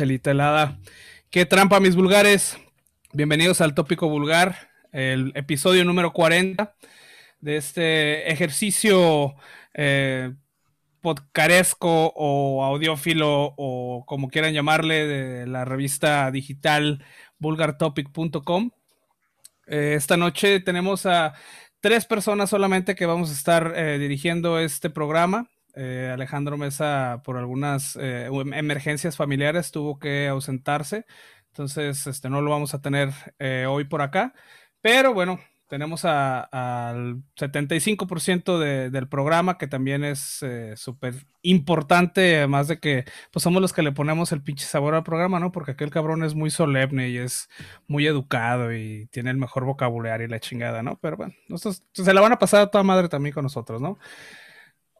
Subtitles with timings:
[0.00, 0.78] Chelita helada.
[1.28, 2.56] Qué trampa, mis vulgares.
[3.12, 6.74] Bienvenidos al Tópico Vulgar, el episodio número 40
[7.40, 9.34] de este ejercicio
[9.74, 10.32] eh,
[11.02, 17.04] o audiófilo o como quieran llamarle de la revista digital
[17.38, 18.70] vulgartopic.com.
[19.66, 21.34] Eh, esta noche tenemos a
[21.80, 25.50] tres personas solamente que vamos a estar eh, dirigiendo este programa.
[25.74, 31.06] Eh, Alejandro Mesa, por algunas eh, em, emergencias familiares, tuvo que ausentarse.
[31.48, 34.34] Entonces, este, no lo vamos a tener eh, hoy por acá.
[34.80, 40.44] Pero bueno, tenemos al 75% de, del programa, que también es
[40.76, 45.04] súper importante, además de que pues somos los que le ponemos el pinche sabor al
[45.04, 45.52] programa, ¿no?
[45.52, 47.48] Porque aquel cabrón es muy solemne y es
[47.86, 50.98] muy educado y tiene el mejor vocabulario y la chingada, ¿no?
[51.00, 53.98] Pero bueno, se la van a pasar a toda madre también con nosotros, ¿no?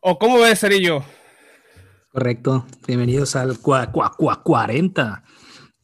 [0.03, 1.05] ¿O cómo ves, Cerillo?
[2.11, 2.65] Correcto.
[2.87, 5.23] Bienvenidos al cua, cua, cua 40.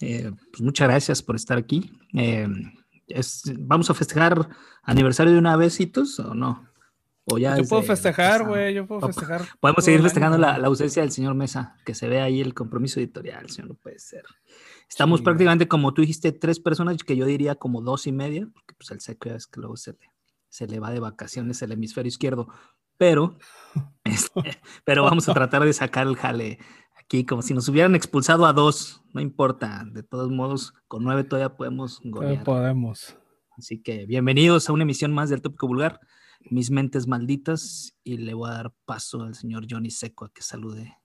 [0.01, 1.93] Eh, pues muchas gracias por estar aquí.
[2.15, 2.49] Eh,
[3.09, 4.49] es, ¿Vamos a festejar
[4.83, 5.79] aniversario de una vez,
[6.19, 6.67] o no?
[7.27, 9.43] ¿O ya yo puedo festejar, güey, yo puedo festejar.
[9.61, 13.01] Podemos seguir festejando la, la, ausencia del señor Mesa, que se ve ahí el compromiso
[13.01, 14.23] editorial, señor, no puede ser.
[14.89, 18.49] Estamos sí, prácticamente, como tú dijiste, tres personas, que yo diría como dos y media,
[18.51, 20.11] porque pues el seco es que luego se le,
[20.49, 22.49] se le va de vacaciones el hemisferio izquierdo
[22.97, 23.39] pero,
[24.05, 26.59] este, pero vamos a tratar de sacar el jale
[26.99, 31.25] aquí como si nos hubieran expulsado a dos, no importa, de todos modos, con nueve
[31.25, 32.45] todavía podemos golear.
[32.45, 33.17] podemos.
[33.57, 36.01] Así que bienvenidos a una emisión más del Tópico Vulgar,
[36.51, 40.43] mis mentes malditas, y le voy a dar paso al señor Johnny Seco a que
[40.43, 40.97] salude.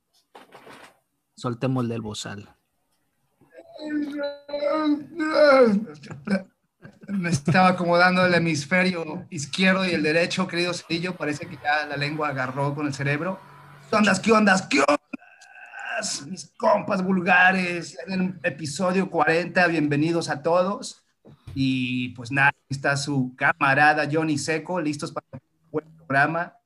[1.35, 2.49] Soltemos el del bozal
[7.07, 11.15] me estaba acomodando el hemisferio izquierdo y el derecho, querido Cedillo.
[11.15, 13.39] Parece que ya la lengua agarró con el cerebro.
[13.89, 16.25] ¿Qué ondas, qué ondas, qué ondas?
[16.27, 21.03] Mis compas vulgares, en el episodio 40, bienvenidos a todos.
[21.53, 25.39] Y pues nada, está su camarada Johnny Seco, listos para un
[25.71, 26.57] buen programa,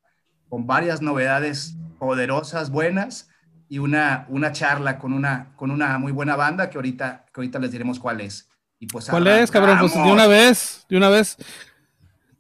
[0.48, 3.30] con varias novedades poderosas, buenas,
[3.68, 7.58] y una, una charla con una, con una muy buena banda que ahorita, que ahorita
[7.60, 8.48] les diremos cuál es.
[8.92, 9.80] Pues ¿Cuál es, cabrón?
[9.80, 11.38] Pues de una vez, de una vez.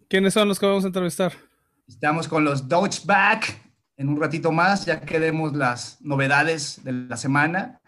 [0.07, 1.33] ¿Quiénes son los que vamos a entrevistar?
[1.87, 3.65] Estamos con los Back
[3.97, 7.79] en un ratito más, ya queremos las novedades de la semana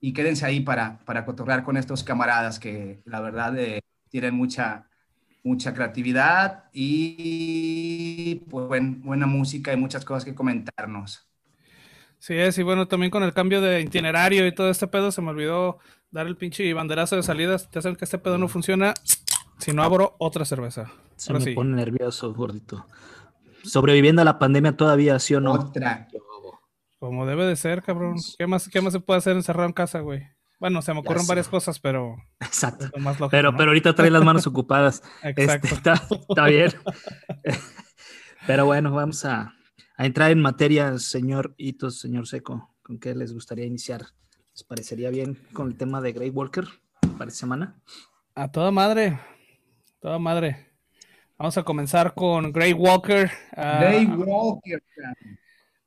[0.00, 3.80] y quédense ahí para, para cotorrear con estos camaradas que la verdad eh,
[4.10, 4.88] tienen mucha,
[5.42, 11.26] mucha creatividad y pues, buena música y muchas cosas que comentarnos.
[12.18, 15.20] Sí, es, y bueno, también con el cambio de itinerario y todo este pedo se
[15.20, 15.78] me olvidó
[16.14, 18.94] dar el pinche banderazo de salidas, te hacen que este pedo no funciona.
[19.58, 20.90] Si no abro otra cerveza.
[21.16, 22.86] Se me pone nervioso, gordito.
[23.64, 25.52] Sobreviviendo a la pandemia todavía, ¿sí o no?
[25.52, 26.06] Otra.
[27.00, 28.16] Como debe de ser, cabrón.
[28.38, 30.22] ¿Qué más, qué más se puede hacer encerrado en casa, güey?
[30.60, 32.16] Bueno, se me ocurren varias cosas, pero.
[32.40, 32.88] Exacto.
[33.30, 35.02] pero, pero ahorita trae las manos ocupadas.
[35.22, 35.66] Exacto.
[35.74, 35.92] Este,
[36.28, 36.72] está, bien.
[38.46, 39.52] pero bueno, vamos a,
[39.96, 42.76] a entrar en materia, señor Hitos, señor Seco.
[42.82, 44.06] ¿Con qué les gustaría iniciar?
[44.54, 46.64] ¿Les parecería bien con el tema de Grey Walker
[47.18, 47.74] para esta semana?
[48.36, 49.18] A toda madre,
[49.98, 50.68] toda madre.
[51.36, 53.32] Vamos a comenzar con Grey Walker.
[53.52, 54.80] Grey Walker.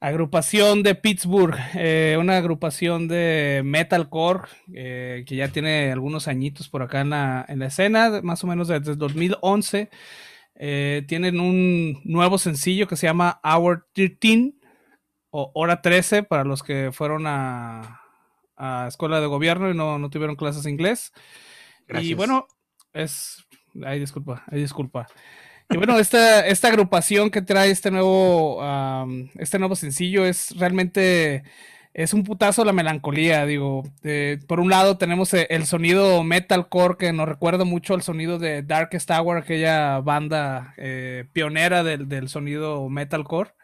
[0.01, 6.81] Agrupación de Pittsburgh, eh, una agrupación de metalcore eh, que ya tiene algunos añitos por
[6.81, 9.89] acá en la, en la escena, más o menos desde 2011.
[10.55, 14.55] Eh, tienen un nuevo sencillo que se llama Hour 13
[15.29, 18.01] o Hora 13 para los que fueron a,
[18.57, 21.13] a escuela de gobierno y no, no tuvieron clases de inglés.
[22.01, 22.47] Y bueno,
[22.93, 23.45] es.
[23.83, 25.07] Ay, disculpa, ay, disculpa.
[25.69, 28.61] Y bueno, esta, esta agrupación que trae este nuevo,
[29.35, 31.43] este nuevo sencillo es realmente.
[31.93, 33.83] Es un putazo la melancolía, digo.
[34.47, 38.61] por un lado tenemos e, el sonido metalcore que nos recuerda mucho al sonido de
[38.61, 43.56] Darkest Hour, aquella banda eh, pionera del, del sonido metalcore.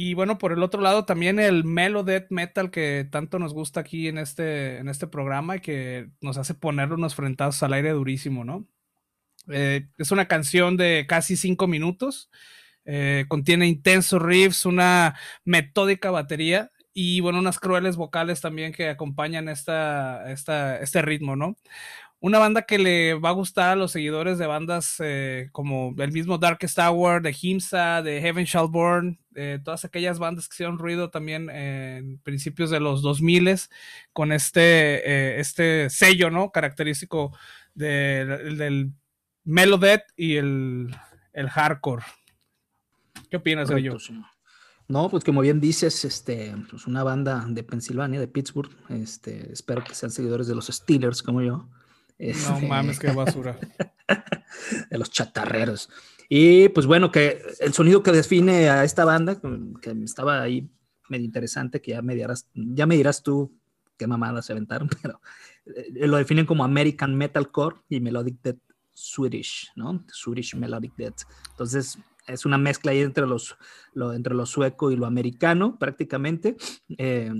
[0.00, 3.80] Y bueno, por el otro lado también el Melo Death Metal que tanto nos gusta
[3.80, 7.90] aquí en este, en este programa y que nos hace poner unos frentazos al aire
[7.90, 8.64] durísimo, ¿no?
[9.48, 12.30] Eh, es una canción de casi cinco minutos,
[12.84, 19.48] eh, contiene intensos riffs, una metódica batería y bueno, unas crueles vocales también que acompañan
[19.48, 21.56] esta, esta, este ritmo, ¿no?
[22.20, 26.12] Una banda que le va a gustar a los seguidores de bandas eh, como el
[26.12, 29.18] mismo Darkest Hour, de Himsa, de Heaven Shall Burn,
[29.62, 33.38] todas aquellas bandas que hicieron ruido también en principios de los 2000
[34.12, 34.60] con este,
[35.08, 36.50] eh, este sello, ¿no?
[36.50, 37.36] Característico
[37.74, 38.92] del
[39.44, 40.94] Melodet y el,
[41.50, 42.04] hardcore.
[43.30, 43.96] ¿Qué opinas de ello?
[44.88, 49.84] No, pues como bien dices, este, pues una banda de Pensilvania, de Pittsburgh, este, espero
[49.84, 51.68] que sean seguidores de los Steelers como yo.
[52.18, 53.58] No Este, mames, qué basura.
[54.90, 55.88] de los chatarreros.
[56.28, 59.40] Y pues bueno, que el sonido que define a esta banda,
[59.80, 60.68] que estaba ahí
[61.08, 63.56] medio interesante, que ya me dirás, ya me dirás tú
[63.96, 65.20] qué mamadas se aventaron, pero
[65.66, 68.60] eh, lo definen como American Metalcore y Melodic Death
[68.92, 70.04] Swedish, ¿no?
[70.08, 71.22] Swedish Melodic Death.
[71.50, 73.56] Entonces, es una mezcla ahí entre, los,
[73.94, 76.56] lo, entre lo sueco y lo americano, prácticamente.
[76.98, 77.32] Eh,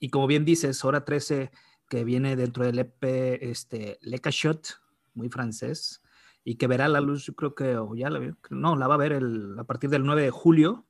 [0.00, 1.52] y como bien dices, hora 13,
[1.92, 3.04] que viene dentro del EP
[3.42, 4.80] este, Leka Shot,
[5.12, 6.02] muy francés,
[6.42, 8.94] y que verá la luz, yo creo que, o ya la veo, no, la va
[8.94, 10.86] a ver el, a partir del 9 de julio,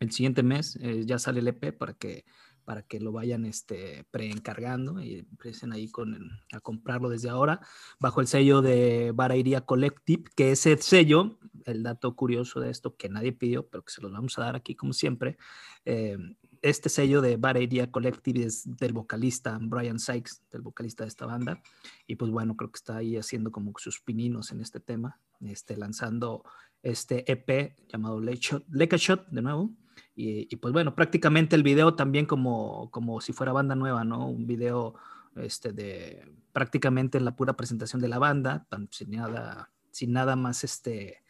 [0.00, 2.24] el siguiente mes, eh, ya sale el EP para que,
[2.64, 7.60] para que lo vayan este, preencargando y empiecen ahí con a comprarlo desde ahora,
[8.00, 13.10] bajo el sello de Barairía Collective, que ese sello, el dato curioso de esto que
[13.10, 15.36] nadie pidió, pero que se los vamos a dar aquí como siempre,
[15.84, 16.16] eh,
[16.62, 21.60] este sello de Barairía Collective es del vocalista Brian Sykes, del vocalista de esta banda,
[22.06, 25.76] y pues bueno, creo que está ahí haciendo como sus pininos en este tema, este,
[25.76, 26.44] lanzando
[26.82, 29.70] este EP llamado Leka Shot, de nuevo,
[30.14, 34.28] y, y, pues bueno, prácticamente el video también como, como si fuera banda nueva, ¿no?
[34.28, 34.94] Un video
[35.36, 41.21] este, de prácticamente la pura presentación de la banda, sin, nada, sin nada más, este,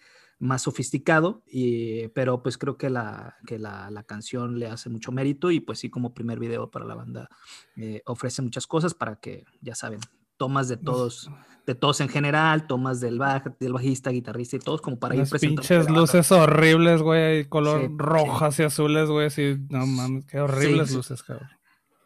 [0.43, 5.13] más sofisticado, y, pero pues creo que, la, que la, la, canción le hace mucho
[5.13, 7.29] mérito y pues sí como primer video para la banda
[7.77, 10.01] eh, ofrece muchas cosas para que, ya saben,
[10.37, 11.31] tomas de todos,
[11.65, 15.29] de todos en general, tomas del, baj, del bajista, guitarrista y todos como para Las
[15.29, 15.63] ir presentando.
[15.63, 18.63] pinches luces horribles, güey, color sí, rojas sí.
[18.63, 21.49] y azules, güey, así, no mames, qué horribles sí, luces, cabrón.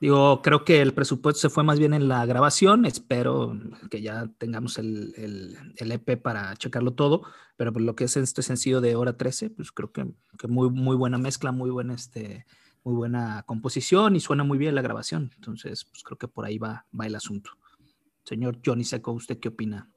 [0.00, 3.58] Digo, creo que el presupuesto se fue más bien en la grabación, espero
[3.90, 7.22] que ya tengamos el, el, el EP para checarlo todo,
[7.56, 10.06] pero por lo que es este sencillo de hora 13, pues creo que,
[10.38, 12.44] que muy, muy buena mezcla, muy buena, este,
[12.84, 16.58] muy buena composición y suena muy bien la grabación, entonces pues creo que por ahí
[16.58, 17.52] va, va el asunto.
[18.22, 19.88] Señor Johnny Seco, ¿usted qué opina?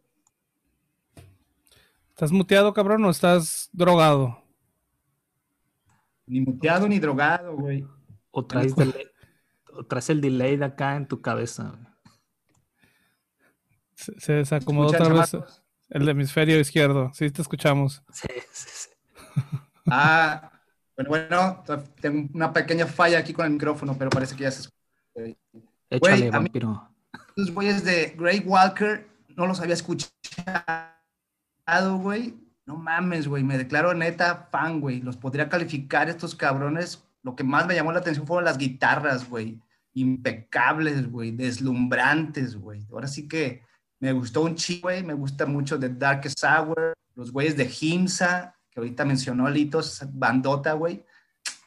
[2.10, 4.44] ¿Estás muteado, cabrón, o estás drogado?
[6.26, 7.86] Ni muteado ni drogado, güey.
[8.32, 8.94] O traes, o
[9.88, 11.74] traes el delay de acá en tu cabeza.
[13.96, 15.38] Se, se desacomodó otra vez
[15.90, 17.12] el hemisferio izquierdo.
[17.14, 18.04] Sí, te escuchamos.
[18.14, 18.90] Sí, sí, sí.
[19.88, 20.52] Ah,
[20.96, 21.64] bueno, bueno,
[22.00, 25.38] tengo una pequeña falla aquí con el micrófono, pero parece que ya se escucha.
[25.90, 26.90] Échale, güey, vampiro
[27.40, 30.12] los güeyes de Grey Walker no los había escuchado,
[31.98, 32.36] güey.
[32.66, 33.44] No mames, güey.
[33.44, 35.02] Me declaro neta fan, güey.
[35.02, 37.04] Los podría calificar estos cabrones.
[37.24, 39.60] Lo que más me llamó la atención fueron las guitarras, güey.
[39.94, 41.32] Impecables, güey.
[41.32, 42.86] Deslumbrantes, güey.
[42.92, 43.64] Ahora sí que
[44.00, 45.04] me gustó un chico, güey.
[45.04, 46.94] Me gusta mucho de Darkest Hour.
[47.16, 51.04] Los güeyes de Himsa, que ahorita mencionó Litos, bandota, güey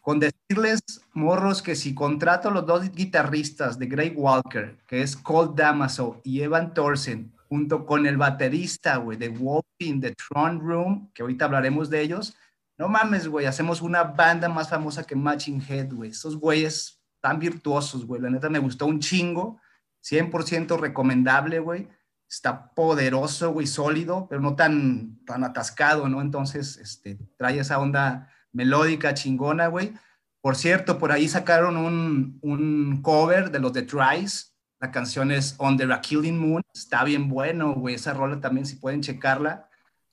[0.03, 0.81] con decirles,
[1.15, 6.21] morros, que si contrato a los dos guitarristas de Grey Walker, que es Cold Damaso
[6.25, 11.45] y Evan Thorsen, junto con el baterista, güey, de Walking, The Throne Room, que ahorita
[11.45, 12.35] hablaremos de ellos,
[12.77, 16.11] no mames, güey, hacemos una banda más famosa que Matching Head, güey.
[16.11, 18.21] Esos güeyes tan virtuosos, güey.
[18.21, 19.61] La neta me gustó un chingo,
[20.03, 21.89] 100% recomendable, güey.
[22.29, 26.21] Está poderoso, güey, sólido, pero no tan, tan atascado, ¿no?
[26.21, 29.95] Entonces, este, trae esa onda melódica chingona, güey.
[30.41, 34.57] Por cierto, por ahí sacaron un, un cover de los The Tries.
[34.81, 36.63] La canción es On the Killing Moon.
[36.75, 37.95] Está bien bueno, güey.
[37.95, 39.69] Esa rola también, si pueden checarla.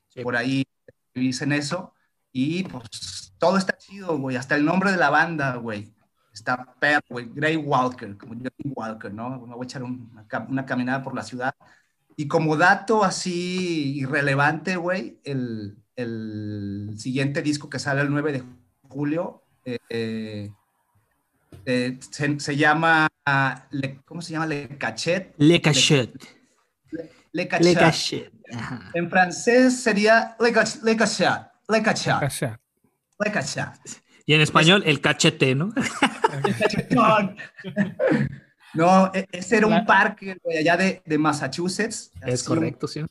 [0.09, 0.21] Sí.
[0.21, 0.63] Por ahí
[1.15, 1.95] dicen eso.
[2.31, 4.35] Y pues todo está chido, güey.
[4.35, 5.91] Hasta el nombre de la banda, güey.
[6.39, 7.29] Está perro, güey.
[7.33, 9.29] Grey Walker, como Johnny Walker, ¿no?
[9.41, 11.53] Me voy a echar una, una caminada por la ciudad.
[12.15, 18.43] Y como dato así irrelevante, güey, el, el siguiente disco que sale el 9 de
[18.87, 20.49] julio eh,
[21.65, 23.07] eh, se, se, llama,
[23.71, 24.47] le, ¿cómo se llama?
[24.47, 25.33] Le Cachet.
[25.37, 26.13] Le Cachet.
[26.91, 27.65] Le, le Cachet.
[27.65, 28.31] Le Cachet.
[28.93, 30.83] En francés sería Le Cachet.
[30.83, 31.29] Le Cachet.
[31.67, 32.59] Le Cachet.
[33.19, 33.99] Le Cachet.
[34.25, 35.73] Y en español, es, el cachete, ¿no?
[38.71, 42.11] No, e, ese era un parque allá de, de Massachusetts.
[42.23, 43.03] Es correcto, sí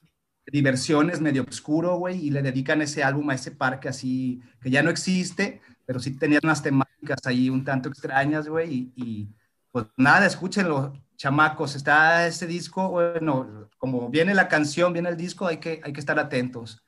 [0.51, 4.83] diversiones medio oscuro, güey, y le dedican ese álbum a ese parque así, que ya
[4.83, 9.29] no existe, pero sí tenía unas temáticas ahí un tanto extrañas, güey, y, y,
[9.71, 15.47] pues nada, escúchenlo, chamacos, está ese disco, bueno, como viene la canción, viene el disco,
[15.47, 16.83] hay que, hay que estar atentos.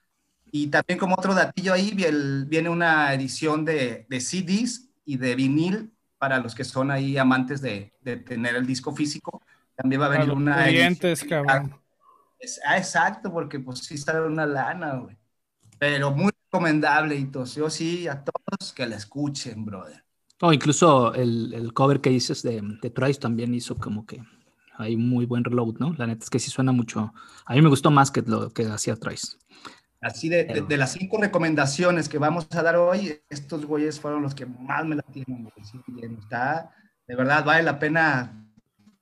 [0.53, 5.93] Y también como otro datillo ahí, viene una edición de, de CDs y de vinil
[6.21, 9.43] para los que son ahí amantes de, de tener el disco físico.
[9.75, 10.67] También va a venir una...
[10.67, 11.75] Clientes, cabrón.
[12.39, 15.17] Es, ah, exacto, porque pues sí sale una lana, güey.
[15.79, 20.05] Pero muy recomendable, y Yo sí, a todos que la escuchen, brother.
[20.43, 24.23] O incluso el, cover que dices de, de Trice también hizo como que
[24.77, 25.95] hay muy buen reload, ¿no?
[25.95, 27.15] La neta es que sí suena mucho.
[27.47, 29.39] A mí me gustó más que lo que hacía Trice.
[30.00, 34.35] Así de, de, las cinco recomendaciones que vamos a dar hoy, estos güeyes fueron los
[34.35, 35.52] que más me la tienen.
[36.19, 36.71] está,
[37.07, 38.47] de verdad, vale la pena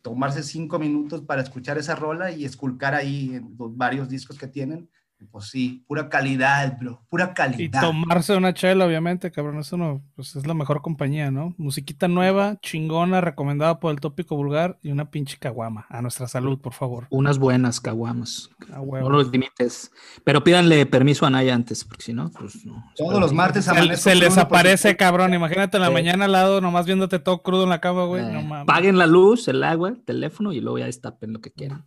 [0.02, 4.88] tomarse cinco minutos para escuchar esa rola y esculcar ahí los varios discos que tienen
[5.26, 7.82] pues sí, pura calidad, bro, pura calidad.
[7.82, 11.54] Y tomarse una chela, obviamente, cabrón, eso no, pues es la mejor compañía, ¿no?
[11.58, 15.86] Musiquita nueva, chingona, recomendada por el tópico vulgar y una pinche caguama.
[15.88, 17.06] A nuestra salud, por favor.
[17.10, 18.50] Unas buenas caguamas.
[18.68, 19.90] no los limites.
[20.24, 22.92] Pero pídanle permiso a Naya antes, porque si no, pues no.
[22.96, 25.34] Todos los martes Se, se les aparece, cabrón.
[25.34, 28.22] Imagínate en la mañana al lado, nomás viéndote todo crudo en la cama, güey.
[28.24, 28.66] no mames.
[28.66, 31.84] Paguen la luz, el agua, el teléfono y luego ya destapen lo que quieran.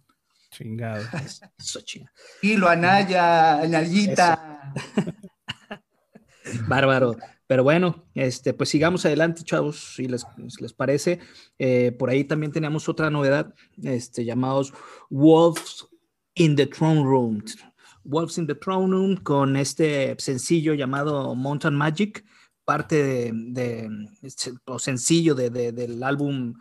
[0.51, 1.03] Chingado.
[2.41, 4.73] Y lo Anaya, Anayita.
[6.67, 7.15] Bárbaro.
[7.47, 10.25] Pero bueno, este, pues sigamos adelante, chavos, si les,
[10.59, 11.19] les parece.
[11.59, 13.53] Eh, por ahí también teníamos otra novedad,
[13.83, 14.73] este, llamados
[15.09, 15.87] Wolves
[16.35, 17.43] in the Throne Room.
[18.03, 22.25] Wolves in the Throne Room con este sencillo llamado Mountain Magic,
[22.63, 23.89] parte de,
[24.65, 26.53] o sencillo de, del álbum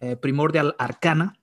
[0.00, 1.34] eh, Primordial Arcana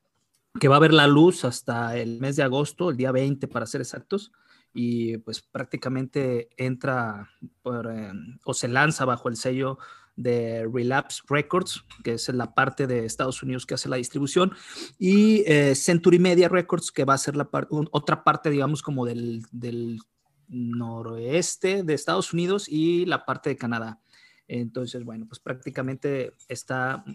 [0.59, 3.65] que va a ver la luz hasta el mes de agosto, el día 20 para
[3.65, 4.31] ser exactos,
[4.73, 7.29] y pues prácticamente entra
[7.65, 8.11] eh,
[8.45, 9.77] o se lanza bajo el sello
[10.15, 14.53] de Relapse Records, que es la parte de Estados Unidos que hace la distribución,
[14.97, 17.49] y eh, Century Media Records, que va a ser la
[17.91, 19.99] otra parte, digamos, como del, del
[20.49, 24.01] noroeste de Estados Unidos y la parte de Canadá.
[24.47, 27.05] Entonces, bueno, pues prácticamente está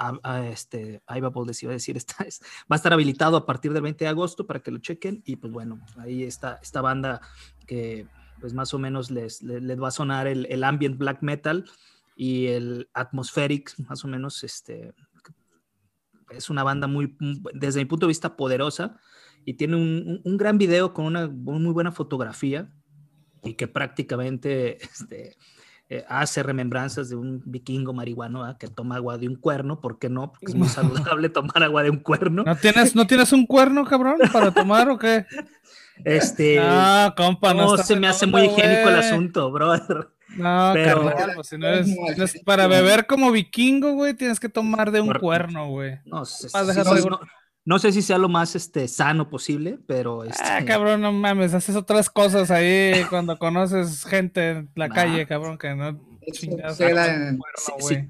[0.00, 4.08] a, este, ahí va a decir, va a estar habilitado a partir del 20 de
[4.08, 7.20] agosto para que lo chequen y pues bueno, ahí está esta banda
[7.66, 8.06] que
[8.40, 11.68] pues más o menos les, les, va a sonar el, el, ambient black metal
[12.16, 14.94] y el atmospheric, más o menos, este,
[16.30, 17.16] es una banda muy,
[17.52, 18.98] desde mi punto de vista, poderosa
[19.44, 22.72] y tiene un, un gran video con una muy buena fotografía
[23.42, 25.36] y que prácticamente este,
[25.92, 30.08] eh, hace remembranzas de un vikingo marihuano que toma agua de un cuerno, ¿por qué
[30.08, 30.30] no?
[30.30, 32.44] Porque es muy saludable tomar agua de un cuerno.
[32.44, 35.26] ¿No tienes, ¿no tienes un cuerno, cabrón, para tomar o qué?
[36.04, 36.60] Este.
[36.60, 40.08] Ah, compa, no, se me hace muy higiénico el asunto, brother.
[40.36, 45.00] No, pero, pues, si no es, para beber como vikingo, güey, tienes que tomar de
[45.00, 45.98] un cuerno, güey.
[46.04, 46.22] No,
[47.70, 50.24] no, sé si sea lo más este, sano posible, pero.
[50.24, 50.42] Este...
[50.44, 55.56] Ah, cabrón, no mames, haces otras cosas ahí cuando conoces gente en la calle, cabrón,
[55.56, 55.98] que no.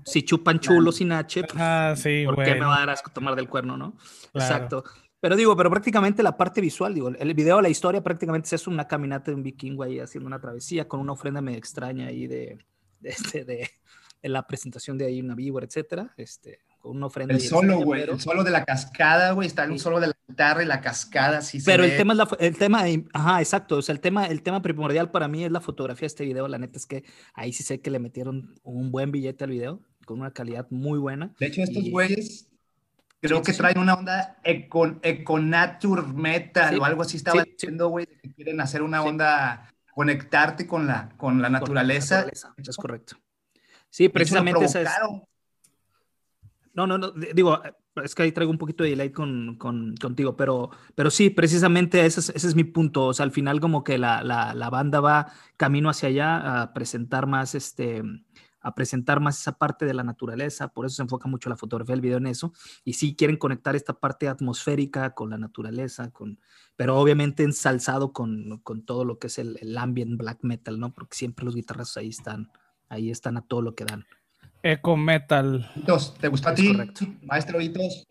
[0.04, 3.10] si, chupan chulo sin H, pues, ah, sí, ¿por qué me va a dar asco
[3.10, 3.96] tomar del cuerno, no?
[4.34, 4.84] Exacto.
[5.20, 8.88] Pero digo, pero prácticamente la parte visual, digo, el video, la historia prácticamente es una
[8.88, 12.58] caminata de un vikingo ahí haciendo una travesía con una ofrenda medio extraña ahí de,
[13.00, 13.70] de, este, de,
[14.22, 16.14] la presentación de ahí una víbora, etcétera.
[16.16, 17.34] Este, con una ofrenda.
[17.34, 20.16] El solo, güey, el solo de la cascada, güey, está en un solo de la
[20.26, 23.82] guitarra y la cascada, sí Pero el tema es la, el tema, ajá, exacto, o
[23.82, 26.58] sea, el tema, el tema primordial para mí es la fotografía de este video, la
[26.58, 30.20] neta es que ahí sí sé que le metieron un buen billete al video, con
[30.20, 31.32] una calidad muy buena.
[31.38, 32.50] De hecho, estos güeyes
[33.20, 38.32] creo que traen una onda econ, econature metal o algo así estaba diciendo, güey, que
[38.32, 42.26] quieren hacer una onda, conectarte con la, con la naturaleza.
[42.30, 43.16] es correcto.
[43.90, 44.88] Sí, precisamente esa es,
[46.72, 47.60] no, no, no, digo,
[48.02, 52.04] es que ahí traigo un poquito de delay con, con, contigo, pero, pero sí, precisamente
[52.06, 53.06] ese es, ese es mi punto.
[53.06, 56.72] O sea, al final como que la, la, la, banda va camino hacia allá a
[56.72, 58.02] presentar más, este,
[58.60, 61.94] a presentar más esa parte de la naturaleza, por eso se enfoca mucho la fotografía
[61.94, 62.52] del video en eso,
[62.84, 66.38] y sí quieren conectar esta parte atmosférica con la naturaleza, con,
[66.76, 70.94] pero obviamente ensalzado con, con todo lo que es el, el ambient black metal, ¿no?
[70.94, 72.50] Porque siempre los guitarras ahí están,
[72.88, 74.04] ahí están a todo lo que dan.
[74.62, 75.70] Eco Metal.
[76.20, 76.72] ¿Te gustó a ti,
[77.22, 78.06] maestro Hitos?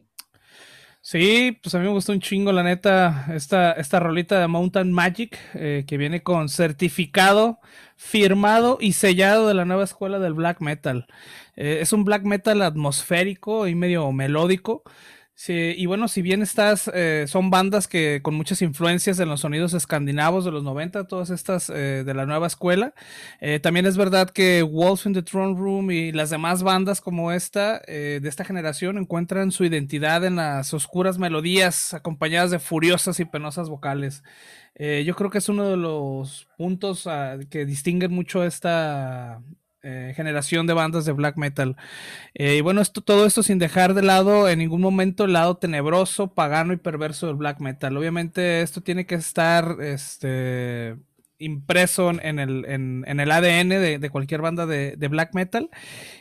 [1.01, 4.91] Sí, pues a mí me gustó un chingo, la neta, esta, esta rolita de Mountain
[4.91, 7.59] Magic, eh, que viene con certificado,
[7.95, 11.07] firmado y sellado de la nueva escuela del black metal.
[11.55, 14.83] Eh, es un black metal atmosférico y medio melódico.
[15.41, 19.39] Sí, y bueno, si bien estas eh, son bandas que con muchas influencias en los
[19.39, 22.93] sonidos escandinavos de los 90, todas estas eh, de la nueva escuela,
[23.39, 27.31] eh, también es verdad que Wolf in the Throne Room y las demás bandas como
[27.31, 33.25] esta, de esta generación, encuentran su identidad en las oscuras melodías acompañadas de furiosas y
[33.25, 34.23] penosas vocales.
[34.77, 39.41] yo creo que es uno de los puntos ah, que distinguen mucho esta,
[39.83, 41.75] eh, generación de bandas de black metal.
[42.33, 45.57] Eh, y bueno, esto, todo esto sin dejar de lado en ningún momento el lado
[45.57, 47.95] tenebroso, pagano y perverso del black metal.
[47.97, 50.97] Obviamente esto tiene que estar este,
[51.39, 55.69] impreso en el, en, el ADN de, cualquier banda de, black metal.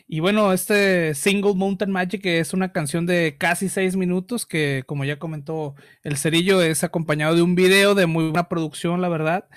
[0.06, 5.04] Y bueno, este single Mountain Magic es una canción de casi seis minutos que, como
[5.04, 9.48] ya comentó el Cerillo, es acompañado de un video de muy buena producción, la verdad,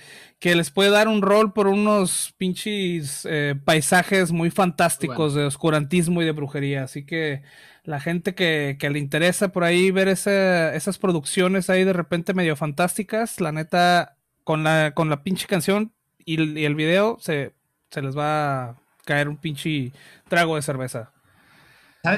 [0.42, 6.24] que les puede dar un rol por unos pinches eh, paisajes muy fantásticos de oscurantismo
[6.24, 6.84] y de brujería.
[6.84, 7.44] Así que
[7.84, 13.40] la gente que, le interesa por ahí ver esas producciones ahí de repente medio fantásticas,
[13.40, 15.94] la neta con la, con la pinche canción
[16.26, 17.54] y, el video se,
[17.92, 19.92] se les va a caer un pinche
[20.28, 21.12] trago de cerveza.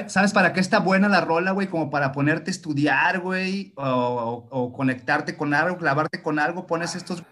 [0.06, 1.66] ¿Sabes para qué está buena la rola, güey?
[1.66, 7.22] Como para ponerte a estudiar, güey, o, conectarte con algo, clavarte con algo, pones estos...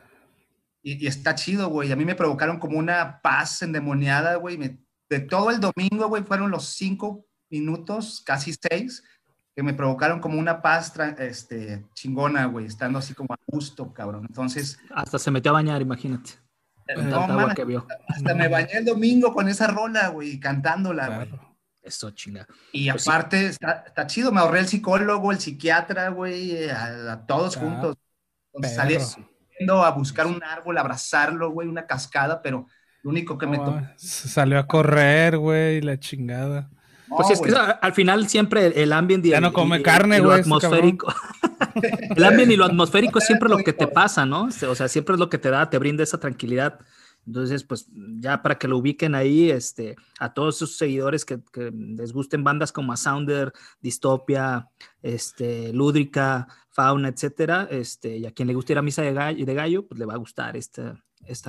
[0.83, 1.93] Y, está chido, güey.
[1.93, 4.57] A mí me provocaron como una paz endemoniada, güey.
[4.57, 9.05] de todo el domingo, güey, fueron los cinco minutos, casi seis,
[9.55, 14.25] que me provocaron como una paz este, chingona, güey, estando así como a gusto, cabrón.
[14.27, 14.79] Entonces...
[14.91, 16.33] Hasta se metió a bañar, imagínate.
[16.97, 17.87] No, que vio.
[18.09, 21.31] Hasta me bañé el domingo con esa rola, güey, cantándola, güey.
[21.83, 22.47] Eso, chinga.
[22.73, 27.97] Y pues aparte, está, chido, me ahorré el psicólogo, el psiquiatra, güey, a, todos juntos.
[28.53, 28.95] Entonces salí
[29.85, 32.67] a buscar un árbol, abrazarlo, güey, una cascada, pero
[33.03, 33.81] lo único que me tocó...
[33.97, 36.69] Salió a correr, güey, la chingada
[37.17, 40.41] pues es que al final siempre el ambiente ya no come carne, güey.
[40.41, 41.13] atmosférico.
[42.17, 44.49] el ambiente y lo atmosférico es siempre lo que te pasa, ¿no?
[44.69, 46.79] O sea, siempre es lo que te da, te brinda esa tranquilidad.
[47.27, 47.87] Entonces, pues
[48.19, 52.73] ya para que lo ubiquen ahí, este, a todos sus seguidores que, les gusten bandas
[52.73, 54.69] como Sounder, Distopia,
[55.03, 59.45] este, Lúdrica, Fauna, etcétera, este, y a quien le guste ir a Misa de Gallo,
[59.45, 61.03] de gallo pues le va a gustar esta,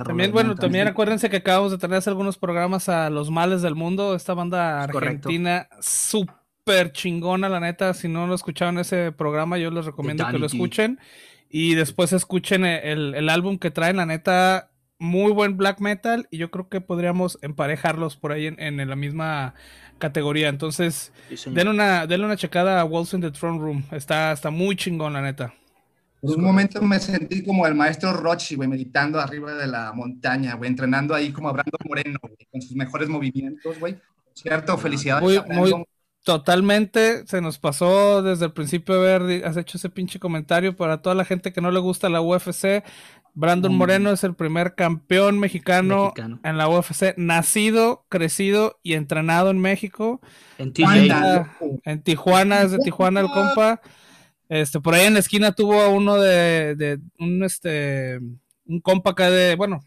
[0.04, 4.14] también, bueno, también acuérdense que acabamos de tener algunos programas a Los Males del Mundo,
[4.14, 7.92] esta banda argentina súper chingona, la neta.
[7.92, 11.00] Si no lo escucharon ese programa, yo les recomiendo que lo escuchen.
[11.48, 16.28] Y después escuchen el, álbum que traen, la neta, muy buen black metal.
[16.30, 19.54] Y yo creo que podríamos emparejarlos por ahí en, la misma
[19.98, 20.48] categoría.
[20.48, 21.12] Entonces,
[21.46, 23.84] denle una, denle una checada a Walls in the Throne Room.
[23.90, 25.54] Está, está muy chingón, la neta.
[26.20, 30.54] Por un momento me sentí como el maestro Rochi, güey, meditando arriba de la montaña,
[30.54, 32.18] güey, entrenando ahí como Brando Moreno,
[32.50, 33.96] con sus mejores movimientos, güey.
[34.32, 35.22] Cierto, felicidades.
[35.22, 35.84] Muy, muy,
[36.24, 41.14] totalmente, se nos pasó desde el principio haber has hecho ese pinche comentario para toda
[41.14, 42.82] la gente que no le gusta la UFC.
[43.34, 43.76] Brandon mm.
[43.76, 50.20] Moreno es el primer campeón mexicano, en la UFC, nacido, crecido y entrenado en México.
[50.58, 51.56] En Tijuana.
[51.84, 53.80] En Tijuana, es de Tijuana el compa.
[54.48, 58.20] Este, por ahí en la esquina tuvo uno de, un este
[58.66, 59.80] un compa acá de, bueno,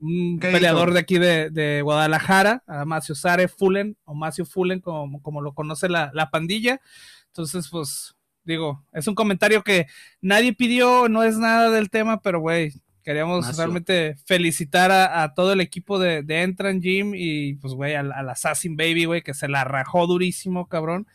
[0.00, 5.40] un peleador de aquí de, Guadalajara, a Macio Sare Fullen, o Macio Fullen, como, como
[5.42, 6.80] lo conoce la, pandilla.
[7.28, 8.14] Entonces, pues,
[8.44, 9.86] digo, es un comentario que
[10.20, 12.72] nadie pidió, no es nada del tema, pero güey,
[13.04, 18.10] queríamos realmente felicitar a, todo el equipo de, de Entran Gym y pues, güey, al,
[18.12, 21.06] al Assassin Baby, güey, que se la rajó durísimo, cabrón.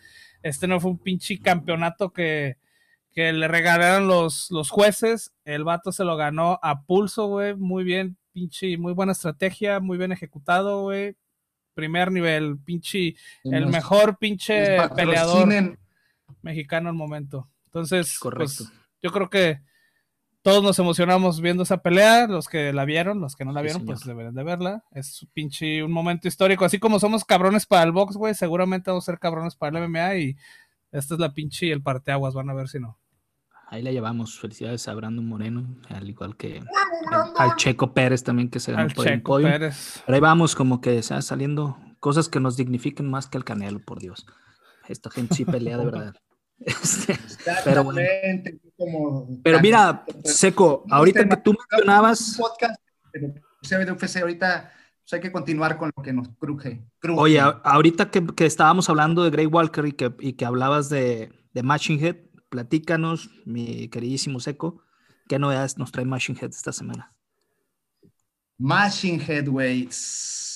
[0.43, 2.57] Este no fue un pinche campeonato que
[3.11, 5.33] que le regalaron los, los jueces.
[5.43, 7.55] El vato se lo ganó a pulso, güey.
[7.55, 11.15] Muy bien, pinche, muy buena estrategia, muy bien ejecutado, güey.
[11.73, 15.77] Primer nivel, pinche, el mejor pinche peleador
[16.41, 17.49] mexicano al momento.
[17.65, 18.63] Entonces, pues, Correcto.
[19.01, 19.61] yo creo que
[20.49, 23.85] todos nos emocionamos viendo esa pelea, los que la vieron, los que no la vieron,
[23.85, 24.83] pues deberían de verla.
[24.91, 29.03] Es pinche un momento histórico, así como somos cabrones para el box, güey, seguramente vamos
[29.03, 30.37] a ser cabrones para el MMA y
[30.91, 32.97] esta es la pinche y el parteaguas, van a ver si no.
[33.67, 34.39] Ahí la llevamos.
[34.39, 36.63] Felicidades a Brandon Moreno, al igual que
[37.37, 39.47] al Checo Pérez también que se ganó por el podio.
[39.47, 43.99] Pero ahí vamos, como que saliendo cosas que nos dignifiquen más que el Canelo, por
[43.99, 44.25] Dios.
[44.87, 46.15] Esta gente sí pelea de verdad.
[46.59, 47.17] Este,
[47.63, 48.01] pero bueno.
[49.43, 52.35] Pero mira, Seco, ahorita que tú mencionabas.
[52.37, 52.79] Podcast,
[54.21, 54.71] ahorita
[55.09, 56.81] pues, hay que continuar con lo que nos cruje.
[57.15, 61.31] Oye, ahorita que, que, estábamos hablando de Grey Walker y que, y que hablabas de,
[61.53, 62.17] de Matching Head,
[62.49, 64.81] platícanos, mi queridísimo Seco,
[65.27, 67.13] ¿qué novedades nos trae Machine Head esta semana?
[68.57, 69.87] Machine Head, güey.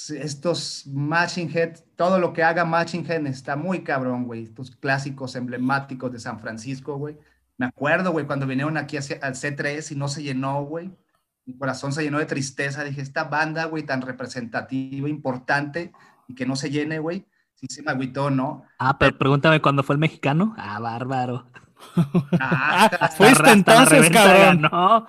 [0.09, 4.43] Estos Machine Head, todo lo que haga Machine Head está muy cabrón, güey.
[4.43, 7.17] Estos clásicos emblemáticos de San Francisco, güey.
[7.57, 10.91] Me acuerdo, güey, cuando vinieron aquí al C3 y no se llenó, güey.
[11.45, 12.83] Mi corazón se llenó de tristeza.
[12.83, 15.91] Dije, esta banda, güey, tan representativa, importante,
[16.27, 17.25] y que no se llene, güey.
[17.55, 18.65] Sí se me agüitó, ¿no?
[18.79, 20.55] Ah, pero pregúntame cuándo fue el mexicano.
[20.57, 21.45] Ah, bárbaro.
[22.39, 24.61] Ah, fuiste entonces, cabrón.
[24.61, 25.07] No,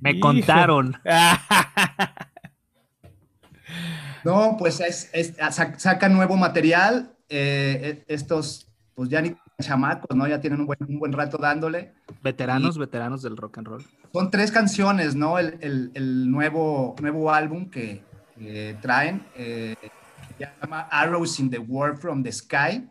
[0.00, 0.96] me contaron.
[4.24, 5.10] no, pues es,
[5.76, 7.14] saca nuevo material.
[7.28, 10.26] Eh, e, estos, pues ya ni chamacos, ¿no?
[10.26, 11.92] Ya tienen un buen, un buen rato dándole.
[12.22, 13.84] Veteranos, veteranos del rock and roll.
[14.12, 15.38] Son tres canciones, ¿no?
[15.38, 18.02] El, el, el nuevo, nuevo álbum que,
[18.38, 19.76] que traen eh,
[20.38, 22.88] se llama Arrows in the World from the Sky.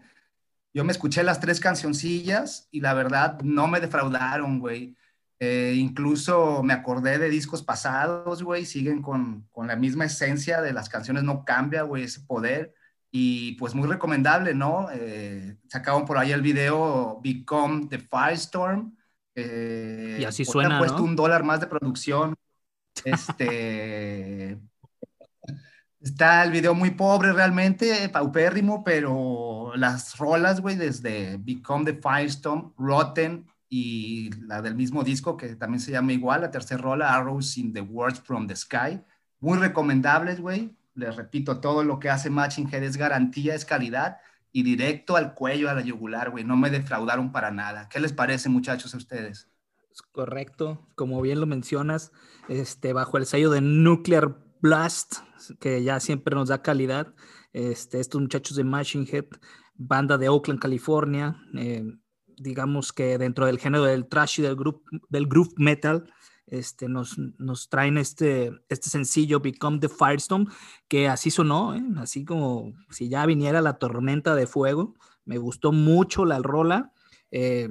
[0.74, 4.96] Yo me escuché las tres cancioncillas y la verdad no me defraudaron, güey.
[5.40, 10.74] Eh, incluso me acordé de discos pasados, güey, siguen con, con, la misma esencia de
[10.74, 12.74] las canciones, no cambia, güey, ese poder.
[13.12, 14.90] Y pues muy recomendable, ¿no?
[14.92, 18.96] Eh, sacaban por ahí el video Become the Firestorm.
[19.36, 20.76] Eh, y así suena.
[20.76, 21.04] Han puesto ¿no?
[21.06, 22.36] un dólar más de producción.
[23.06, 24.60] Este.
[26.00, 32.74] Está el video muy pobre realmente, paupérrimo, pero las rolas, güey, desde Become the Firestorm,
[32.78, 37.58] Rotten, y la del mismo disco que también se llama igual, la tercera rola, Arrows
[37.58, 39.02] in the Words from the Sky.
[39.40, 40.76] Muy recomendables, güey.
[40.96, 44.18] Les repito, todo lo que hace Matching Head es garantía, es calidad
[44.52, 46.44] y directo al cuello, a la yugular, güey.
[46.44, 47.88] No me defraudaron para nada.
[47.90, 49.50] ¿Qué les parece, muchachos, a ustedes?
[50.12, 52.12] Correcto, como bien lo mencionas,
[52.50, 55.18] este, bajo el sello de Nuclear Blast,
[55.60, 57.14] que ya siempre nos da calidad.
[57.54, 59.26] Este, estos muchachos de Machine Head,
[59.76, 61.84] banda de Oakland, California, eh,
[62.38, 66.12] digamos que dentro del género del trash y del, group, del groove metal,
[66.48, 70.48] este, nos, nos traen este, este sencillo Become the Firestorm,
[70.88, 71.84] que así sonó, ¿eh?
[71.98, 74.96] así como si ya viniera la tormenta de fuego.
[75.26, 76.94] Me gustó mucho la rola.
[77.32, 77.68] Eh,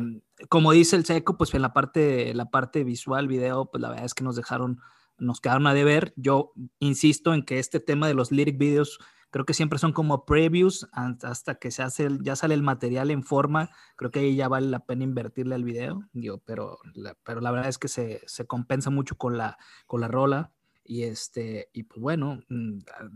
[0.50, 4.04] como dice el seco, pues en la parte, la parte visual, video, pues la verdad
[4.04, 4.80] es que nos dejaron,
[5.16, 6.12] nos quedaron a deber.
[6.16, 8.98] Yo insisto en que este tema de los lyric videos
[9.36, 13.22] creo que siempre son como previews hasta que se hace, ya sale el material en
[13.22, 17.42] forma, creo que ahí ya vale la pena invertirle al video, digo, pero, la, pero
[17.42, 20.52] la verdad es que se, se, compensa mucho con la, con la rola.
[20.86, 22.40] Y este, y pues bueno,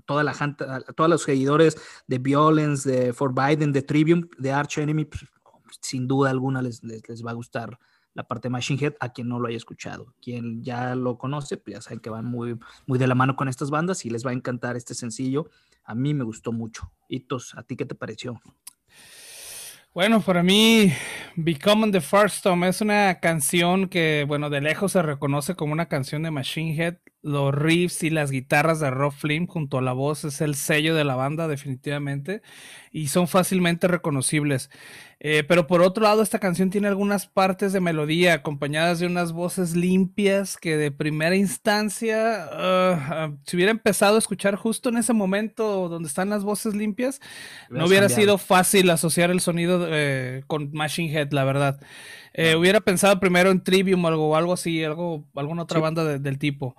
[0.04, 4.76] toda la gente, todos los seguidores de Violence, de For Biden, de Trivium, de Arch
[4.76, 5.24] Enemy, pues,
[5.80, 7.78] sin duda alguna les, les, les, va a gustar
[8.12, 10.14] la parte de Machine Head a quien no lo haya escuchado.
[10.20, 13.48] Quien ya lo conoce, pues ya saben que van muy, muy de la mano con
[13.48, 15.48] estas bandas y les va a encantar este sencillo.
[15.90, 16.92] A mí me gustó mucho.
[17.08, 18.40] Hitos, ¿a ti qué te pareció?
[19.92, 20.92] Bueno, para mí,
[21.34, 26.22] Becoming the Firestorm es una canción que, bueno, de lejos se reconoce como una canción
[26.22, 26.98] de Machine Head.
[27.22, 30.94] Los riffs y las guitarras de Rob Flynn junto a la voz es el sello
[30.94, 32.40] de la banda, definitivamente,
[32.92, 34.70] y son fácilmente reconocibles.
[35.22, 39.32] Eh, pero por otro lado, esta canción tiene algunas partes de melodía acompañadas de unas
[39.32, 44.96] voces limpias que de primera instancia, uh, uh, si hubiera empezado a escuchar justo en
[44.96, 47.20] ese momento donde están las voces limpias,
[47.68, 48.22] no hubiera cambiado.
[48.22, 51.80] sido fácil asociar el sonido eh, con Machine Head, la verdad.
[52.32, 55.82] Eh, hubiera pensado primero en Trivium o algo, algo así, algo, alguna otra sí.
[55.82, 56.76] banda de, del tipo.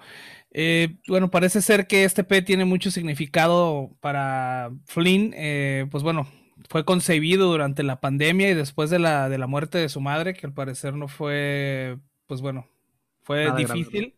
[0.51, 5.33] Eh, bueno, parece ser que este P tiene mucho significado para Flynn.
[5.35, 6.27] Eh, pues bueno,
[6.69, 10.33] fue concebido durante la pandemia y después de la, de la muerte de su madre,
[10.33, 12.67] que al parecer no fue, pues bueno,
[13.23, 14.15] fue Nada difícil.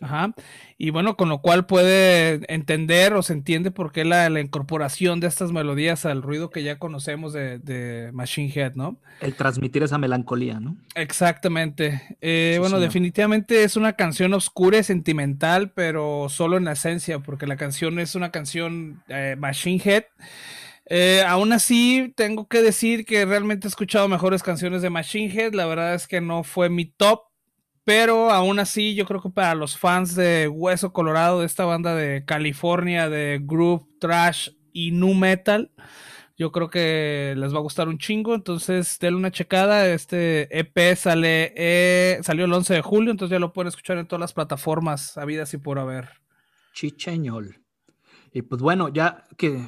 [0.00, 0.32] Ajá.
[0.76, 5.18] Y bueno, con lo cual puede entender o se entiende por qué la, la incorporación
[5.18, 9.00] de estas melodías al ruido que ya conocemos de, de, Machine Head, ¿no?
[9.20, 10.76] El transmitir esa melancolía, ¿no?
[10.94, 12.16] Exactamente.
[12.20, 12.88] Eh, sí, bueno, señor.
[12.88, 17.98] definitivamente es una canción oscura y sentimental, pero solo en la esencia, porque la canción
[17.98, 20.04] es una canción eh, Machine Head.
[20.90, 25.54] Eh, aún así, tengo que decir que realmente he escuchado mejores canciones de Machine Head.
[25.54, 27.27] La verdad es que no fue mi top,
[27.88, 31.94] pero aún así, yo creo que para los fans de Hueso Colorado, de esta banda
[31.94, 35.70] de California, de groove, trash y nu metal,
[36.36, 38.34] yo creo que les va a gustar un chingo.
[38.34, 39.88] Entonces, denle una checada.
[39.88, 44.06] Este EP sale, eh, salió el 11 de julio, entonces ya lo pueden escuchar en
[44.06, 46.10] todas las plataformas habidas y por haber.
[46.74, 47.62] Chicheñol.
[48.34, 49.64] Y pues bueno, ya que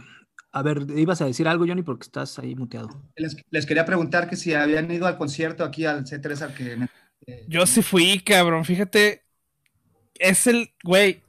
[0.52, 2.90] a ver, ibas a decir algo, Johnny, porque estás ahí muteado.
[3.16, 6.76] Les, les, quería preguntar que si habían ido al concierto aquí al C3 al que
[7.48, 8.64] yo sí fui, cabrón.
[8.64, 9.24] Fíjate,
[10.14, 11.22] es el, güey,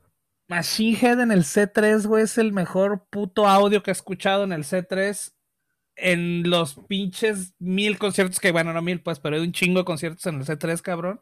[0.48, 4.52] Machine Head en el C3, güey, es el mejor puto audio que he escuchado en
[4.52, 5.34] el C3
[5.96, 9.86] en los pinches mil conciertos que, bueno, no mil, pues, pero hay un chingo de
[9.86, 11.20] conciertos en el C3, cabrón.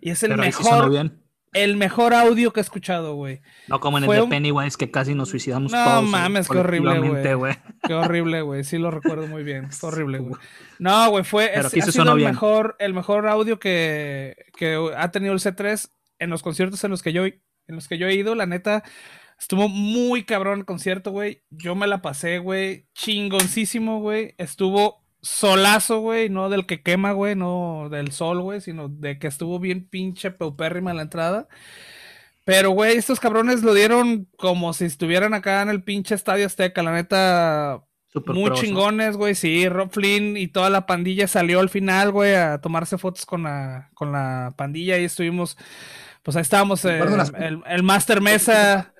[0.00, 1.12] Y es el pero mejor.
[1.52, 3.42] El mejor audio que he escuchado, güey.
[3.68, 6.04] No como en Fue el de Pennywise, que casi nos suicidamos no, todos.
[6.04, 6.98] No mames, qué horrible,
[7.34, 7.54] güey.
[7.86, 8.64] Qué horrible, güey.
[8.64, 9.70] Sí lo recuerdo muy bien.
[9.70, 10.34] Fue horrible, güey.
[10.78, 12.30] No, güey, fue es, ha sido el bien.
[12.30, 17.02] mejor, el mejor audio que, que ha tenido el C3 en los conciertos en los
[17.02, 18.34] que yo, en los que yo he ido.
[18.34, 18.82] La neta,
[19.38, 21.44] estuvo muy cabrón el concierto, güey.
[21.50, 22.88] Yo me la pasé, güey.
[22.94, 24.34] Chingoncísimo, güey.
[24.38, 29.28] Estuvo solazo, güey, no del que quema, güey, no del sol, güey, sino de que
[29.28, 31.48] estuvo bien pinche peupérrima la entrada.
[32.44, 36.82] Pero, güey, estos cabrones lo dieron como si estuvieran acá en el pinche Estadio Azteca,
[36.82, 37.84] la neta.
[38.26, 39.36] muy chingones, güey.
[39.36, 43.44] Sí, Rob Flynn y toda la pandilla salió al final, güey, a tomarse fotos con
[43.44, 45.56] la, con la pandilla y estuvimos,
[46.24, 47.00] pues ahí estábamos, eh,
[47.38, 48.91] el, el, Master Mesa.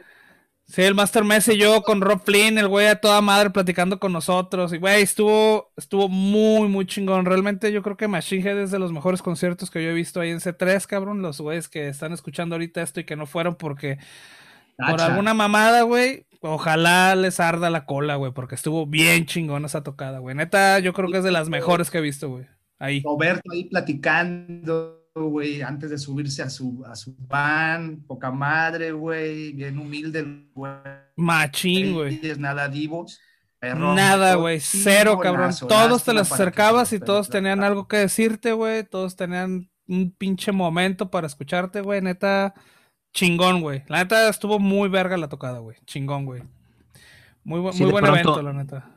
[0.73, 4.01] Sí, el Master Mesa y yo con Rob Flynn, el güey a toda madre platicando
[4.01, 4.73] con nosotros.
[4.73, 7.27] Y güey, estuvo, estuvo muy, muy chingón.
[7.27, 10.19] Realmente yo creo que Machine Head es de los mejores conciertos que yo he visto
[10.19, 11.21] ahí en C3, cabrón.
[11.21, 13.99] Los güeyes que están escuchando ahorita esto y que no fueron porque
[14.79, 19.83] por alguna mamada, güey, ojalá les arda la cola, güey, porque estuvo bien chingón esa
[19.83, 20.35] tocada, güey.
[20.35, 22.47] Neta, yo creo que es de las mejores que he visto, güey.
[22.79, 23.03] Ahí.
[23.05, 29.53] Roberto ahí platicando, güey, antes de subirse a su, a su van, poca madre, güey,
[29.53, 30.73] bien humilde, güey.
[31.17, 32.21] Machín, güey.
[32.23, 33.21] Es nada divos.
[33.61, 35.53] Nada, güey, cero, cabrón.
[35.69, 38.83] Todos te los acercabas y todos tenían algo que decirte, güey.
[38.83, 42.01] Todos tenían un pinche momento para escucharte, güey.
[42.01, 42.55] Neta,
[43.13, 43.85] Chingón, güey.
[43.89, 45.77] La neta estuvo muy verga la tocada, güey.
[45.85, 46.43] Chingón, güey.
[47.45, 48.91] Muy, muy buen evento, la neta.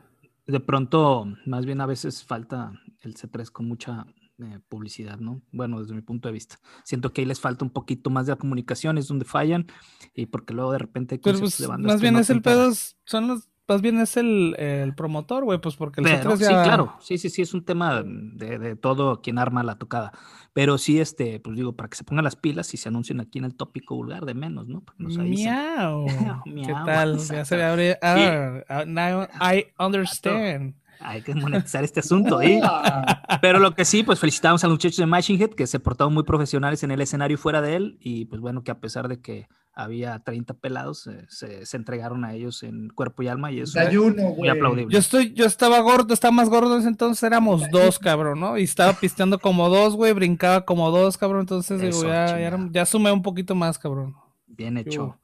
[0.46, 4.06] De pronto, más bien a veces falta el C3 con mucha
[4.38, 5.42] eh, publicidad, ¿no?
[5.52, 6.58] Bueno, desde mi punto de vista.
[6.84, 9.66] Siento que ahí les falta un poquito más de la comunicación, es donde fallan,
[10.14, 11.18] y porque luego de repente...
[11.18, 12.72] Pues, más bien es el pedo,
[13.04, 16.36] son los más bien es el, el promotor, güey, pues porque el ya...
[16.36, 20.12] Sí, claro, sí, sí, sí, es un tema de, de, todo quien arma la tocada.
[20.52, 23.38] Pero sí, este, pues digo, para que se pongan las pilas y se anuncien aquí
[23.38, 24.84] en el tópico vulgar de menos, ¿no?
[24.98, 26.06] Miau.
[26.44, 27.18] ¿Qué tal?
[27.18, 27.98] Ya se abre.
[28.02, 30.76] Ah, ah, I understand.
[31.00, 32.60] Hay que monetizar este asunto ahí.
[33.40, 36.14] Pero lo que sí, pues felicitamos a los muchachos de Machine Head que se portaron
[36.14, 37.98] muy profesionales en el escenario fuera de él.
[38.00, 42.32] Y pues bueno, que a pesar de que había 30 pelados, eh, se, entregaron a
[42.32, 44.90] ellos en cuerpo y alma y eso es muy aplaudible.
[44.90, 48.56] Yo estoy, yo estaba gordo, estaba más gordo entonces éramos dos, cabrón, ¿no?
[48.56, 53.12] Y estaba pisteando como dos, güey, brincaba como dos, cabrón, entonces digo, ya, ya, sumé
[53.12, 54.16] un poquito más, cabrón.
[54.46, 55.18] Bien hecho.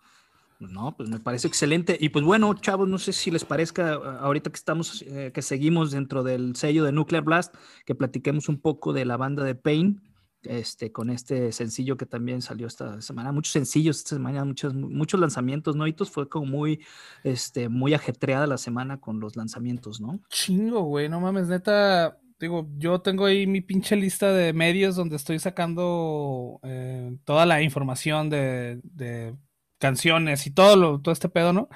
[0.70, 1.96] No, pues me parece excelente.
[2.00, 5.90] Y pues bueno, chavos, no sé si les parezca ahorita que estamos, eh, que seguimos
[5.90, 10.00] dentro del sello de Nuclear Blast, que platiquemos un poco de la banda de Pain,
[10.44, 13.32] este, con este sencillo que también salió esta semana.
[13.32, 15.84] Muchos sencillos esta semana, muchos, muchos lanzamientos, ¿no?
[16.04, 16.80] fue como muy,
[17.22, 20.20] este, muy ajetreada la semana con los lanzamientos, ¿no?
[20.28, 22.18] Chingo, güey, no mames, neta.
[22.40, 27.62] Digo, yo tengo ahí mi pinche lista de medios donde estoy sacando eh, toda la
[27.62, 28.80] información de
[29.82, 31.68] canciones y todo lo, todo este pedo, ¿no?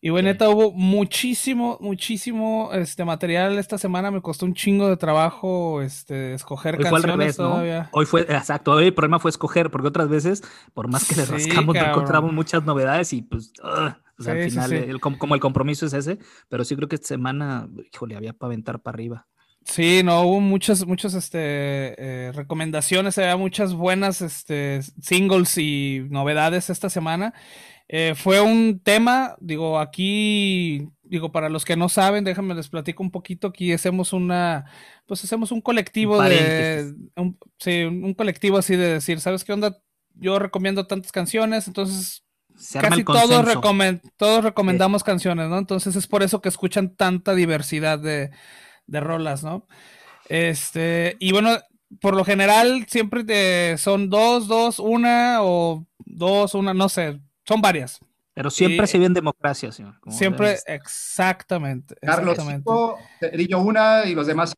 [0.00, 4.10] Y bueno, neta, hubo muchísimo, muchísimo este material esta semana.
[4.10, 7.90] Me costó un chingo de trabajo este, escoger hoy canciones fue todavía.
[7.92, 11.26] Hoy fue, exacto, hoy el problema fue escoger, porque otras veces, por más que le
[11.26, 16.74] rascamos, encontramos muchas novedades y pues, al final, como, el compromiso es ese, pero sí
[16.74, 19.26] creo que esta semana, híjole, había para aventar para arriba.
[19.64, 26.68] Sí, no, hubo muchas, muchas este, eh, recomendaciones, había muchas buenas este, singles y novedades
[26.68, 27.32] esta semana.
[27.88, 33.02] Eh, fue un tema, digo, aquí, digo, para los que no saben, déjenme les platico
[33.02, 33.48] un poquito.
[33.48, 34.64] Aquí hacemos una,
[35.06, 39.78] pues hacemos un colectivo de, un, sí, un colectivo así de decir, ¿sabes qué onda?
[40.14, 42.24] Yo recomiendo tantas canciones, entonces
[42.80, 43.46] casi todos,
[44.16, 45.58] todos recomendamos canciones, ¿no?
[45.58, 48.30] Entonces es por eso que escuchan tanta diversidad de
[48.86, 49.66] de rolas, ¿no?
[50.28, 51.58] Este, y bueno,
[52.00, 58.00] por lo general siempre son dos, dos, una o dos, una, no sé, son varias.
[58.34, 60.00] Pero siempre se ve en democracia, señor.
[60.08, 61.94] Siempre, exactamente.
[62.00, 63.56] Carlos, exactamente.
[63.56, 64.54] una y los demás.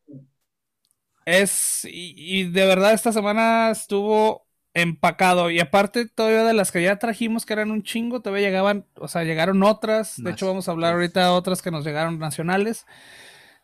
[1.25, 5.49] Es, y, de verdad esta semana estuvo empacado.
[5.49, 9.09] Y aparte, todavía de las que ya trajimos, que eran un chingo, todavía llegaban, o
[9.09, 10.23] sea, llegaron otras.
[10.23, 12.85] De hecho, vamos a hablar ahorita de otras que nos llegaron nacionales.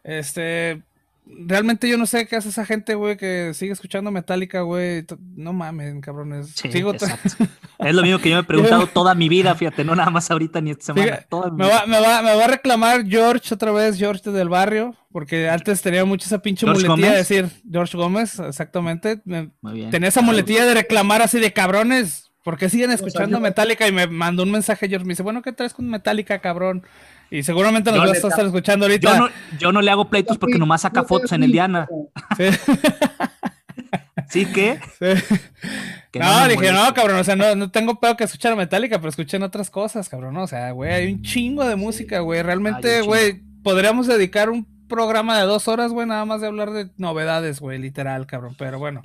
[0.03, 0.81] Este,
[1.25, 5.05] realmente yo no sé qué hace esa gente, güey, que sigue escuchando Metallica, güey.
[5.35, 6.49] No mames, cabrones.
[6.55, 6.93] Sigo
[7.79, 10.29] es lo mismo que yo me he preguntado toda mi vida, fíjate, no nada más
[10.31, 11.25] ahorita ni esta semana.
[11.31, 15.49] me, va, me, va, me, va, a reclamar George otra vez, George del barrio, porque
[15.49, 19.21] antes tenía mucho esa pinche muletilla de decir George Gómez, exactamente.
[19.91, 22.29] Tenía esa muletilla de reclamar así de cabrones.
[22.43, 23.87] ¿Por qué siguen escuchando Metallica?
[23.87, 26.83] Y me mandó un mensaje George, me dice, bueno, ¿qué traes con Metallica, cabrón?
[27.31, 29.09] Y seguramente nos vas a estar escuchando ahorita.
[29.09, 31.87] Yo no, yo no, le hago pleitos porque nomás saca fotos en el Diana.
[32.37, 32.43] Sí.
[34.29, 34.79] ¿Sí que?
[36.13, 39.43] no, dije, no, cabrón, o sea, no, no tengo pedo que escuchar Metallica, pero escuchen
[39.43, 40.43] otras cosas, cabrón, ¿no?
[40.43, 42.43] O sea, güey, hay un chingo de música, güey.
[42.43, 46.89] Realmente, güey, podríamos dedicar un programa de dos horas, güey, nada más de hablar de
[46.97, 49.01] novedades, güey, literal, cabrón, pero bueno.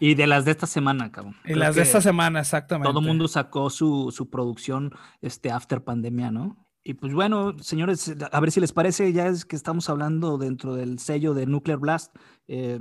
[0.00, 1.36] Y, de las de esta semana, cabrón.
[1.44, 2.88] Y las de esta semana, exactamente.
[2.88, 6.65] Todo el mundo sacó su, su producción, este, after pandemia, ¿no?
[6.88, 10.76] Y pues bueno, señores, a ver si les parece, ya es que estamos hablando dentro
[10.76, 12.14] del sello de Nuclear Blast,
[12.46, 12.78] eh,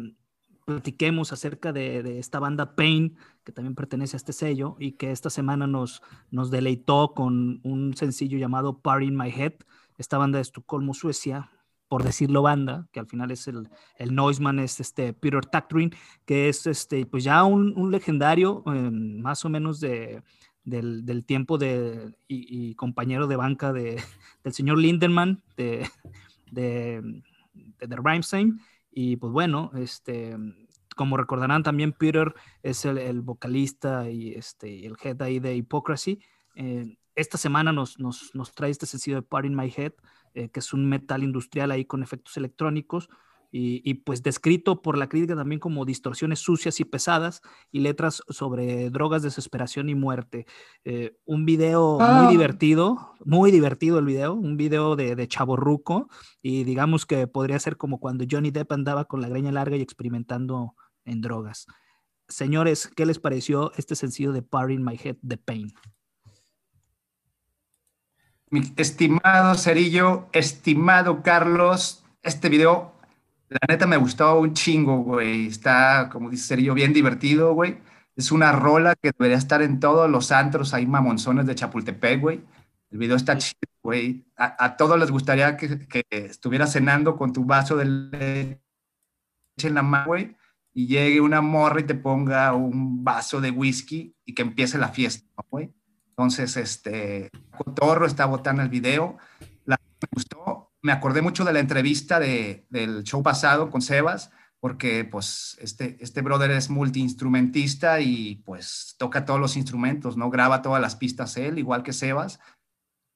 [0.63, 5.31] platiquemos acerca de, esta banda Pain, que también pertenece a este sello y que esta
[5.31, 9.53] semana nos, nos deleitó con un sencillo llamado Party in My Head,
[9.97, 11.49] esta banda de Estocolmo, Suecia,
[11.87, 16.47] por decirlo banda, que al final es el, el Noiseman, es este Peter Tactrin, que
[16.49, 20.21] es este, pues ya un, legendario, em, más o menos de,
[20.65, 24.01] del, tiempo de, y, compañero de banca de,
[24.43, 25.88] del señor Lindenman, de,
[26.51, 27.23] de,
[27.54, 28.60] de Rhymestein,
[28.91, 30.36] y pues bueno, este,
[30.95, 36.19] como recordarán también Peter es el, vocalista y este, el head ahí de Hypocrisy.
[36.56, 39.93] Eh, esta semana nos, nos, nos, trae este sencillo de Part in My Head,
[40.34, 43.10] eh, que es un metal industrial ahí con efectos electrónicos
[43.57, 47.41] y, y, pues descrito por la crítica también como distorsiones sucias y pesadas
[47.71, 50.45] y letras sobre drogas, desesperación y muerte.
[50.83, 52.27] Eh, un video muy ah.
[52.29, 56.09] divertido, muy divertido el video, un video de, de chaborruco
[56.41, 59.81] y digamos que podría ser como cuando Johnny Depp andaba con la greña larga y
[59.81, 61.65] experimentando en drogas.
[62.27, 65.73] Señores, ¿qué les pareció este sencillo de Part in My Head, The Pain?
[68.49, 72.94] Mi estimado Cerillo, estimado Carlos, este video,
[73.61, 75.47] la neta me gustó un chingo, güey.
[75.47, 77.77] Está, como dice Cerillo, bien divertido, güey.
[78.15, 82.41] Es una rola que debería estar en todos los antros ahí mamonzones de Chapultepec, güey.
[82.91, 84.25] El video está chido, güey.
[84.37, 88.61] A, todos les gustaría que, que estuvieras cenando con tu vaso de leche
[89.63, 90.35] en la mano, güey,
[90.73, 94.89] y llegue una morra y te ponga un vaso de whisky y que empiece la
[94.89, 95.73] fiesta, güey.
[96.09, 99.17] Entonces, este, Cotorro está votando el video.
[99.65, 100.64] La, me gustó.
[100.85, 105.97] Me acordé mucho de la entrevista de, del show pasado con Sebas, porque pues este,
[105.99, 110.29] este brother es multiinstrumentista y pues toca todos los instrumentos, ¿no?
[110.29, 112.39] Graba todas las pistas él, igual que Sebas.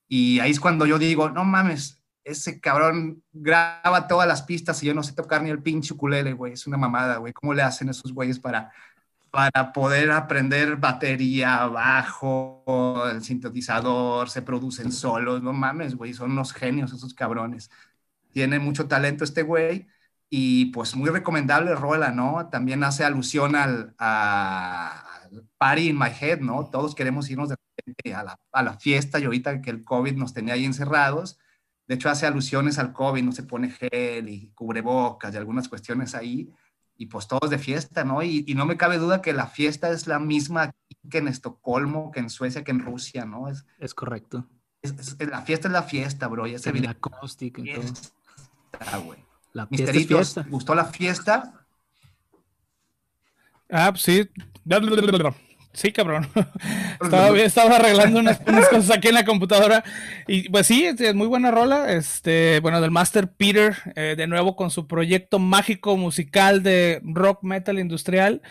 [0.08, 4.88] Y ahí es cuando yo digo, no mames, ese cabrón graba todas las pistas y
[4.88, 6.54] yo no sé tocar ni el pinche ukulele, güey.
[6.54, 7.34] Es una mamada, güey.
[7.34, 8.72] ¿Cómo le hacen esos güeyes para
[9.32, 16.54] para poder aprender batería, bajo, el sintetizador, se producen solos, no mames, güey, son unos
[16.54, 17.70] genios esos cabrones.
[18.32, 19.88] Tiene mucho talento este güey
[20.30, 22.50] y pues muy recomendable Rola, ¿no?
[22.50, 25.04] También hace alusión al a,
[25.58, 26.70] party in my head, ¿no?
[26.70, 30.16] Todos queremos irnos de repente a la, a la fiesta y ahorita que el COVID
[30.16, 31.40] nos tenía ahí encerrados.
[31.88, 36.16] De hecho, hace alusiones al COVID, no se pone gel y cubrebocas y algunas cuestiones
[36.16, 36.52] ahí
[37.00, 38.22] y pues todos de fiesta, ¿no?
[38.22, 40.72] Y, no me cabe duda que la fiesta es la misma
[41.10, 43.48] que en Estocolmo, que en Suecia, que en Rusia, ¿no?
[43.48, 44.46] Es, es correcto.
[45.18, 46.46] la fiesta es la fiesta, bro.
[46.46, 46.90] Ya se viene.
[46.90, 49.04] acústica y todo.
[49.06, 49.20] Güey.
[49.54, 51.66] La fiesta ¿gustó la fiesta?
[53.70, 54.30] Ah, pues sí.
[55.80, 56.28] Sí, cabrón.
[57.02, 59.86] estaba, estaba arreglando unas, cosas aquí en la computadora.
[60.28, 61.94] Y pues sí, es muy buena rola.
[61.94, 67.44] Este, bueno, del Master Peter, eh, de nuevo con su proyecto mágico musical de rock
[67.44, 68.42] metal industrial.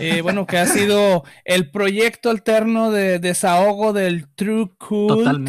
[0.00, 5.48] Eh, bueno, que ha sido el proyecto alterno de desahogo del True Cool.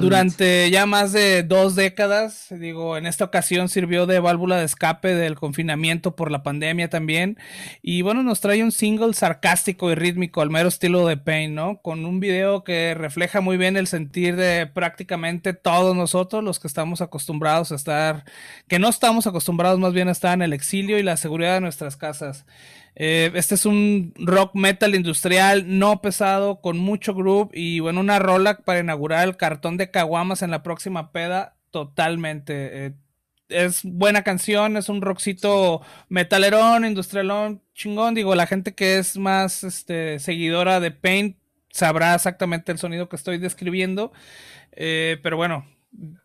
[0.00, 5.14] Durante ya más de dos décadas, digo, en esta ocasión sirvió de válvula de escape
[5.14, 7.38] del confinamiento por la pandemia también.
[7.82, 11.80] Y bueno, nos trae un single sarcástico y rítmico, al mero estilo de Pain, ¿no?
[11.82, 16.68] Con un video que refleja muy bien el sentir de prácticamente todos nosotros, los que
[16.68, 18.24] estamos acostumbrados a estar,
[18.68, 21.60] que no estamos acostumbrados más bien a estar en el exilio y la seguridad de
[21.60, 22.46] nuestras casas.
[22.98, 28.18] Eh, este es un rock metal industrial no pesado, con mucho groove y bueno, una
[28.18, 32.86] rola para inaugurar el cartón de caguamas en la próxima peda, totalmente.
[32.86, 32.92] Eh,
[33.48, 38.14] es buena canción, es un rockcito metalerón, industrialón, chingón.
[38.14, 41.36] Digo, la gente que es más este, seguidora de Paint
[41.70, 44.12] sabrá exactamente el sonido que estoy describiendo.
[44.72, 45.66] Eh, pero bueno,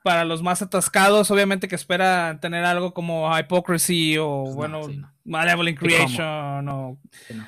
[0.04, 4.82] para los más atascados, obviamente que espera tener algo como Hypocrisy o pues bueno,
[5.24, 6.98] Malevolent Creation o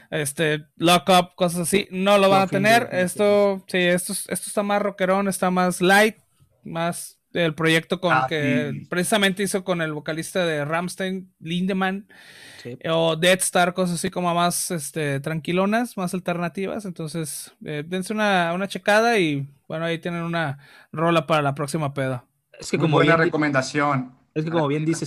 [0.10, 2.90] este Lock Up, cosas así, no lo van a tener.
[2.92, 6.18] Esto, sí, esto, esto está más rockerón, está más light,
[6.64, 12.08] más el proyecto con ah, que precisamente hizo con el vocalista de Ramstein, Lindemann,
[12.90, 16.86] o Dead Star, cosas así como más este, tranquilonas, más alternativas.
[16.86, 20.60] Entonces, eh, dense una, una checada y bueno, ahí tienen una
[20.92, 22.26] rola para la próxima peda.
[22.60, 24.14] Es que como buena recomendación.
[24.34, 25.06] Es que como bien dice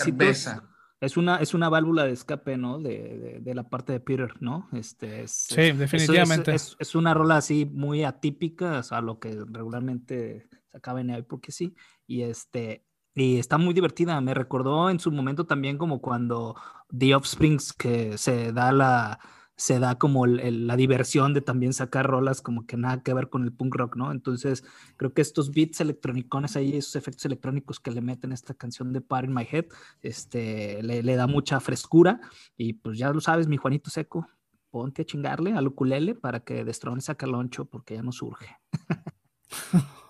[1.01, 2.79] es una, es una válvula de escape, ¿no?
[2.79, 4.69] De, de, la parte de Peter, ¿no?
[4.73, 6.55] Este, sí, definitivamente.
[6.55, 11.11] Es, es, una rola así muy atípica, o sea, lo que regularmente se acaba en
[11.11, 11.75] ahí porque sí.
[12.07, 12.85] Y este,
[13.15, 14.21] y está muy divertida.
[14.21, 16.55] Me recordó en su momento también como cuando
[16.97, 19.19] The Offsprings que se da la,
[19.57, 23.43] se da como la diversión de también sacar rolas como que nada que ver con
[23.45, 24.13] el punk rock, ¿no?
[24.13, 24.65] Entonces,
[24.99, 29.01] creo que estos beats electrónicos ahí, esos efectos electrónicos que le meten esta canción de
[29.01, 29.65] Part in My Head,
[30.03, 32.21] este, le, le, da mucha frescura
[32.57, 34.29] y pues ya lo sabes, mi Juanito Seco,
[34.71, 38.59] ponte a chingarle al ukulele para que destrones a Caloncho porque ya no surge.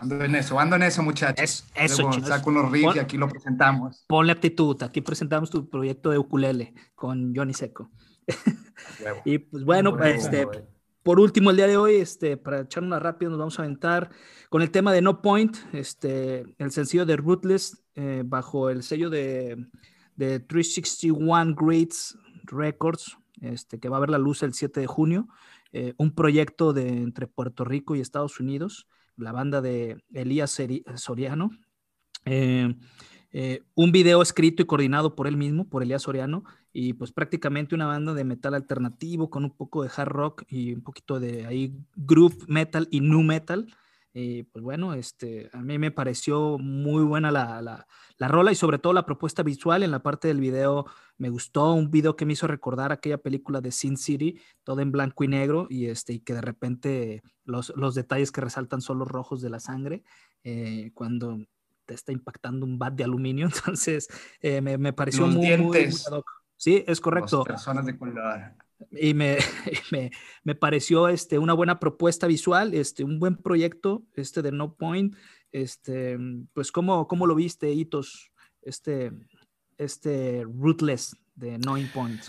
[0.00, 1.66] Ando en eso, ando en eso, muchachos.
[1.74, 4.04] eso, Luego saco unos riffs y aquí lo presentamos.
[4.08, 7.90] Ponle actitud, aquí presentamos tu proyecto de ukulele con Johnny Seco.
[9.24, 10.46] y pues bueno, este,
[11.02, 14.10] por último, el día de hoy, este, para echar una rápida, nos vamos a aventar
[14.48, 19.10] con el tema de No Point, este, el sencillo de Ruthless, eh, bajo el sello
[19.10, 19.66] de,
[20.16, 25.28] de 361 Greats Records, este, que va a ver la luz el 7 de junio,
[25.72, 28.86] eh, un proyecto de entre Puerto Rico y Estados Unidos,
[29.20, 30.60] la banda de Elías
[30.96, 31.50] Soriano.
[32.24, 32.74] Eh,
[33.32, 37.74] eh, un video escrito y coordinado por él mismo, por Elías Soriano, y pues prácticamente
[37.74, 41.46] una banda de metal alternativo con un poco de hard rock y un poquito de
[41.46, 43.66] ahí groove metal y nu metal.
[44.12, 47.86] Y pues bueno, este, a mí me pareció muy buena la, la,
[48.16, 49.82] la, rola y sobre todo la propuesta visual.
[49.82, 50.86] En la parte del video
[51.16, 54.90] me gustó, un video que me hizo recordar aquella película de Sin City, todo en
[54.90, 58.98] blanco y negro y, este, y que de repente los, los detalles que resaltan son
[58.98, 60.02] los rojos de la sangre,
[60.42, 61.38] eh, cuando
[61.86, 64.08] te está impactando un bat de aluminio, entonces
[64.40, 65.90] eh, me, me, pareció muy, muy, muy,
[66.56, 67.42] Sí, es correcto.
[67.42, 68.54] personas de color
[68.90, 69.38] y me,
[69.90, 70.10] me,
[70.44, 75.16] me, pareció este, una buena propuesta visual, este, un buen proyecto este de No Point.
[75.52, 76.18] Este,
[76.52, 78.30] pues, ¿cómo, cómo lo viste, Hitos,
[78.62, 79.12] este,
[79.78, 82.22] este Rootless de No Point?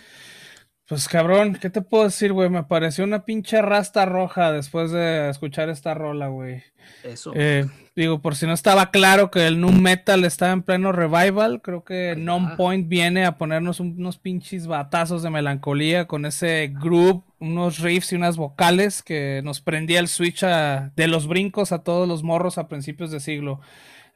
[0.91, 2.49] Pues cabrón, ¿qué te puedo decir, güey?
[2.49, 6.63] Me pareció una pinche rasta roja después de escuchar esta rola, güey.
[7.05, 7.31] Eso.
[7.33, 7.65] Eh,
[7.95, 11.85] digo, por si no estaba claro que el Nu Metal estaba en pleno revival, creo
[11.85, 17.79] que Non Point viene a ponernos unos pinches batazos de melancolía con ese groove, unos
[17.79, 22.21] riffs y unas vocales que nos prendía el switch de los brincos a todos los
[22.21, 23.61] morros a principios de siglo.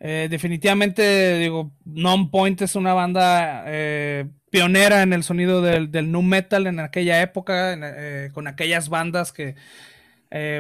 [0.08, 6.22] Eh, definitivamente, digo, Non Point es una banda eh, pionera en el sonido del, nu
[6.22, 9.56] metal en aquella época, eh, con aquellas bandas que,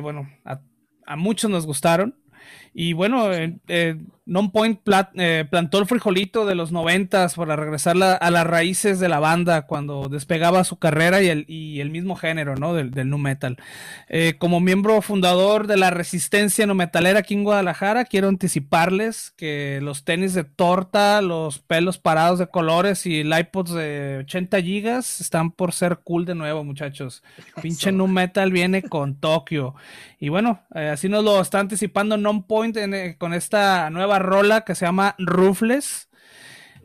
[0.01, 2.15] bueno, a, muchos nos gustaron.
[2.77, 3.95] Y bueno, eh, eh
[4.27, 4.79] Non-Point
[5.17, 9.19] eh, plantó el frijolito de los noventas para regresar la, a las raíces de la
[9.19, 12.73] banda cuando despegaba su carrera y el, y el mismo género, ¿no?
[12.73, 13.57] Del, del nu metal.
[14.09, 19.79] Eh, como miembro fundador de la resistencia no metalera aquí en Guadalajara, quiero anticiparles que
[19.83, 25.21] los tenis de torta, los pelos parados de colores y el iPods de 80 gigas
[25.21, 27.21] están por ser cool de nuevo, muchachos.
[27.61, 29.75] Pinche nu metal viene con Tokio.
[30.19, 34.75] Y bueno, eh, así nos lo está anticipando Non-Point eh, con esta nueva rola que
[34.75, 36.09] se llama Rufles.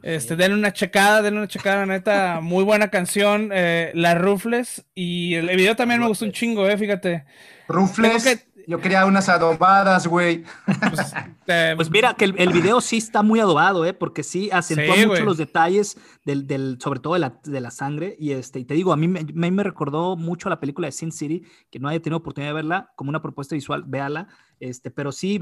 [0.02, 4.86] Este, denle una checada, denle una checada, neta, muy buena canción, eh, La Rufles.
[4.94, 7.24] Y el, video también me gustó un chingo, eh, fíjate.
[7.68, 8.24] Rufles.
[8.24, 8.50] Que...
[8.66, 10.44] Yo quería unas adobadas, güey.
[10.64, 11.12] Pues,
[11.48, 13.92] eh, pues, mira, que el, el, video sí está muy adobado, ¿eh?
[13.92, 15.24] Porque sí acentúa sí, mucho wey.
[15.24, 18.16] los detalles, del, del, sobre todo de la, de la, sangre.
[18.18, 20.86] Y, este, y te digo, a mí me, me, me recordó mucho a la película
[20.86, 24.28] de Sin City, que no haya tenido oportunidad de verla, como una propuesta visual, véala.
[24.60, 25.40] Este, pero sí,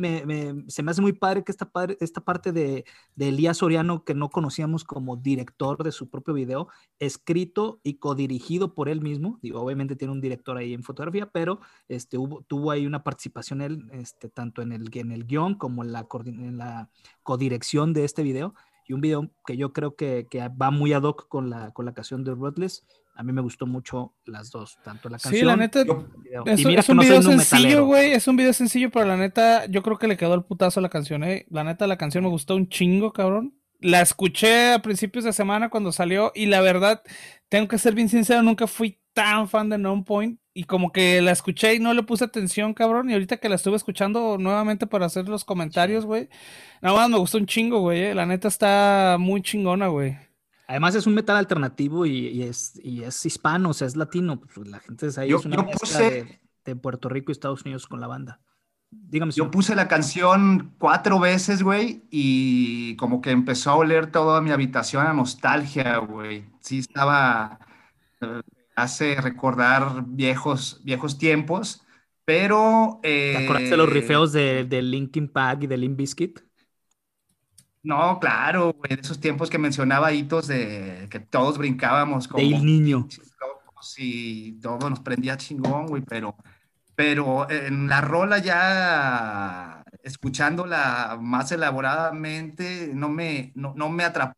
[0.69, 2.85] se me hace muy padre que esta, parte de,
[3.17, 6.69] de, Elías Soriano, que no conocíamos como director de su propio video,
[7.01, 9.41] escrito y codirigido por él mismo.
[9.43, 12.17] Digo, obviamente tiene un director ahí en fotografía, pero este,
[12.47, 16.57] tuvo ahí una participación él, este, tanto en el, en guion como en la, en
[16.57, 16.89] la
[17.25, 18.55] codirección de este video.
[18.87, 21.85] Y un video que yo creo que, que va muy ad hoc con la, con
[21.85, 22.87] la canción de Ruthless
[23.19, 25.41] a mí me gustó mucho las dos, tanto la canción.
[25.41, 29.07] Sí, la neta, es, es, un no video sencillo, güey, es un video sencillo, pero
[29.07, 31.45] la neta, yo creo que le quedó el putazo a la canción, eh.
[31.51, 33.59] La neta, la canción me gustó un chingo, cabrón.
[33.81, 37.03] La escuché a principios de semana cuando salió y la verdad,
[37.49, 41.21] tengo que ser bien sincero, nunca fui tan fan de Non Point y como que
[41.21, 44.87] la escuché y no le puse atención, cabrón, y ahorita que la estuve escuchando nuevamente
[44.87, 46.29] para hacer los comentarios, güey,
[46.83, 48.15] nada más me gustó un chingo, güey, eh.
[48.15, 50.28] la neta está muy chingona, güey.
[50.69, 54.39] Además es un metal alternativo y, y, es, y es, hispano, o sea, es latino.
[54.39, 57.63] Pues la gente es ahí, yo, es una puse, de, de, Puerto Rico y Estados
[57.63, 58.43] Unidos con la banda.
[58.91, 59.33] Dígame.
[59.33, 64.51] Yo puse la canción cuatro veces, güey, y como que empezó a oler toda mi
[64.51, 66.45] habitación a nostalgia, güey.
[66.61, 67.61] Sí estaba,
[68.21, 68.43] eh,
[68.77, 71.83] hace recordar viejos, viejos tiempos,
[72.27, 73.01] pero...
[73.03, 76.41] Eh, ¿Te acuerdas de los rifeos de, de Linkin Park y de Limp Bizkit?
[77.83, 82.65] No, claro, güey, de esos tiempos que mencionaba hitos de que todos brincábamos como el
[82.65, 83.07] niño.
[83.97, 86.37] Y todo nos prendía chingón, güey, pero,
[86.95, 94.37] pero en la rola ya escuchándola más elaboradamente no me, no, no me atrapó,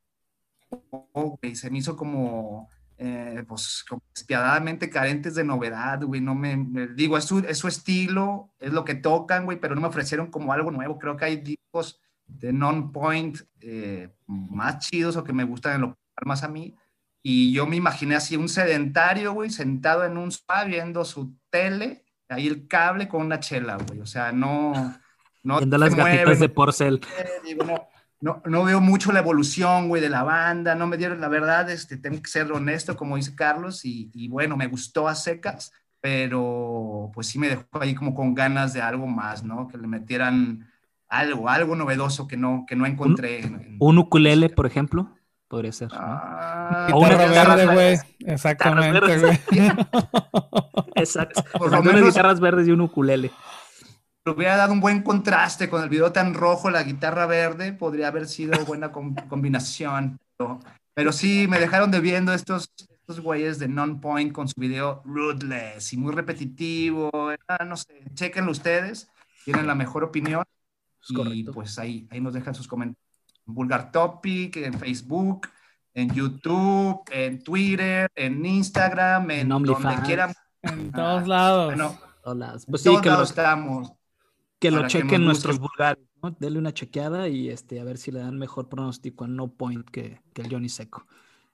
[1.03, 2.68] güey, se me hizo como,
[2.99, 7.59] eh, pues, como despiadadamente carentes de novedad, güey, no me, me digo, es su, es
[7.59, 11.16] su estilo, es lo que tocan, güey, pero no me ofrecieron como algo nuevo, creo
[11.16, 12.01] que hay discos
[12.39, 16.76] de non-point eh, más chidos o que me gustan en lo más a mí.
[17.22, 22.05] Y yo me imaginé así un sedentario, güey, sentado en un spa viendo su tele,
[22.28, 24.01] ahí el cable con una chela, güey.
[24.01, 24.72] O sea, no,
[25.43, 27.01] no Viendo las gatitas mueven, de porcel.
[27.66, 27.89] no,
[28.20, 31.68] no, no veo mucho la evolución, güey, de la banda, no me dieron, la verdad,
[31.70, 35.72] este, tengo que ser honesto, como dice Carlos, y, y bueno, me gustó a secas,
[36.01, 39.68] pero pues sí me dejó ahí como con ganas de algo más, ¿no?
[39.68, 40.70] Que le metieran
[41.11, 43.41] algo, algo novedoso que no, que no encontré.
[43.45, 45.11] en- en- Un ukulele, por ejemplo,
[45.49, 45.89] podría ser.
[45.93, 45.99] ¿no?
[46.01, 47.99] Ah, O una Guitarra guitarra verde, güey.
[48.33, 49.41] Exactamente, güey.
[50.95, 51.43] Exacto.
[51.53, 53.31] Por lo Unas menos- guitarras verdes y un ukulele.
[54.25, 58.09] le hubiera dado un buen contraste con el video tan rojo, la guitarra verde, podría
[58.09, 60.19] haber sido buena com- combinación.
[60.37, 60.61] Pero,
[60.95, 65.97] pero sí, me dejaron debiendo estos, estos güeyes de Non-Point con su video Ruthless y
[65.97, 67.11] muy repetitivo.
[67.33, 69.09] era, no sé, chequenlo ustedes,
[69.45, 70.45] tienen la mejor opinión.
[71.03, 71.53] Es y correcto.
[71.53, 72.98] pues ahí, ahí nos dejan sus comentarios.
[73.46, 75.48] En Vulgar Topic, en Facebook,
[75.94, 80.07] en YouTube, en Twitter, en Instagram, en, En donde OnlyFans.
[80.07, 80.32] quieran.
[80.62, 81.66] En todos lados.
[81.66, 82.53] Bueno, Hola.
[82.55, 83.92] en Pues sí, todos que lo, lados estamos.
[84.59, 85.70] que lo que chequen nos nuestros busquen.
[85.78, 86.36] vulgares, ¿no?
[86.38, 89.88] Denle una chequeada y este, a ver si le dan mejor pronóstico a No Point
[89.90, 91.07] que, que el Johnny Seco.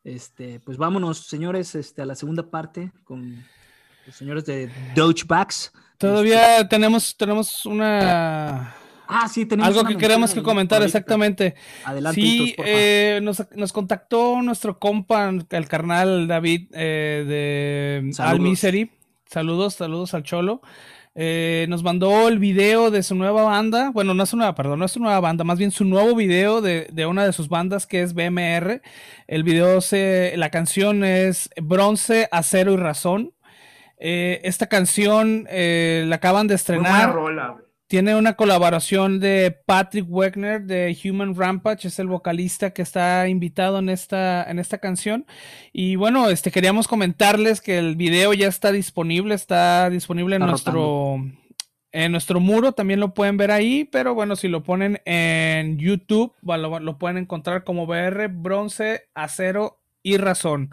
[0.05, 3.44] Este, pues vámonos, señores, este, a la segunda parte con
[4.07, 5.72] los señores de Dogebacks.
[5.99, 8.74] Todavía tenemos, tenemos una
[9.09, 10.99] Ah, sí, tenemos algo una que queremos que comentar ahorita.
[10.99, 11.55] exactamente.
[11.85, 17.25] Adelante, Sí, eh, nos, nos contactó nuestro compa, el carnal David eh,
[18.05, 18.35] de Saludos.
[18.35, 18.91] Al Misery.
[19.29, 20.61] Saludos, saludos al Cholo.
[21.19, 23.91] Eh, nos mandó el video de su nueva banda.
[23.91, 26.15] Bueno, no es su nueva, perdón, no es su nueva banda, más bien su nuevo
[26.15, 28.83] video de, de una de sus bandas que es BMR.
[29.27, 33.33] El video se, la canción es Bronce, Acero y Razón.
[33.99, 37.15] Eh, esta canción eh, la acaban de Muy buena estrenar.
[37.15, 37.66] rola, güey.
[37.89, 43.78] Tiene una colaboración de Patrick Wegner de Human Rampage, es el vocalista que está invitado
[43.78, 45.24] en esta, en esta canción.
[45.72, 50.51] Y bueno, este queríamos comentarles que el video ya está disponible, está disponible en Está
[50.51, 51.24] nuestro,
[51.93, 56.34] en nuestro muro, también lo pueden ver ahí, pero bueno, si lo ponen en YouTube,
[56.43, 60.70] lo, lo pueden encontrar como BR, Bronce, Acero y Razón.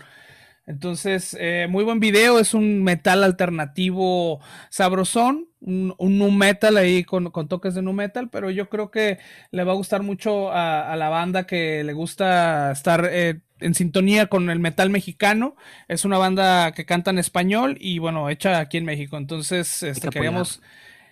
[0.65, 4.39] Entonces, eh, muy buen video, es un metal alternativo
[4.69, 8.89] sabrosón, un, un nu metal ahí con, con toques de nu metal, pero yo creo
[8.89, 9.19] que
[9.51, 13.73] le va a gustar mucho a, a la banda que le gusta estar eh, en
[13.73, 15.55] sintonía con el metal mexicano.
[15.89, 19.17] Es una banda que canta en español y bueno, hecha aquí en México.
[19.17, 20.61] Entonces, este, que queríamos,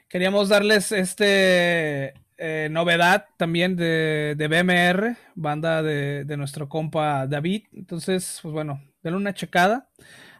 [0.07, 7.63] queríamos darles este eh, novedad también de, de BMR, banda de, de nuestro compa David.
[7.73, 9.89] Entonces, pues bueno, denle una checada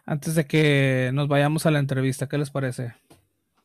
[0.04, 2.28] antes de que nos vayamos a la entrevista.
[2.28, 2.94] ¿Qué les parece?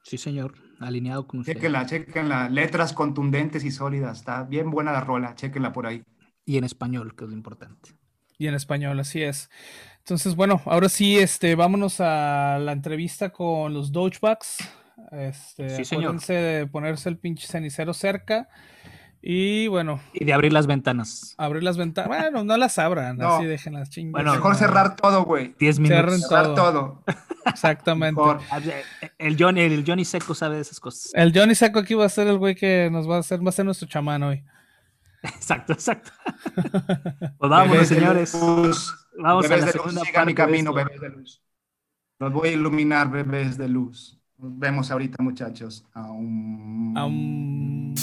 [0.04, 1.54] Sí, señor, alineado con usted.
[1.54, 2.50] Chequenla, chequenla.
[2.50, 4.20] Letras contundentes y sólidas.
[4.20, 5.36] Está bien buena la rola.
[5.36, 6.04] Chequenla por ahí.
[6.46, 7.92] Y en español, que es lo importante.
[8.38, 9.50] Y en español, así es.
[9.98, 14.58] Entonces, bueno, ahora sí, este, vámonos a la entrevista con los Dogebacks.
[15.12, 16.06] Este, Sí, señor.
[16.06, 18.48] acuérdense de ponerse el pinche cenicero cerca.
[19.22, 21.34] Y bueno, Y de abrir las ventanas.
[21.38, 22.08] abrir las ventanas.
[22.08, 23.36] Bueno, no las abran, No.
[23.36, 24.12] así déjenlas chingas.
[24.12, 25.56] Bueno, Mejor cerrar todo, güey.
[25.60, 26.22] 10 minutos.
[26.28, 26.56] Cerrar todo.
[26.56, 27.04] todo.
[27.46, 28.20] Exactamente.
[28.22, 28.40] Mejor.
[28.52, 28.60] Ah,
[29.18, 31.12] El Johnny, el Johnny Seco sabe de esas cosas.
[31.16, 33.50] El Johnny Saco aquí va a ser el güey que nos va a hacer, va
[33.50, 34.44] a ser nuestro chamán hoy.
[35.24, 36.12] Exacto, exacto.
[37.38, 38.34] Pues vámonos, Bebés de señores.
[38.34, 39.08] luz.
[39.20, 40.74] Vamos a Bebés la de luz, segunda sigan mi parte de camino, esto.
[40.86, 41.44] bebés de luz.
[42.20, 44.20] Los voy a iluminar, bebés de luz.
[44.38, 45.84] Nos vemos ahorita, muchachos.
[45.94, 46.96] Aum.
[46.98, 47.94] Aum.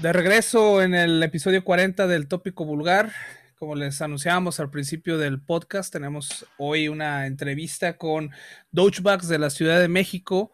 [0.00, 3.10] De regreso en el episodio 40 del Tópico Vulgar.
[3.58, 8.30] Como les anunciábamos al principio del podcast, tenemos hoy una entrevista con
[8.70, 10.52] Dogebugs de la Ciudad de México,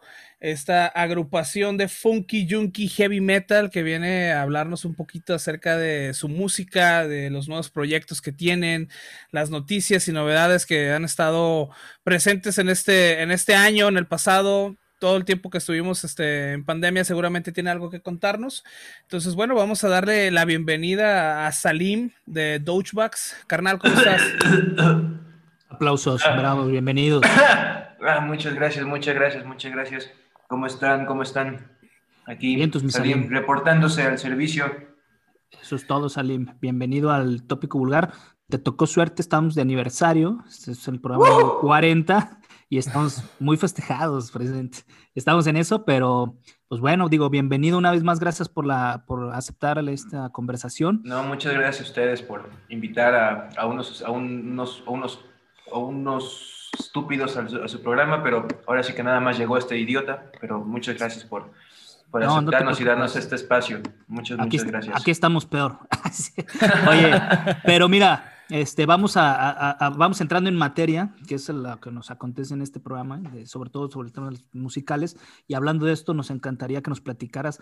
[0.51, 6.13] esta agrupación de funky, junky, heavy metal que viene a hablarnos un poquito acerca de
[6.13, 8.89] su música, de los nuevos proyectos que tienen,
[9.31, 11.71] las noticias y novedades que han estado
[12.03, 16.51] presentes en este, en este año, en el pasado, todo el tiempo que estuvimos este,
[16.51, 18.63] en pandemia seguramente tiene algo que contarnos.
[19.01, 23.35] Entonces, bueno, vamos a darle la bienvenida a Salim de Dogebugs.
[23.47, 24.21] Carnal, ¿cómo estás?
[25.69, 27.23] Aplausos, bravo, bienvenidos.
[28.07, 30.24] Ah, muchas gracias, muchas gracias, muchas gracias.
[30.47, 31.05] ¿Cómo están?
[31.07, 31.71] ¿Cómo están?
[32.27, 33.29] Aquí Bien, Salim, Salim.
[33.29, 34.65] reportándose al servicio.
[35.59, 36.47] Eso es todo, Salim.
[36.61, 38.13] Bienvenido al Tópico Vulgar.
[38.47, 40.43] Te tocó suerte, estamos de aniversario.
[40.47, 42.39] Este es el programa número 40
[42.69, 44.79] y estamos muy festejados, presidente.
[45.15, 46.37] Estamos en eso, pero
[46.67, 48.19] pues bueno, digo, bienvenido una vez más.
[48.19, 51.01] Gracias por, la, por aceptar esta conversación.
[51.05, 55.25] No, muchas gracias a ustedes por invitar a, a unos, a unos, a unos,
[55.73, 59.57] a unos estúpidos a su, a su programa, pero ahora sí que nada más llegó
[59.57, 61.51] este idiota, pero muchas gracias por,
[62.11, 63.81] por No, no te aceptarnos y darnos este espacio.
[64.07, 65.01] Muchas, Aquí, muchas gracias.
[65.01, 65.79] aquí estamos peor.
[66.89, 67.11] Oye,
[67.65, 71.91] pero mira, este, vamos, a, a- a- vamos entrando en materia, que es lo que
[71.91, 75.17] nos acontece en este programa, de- sobre todo sobre temas musicales.
[75.47, 77.59] Y hablando de esto, nos encantaría que nos platicaras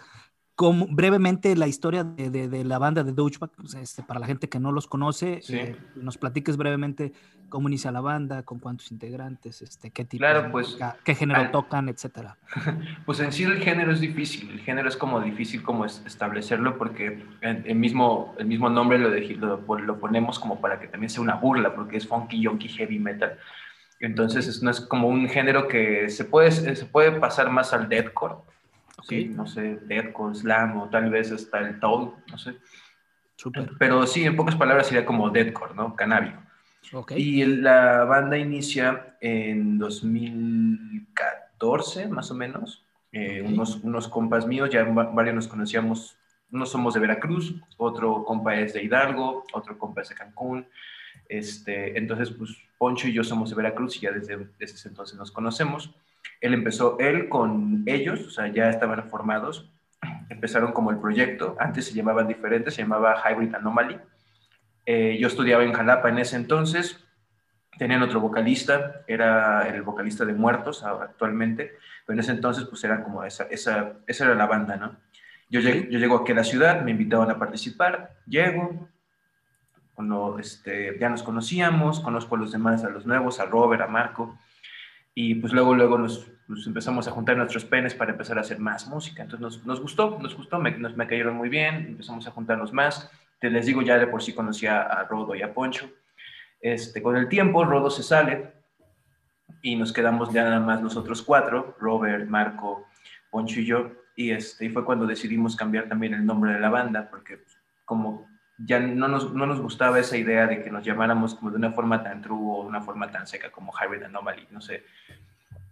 [0.63, 4.25] cómo- brevemente la historia de, de- de la banda de Douchebag, pues, este, para la
[4.27, 5.57] gente que no los conoce, Sí.
[5.57, 7.11] eh, nos platiques brevemente
[7.49, 11.13] cómo inicia la banda, con cuántos integrantes, este, qué tipo Claro, de pues, música, qué
[11.15, 12.37] género al- tocan, etcétera.
[13.05, 16.77] Pues en sí el género es difícil, el género es como difícil como es- establecerlo
[16.77, 20.87] porque el, el mismo, el mismo nombre lo, de- lo, lo ponemos como para que
[20.87, 23.37] también sea una burla porque es funky, yonky, heavy metal.
[23.99, 27.87] Entonces es, no es como un género que se puede, se puede pasar más al
[27.87, 28.35] deathcore,
[29.01, 29.27] ¿sí?
[29.29, 29.35] Ok.
[29.35, 32.55] no sé, deathcore, slam o tal vez hasta el toll, no sé.
[33.79, 35.95] Pero sí, en pocas palabras sería como deathcore, ¿no?
[35.95, 36.41] Canábico.
[36.93, 37.13] Ok.
[37.17, 42.85] Y la banda inicia en 2014, más o menos.
[43.11, 46.17] Eh, unos, unos compas míos, ya va- varios nos conocíamos.
[46.51, 50.67] Unos somos de Veracruz, otro compa es de Hidalgo, otro compa es de Cancún.
[51.29, 55.17] Este, entonces, pues Poncho y yo somos de Veracruz y ya desde, desde ese entonces
[55.17, 55.89] nos conocemos.
[56.41, 59.71] Él empezó, él con ellos, o sea, ya estaban formados.
[60.29, 63.97] Empezaron como el proyecto, antes se llamaban diferentes, se llamaba Hybrid Anomaly.
[64.85, 67.05] Eh, yo estudiaba en Jalapa en ese entonces,
[67.77, 71.73] tenían otro vocalista, era el vocalista de Muertos actualmente,
[72.05, 74.97] pero en ese entonces pues era como esa, esa, esa era la banda, ¿no?
[75.49, 78.89] Yo, llego, yo llego aquí a la ciudad, me invitaban a participar, llego,
[79.93, 83.87] cuando este, ya nos conocíamos, conozco a los demás, a los nuevos, a Robert, a
[83.87, 84.37] Marco,
[85.15, 88.59] y pues luego, luego nos, nos empezamos a juntar nuestros penes para empezar a hacer
[88.59, 89.23] más música.
[89.23, 92.73] Entonces nos, nos gustó, nos gustó, me, nos, me cayeron muy bien, empezamos a juntarnos
[92.73, 93.09] más.
[93.39, 95.89] Te les digo, ya de por sí conocía a Rodo y a Poncho.
[96.59, 98.53] Este, con el tiempo, Rodo se sale
[99.61, 102.87] y nos quedamos ya nada más nosotros cuatro, Robert, Marco,
[103.29, 103.91] Poncho y yo.
[104.15, 107.57] Y, este, y fue cuando decidimos cambiar también el nombre de la banda, porque pues,
[107.85, 108.27] como
[108.65, 111.71] ya no nos, no nos gustaba esa idea de que nos llamáramos como de una
[111.71, 114.83] forma tan true o de una forma tan seca como Hybrid Anomaly, no sé.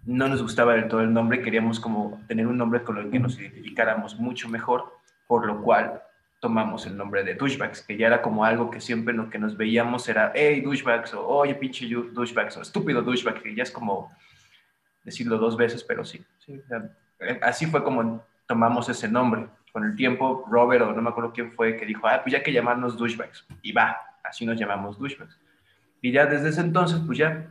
[0.05, 3.19] No nos gustaba del todo el nombre, queríamos como tener un nombre con el que
[3.19, 6.01] nos identificáramos mucho mejor, por lo cual
[6.39, 9.55] tomamos el nombre de douchebags, que ya era como algo que siempre lo que nos
[9.55, 14.11] veíamos era, hey, douchebags, o oye, pinche douchebags, o estúpido douchebag, que ya es como
[15.03, 16.25] decirlo dos veces, pero sí.
[16.39, 16.59] sí,
[17.19, 19.47] eh, así fue como tomamos ese nombre.
[19.71, 22.39] Con el tiempo, Robert, o no me acuerdo quién fue, que dijo, ah, pues ya
[22.39, 23.45] hay que llamarnos douchebags.
[23.61, 25.37] Y va, así nos llamamos douchebags.
[26.01, 27.47] Y ya desde ese entonces, pues ya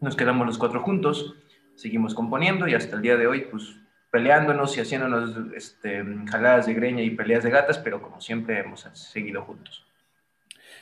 [0.00, 1.34] nos quedamos los cuatro juntos,
[1.74, 3.74] seguimos componiendo y hasta el día de hoy, pues
[4.10, 8.86] peleándonos y haciéndonos este, jaladas de greña y peleas de gatas, pero como siempre hemos
[8.92, 9.84] seguido juntos.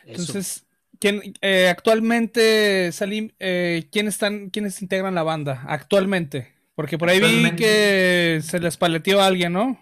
[0.04, 0.66] Entonces,
[1.00, 6.54] ¿quién, eh, actualmente, Salim, eh, ¿quién están, quiénes integran la banda actualmente?
[6.74, 9.78] Porque por ahí vi que se les paleteó a alguien, ¿no?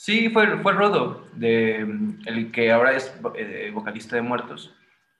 [0.00, 4.72] Sí, fue, fue Rodo, mm, el que ahora es eh, vocalista de Muertos.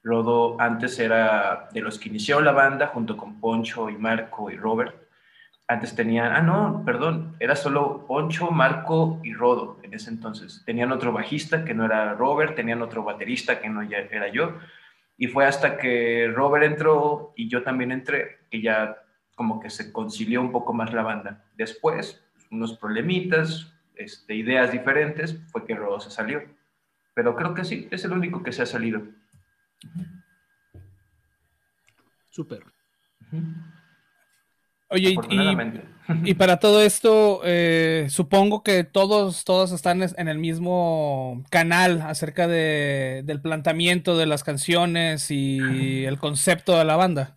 [0.04, 4.56] Rodo antes era de los que inició la banda junto con Poncho y Marco y
[4.56, 4.94] Robert.
[5.66, 10.62] Antes tenían, ah, no, perdón, era solo Poncho, Marco y Rodo en ese entonces.
[10.64, 14.58] Tenían otro bajista que no era Robert, tenían otro baterista que no era yo.
[15.16, 18.96] Y fue hasta que Robert entró y yo también entré, que ya
[19.34, 21.42] como que se concilió un poco más la banda.
[21.56, 26.42] Después, unos problemitas, este, ideas diferentes, fue que Rodo se salió.
[27.14, 29.02] Pero creo que sí, es el único que se ha salido.
[32.30, 32.62] Súper.
[34.90, 35.16] Oye,
[36.24, 42.00] y- para todo esto, eh, supongo que todos, todos están es- en el mismo canal
[42.02, 47.34] acerca de, del planteamiento de las canciones y el concepto de la banda.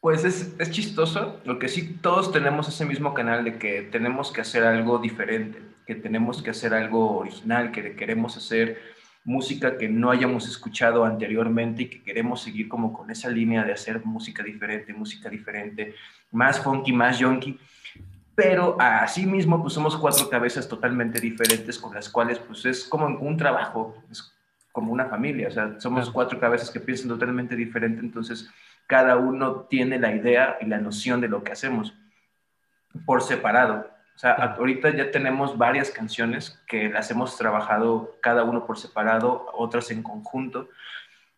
[0.00, 4.32] Pues es, es chistoso, lo que sí todos tenemos ese mismo canal de que tenemos
[4.32, 8.76] que hacer algo diferente, que tenemos que hacer algo original, que queremos hacer
[9.24, 13.72] música que no hayamos escuchado anteriormente y que queremos seguir como con esa línea de
[13.72, 15.94] hacer música diferente, música diferente,
[16.30, 17.58] más funky, más yonky.
[18.34, 23.06] Pero así mismo pues somos cuatro cabezas totalmente diferentes con las cuales pues es como
[23.06, 24.30] un trabajo, es
[24.70, 28.50] como una familia, o sea, somos cuatro cabezas que piensan totalmente diferente, entonces
[28.86, 31.94] cada uno tiene la idea y la noción de lo que hacemos
[33.06, 33.97] por separado.
[34.18, 39.46] O sea, ahorita ya tenemos varias canciones que las hemos trabajado cada uno por separado,
[39.54, 40.68] otras en conjunto.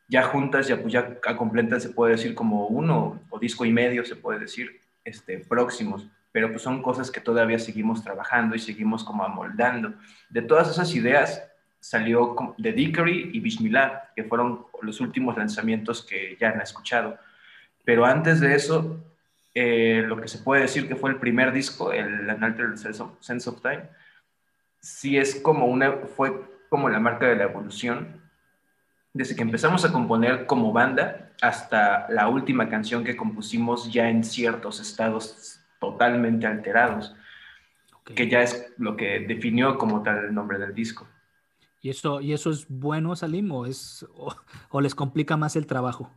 [0.08, 3.70] Ya juntas, ya, pues ya a completas se puede decir como uno o disco y
[3.70, 6.06] medio, se puede decir, este, próximos.
[6.32, 9.92] Pero pues son cosas que todavía seguimos trabajando y seguimos como amoldando.
[10.30, 11.46] De todas esas ideas
[11.80, 17.18] salió The Dickery y Bismillah, que fueron los últimos lanzamientos que ya han escuchado.
[17.84, 19.04] Pero antes de eso,
[19.54, 23.60] eh, lo que se puede decir que fue el primer disco, el Unaltered Sense of,
[23.62, 23.88] Time,
[24.80, 26.32] sí es como una, fue
[26.68, 28.20] como la marca de la evolución.
[29.12, 34.22] Desde que empezamos a componer como banda hasta la última canción que compusimos ya en
[34.22, 37.16] ciertos estados totalmente alterados,
[37.94, 38.12] Ok.
[38.14, 41.08] que ya es lo que definió como tal el nombre del disco.
[41.82, 44.34] ¿Y eso, ¿Y eso es bueno, Salim, o, es, o,
[44.68, 46.10] o les complica más el trabajo?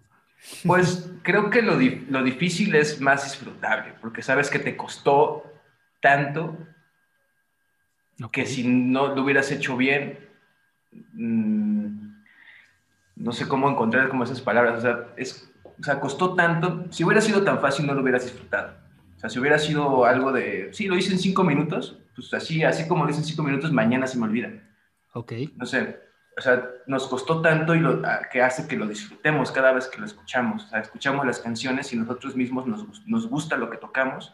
[0.66, 5.44] Pues creo que lo, lo difícil es más disfrutable, porque sabes que te costó
[6.02, 6.58] tanto
[8.32, 8.48] que Ok.
[8.48, 10.20] si no lo hubieras hecho bien,
[11.14, 12.14] mm,
[13.16, 17.04] no sé cómo encontrar como esas palabras, o sea, es, o sea, costó tanto, si
[17.04, 18.76] hubiera sido tan fácil no lo hubieras disfrutado.
[19.16, 22.64] O sea, si hubiera sido algo de, sí, lo hice en cinco minutos, pues así,
[22.64, 24.50] así como lo hice en cinco minutos, mañana se me olvida.
[25.14, 25.34] Ok.
[25.56, 26.00] No sé,
[26.38, 30.00] o sea, nos costó tanto y lo que hace que lo disfrutemos cada vez que
[30.00, 30.66] lo escuchamos.
[30.66, 34.34] O sea, escuchamos las canciones y nosotros mismos nos, nos gusta lo que tocamos.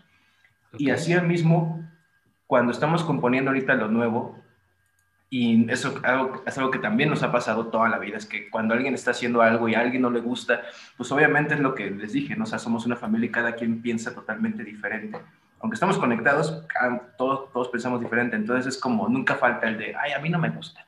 [0.77, 0.95] Y ok.
[0.95, 1.83] así mismo,
[2.47, 4.39] cuando estamos componiendo ahorita lo nuevo,
[5.31, 8.49] y eso algo- es algo que también nos ha pasado toda la vida, es que
[8.49, 10.61] cuando alguien está haciendo algo y a alguien no le gusta,
[10.97, 12.45] pues obviamente es lo que les dije, ¿no?
[12.45, 15.19] O sea, somos una familia y cada quien piensa totalmente diferente.
[15.59, 16.65] Aunque estamos conectados,
[17.17, 20.39] todos, todos pensamos diferente, entonces es como nunca falta el de, ay, a mí no
[20.39, 20.85] me gusta.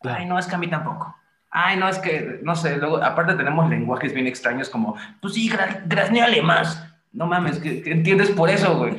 [0.00, 0.18] Claro.
[0.20, 1.14] Ay, no, es que a mí tampoco.
[1.50, 5.48] Ay, no, es que, no sé, luego, aparte tenemos lenguajes bien extraños como, pues sí,
[5.48, 6.82] gra graznéale más.
[7.12, 8.98] No mames, ¿qué, qué entiendes por eso, güey?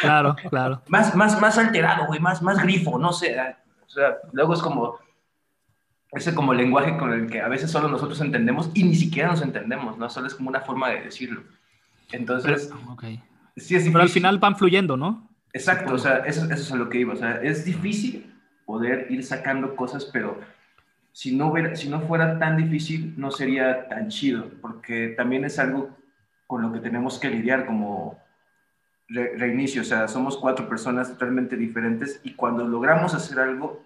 [0.00, 0.82] Claro, claro.
[0.88, 3.38] más, más, más alterado, güey, más, más grifo, no sé.
[3.38, 4.98] ah, O sea, luego es como
[6.12, 9.42] ese como lenguaje con el que a veces solo nosotros entendemos y ni siquiera nos
[9.42, 10.08] entendemos, ¿no?
[10.10, 11.42] Solo es como una forma de decirlo.
[12.10, 13.02] Entonces, Pero, ok.
[13.04, 13.92] sí es difícil.
[13.92, 15.28] Pero al final van fluyendo, ¿no?
[15.52, 17.12] Exacto, o sea, eso, eso es a lo que iba.
[17.12, 18.34] O sea, es difícil
[18.70, 20.38] poder ir sacando cosas, pero
[21.12, 25.58] si no, hubiera, si no fuera tan difícil, no sería tan chido, porque también es
[25.58, 25.90] algo
[26.46, 28.16] con lo que tenemos que lidiar como
[29.08, 29.82] re- reinicio.
[29.82, 33.84] O sea, somos cuatro personas totalmente diferentes y cuando logramos hacer algo,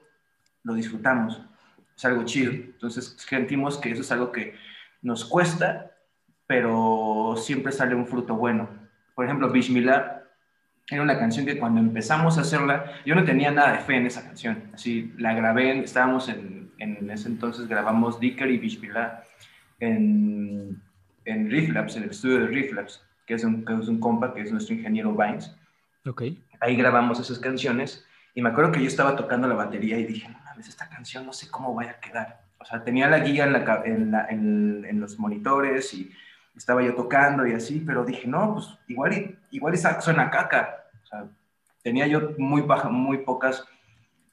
[0.64, 1.40] lo disfrutamos.
[1.96, 2.52] Es algo chido.
[2.52, 4.54] Entonces, sentimos que eso es algo que
[5.00, 5.92] nos cuesta,
[6.46, 8.68] pero siempre sale un fruto bueno.
[9.14, 10.23] Por ejemplo, Bismillah
[10.90, 14.06] era una canción que cuando empezamos a hacerla, yo no tenía nada de fe en
[14.06, 14.64] esa canción.
[14.74, 19.22] Así, la grabé, estábamos en, en ese entonces, grabamos Dicker y Bismillah
[19.80, 20.80] en,
[21.24, 24.42] en Rifflabs, en el estudio de Rifflabs, que es un, que es un compa que
[24.42, 25.54] es nuestro ingeniero Vines.
[26.06, 26.22] Ok.
[26.60, 30.28] Ahí grabamos esas canciones y me acuerdo que yo estaba tocando la batería y dije,
[30.28, 32.42] no mames, esta canción no sé cómo vaya a quedar.
[32.58, 36.10] O sea, tenía la guía en, la en, la- en- en los monitores y
[36.56, 40.84] estaba yo tocando y así, pero dije, no, pues igual, y, igual esa suena caca.
[41.02, 41.26] O sea,
[41.82, 43.64] tenía yo muy, baja, muy pocas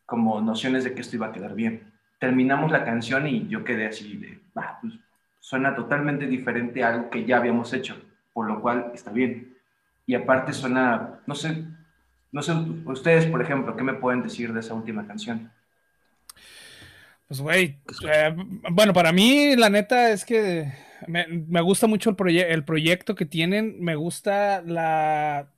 [0.06, 1.92] como nociones de que esto iba a quedar bien.
[2.20, 4.94] Terminamos la canción y yo quedé así de, "Ah, pues
[5.40, 8.00] suena totalmente diferente a algo que ya habíamos hecho,
[8.34, 9.58] por lo cual está bien.
[10.06, 11.66] Y aparte suena, no sé,
[12.32, 12.54] no sé,
[12.86, 15.52] ustedes, por ejemplo, ¿qué me pueden decir de esa última canción?
[17.28, 18.36] Pues, güey, eh,
[18.72, 20.72] bueno, para mí, la neta es que
[21.08, 23.82] me, gusta mucho el, el proyecto que tienen.
[23.82, 25.50] Me gusta la.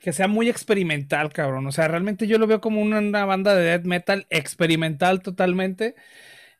[0.00, 1.66] que sea muy experimental, cabrón.
[1.66, 5.94] O sea, realmente yo lo veo como una, una banda de death metal experimental totalmente.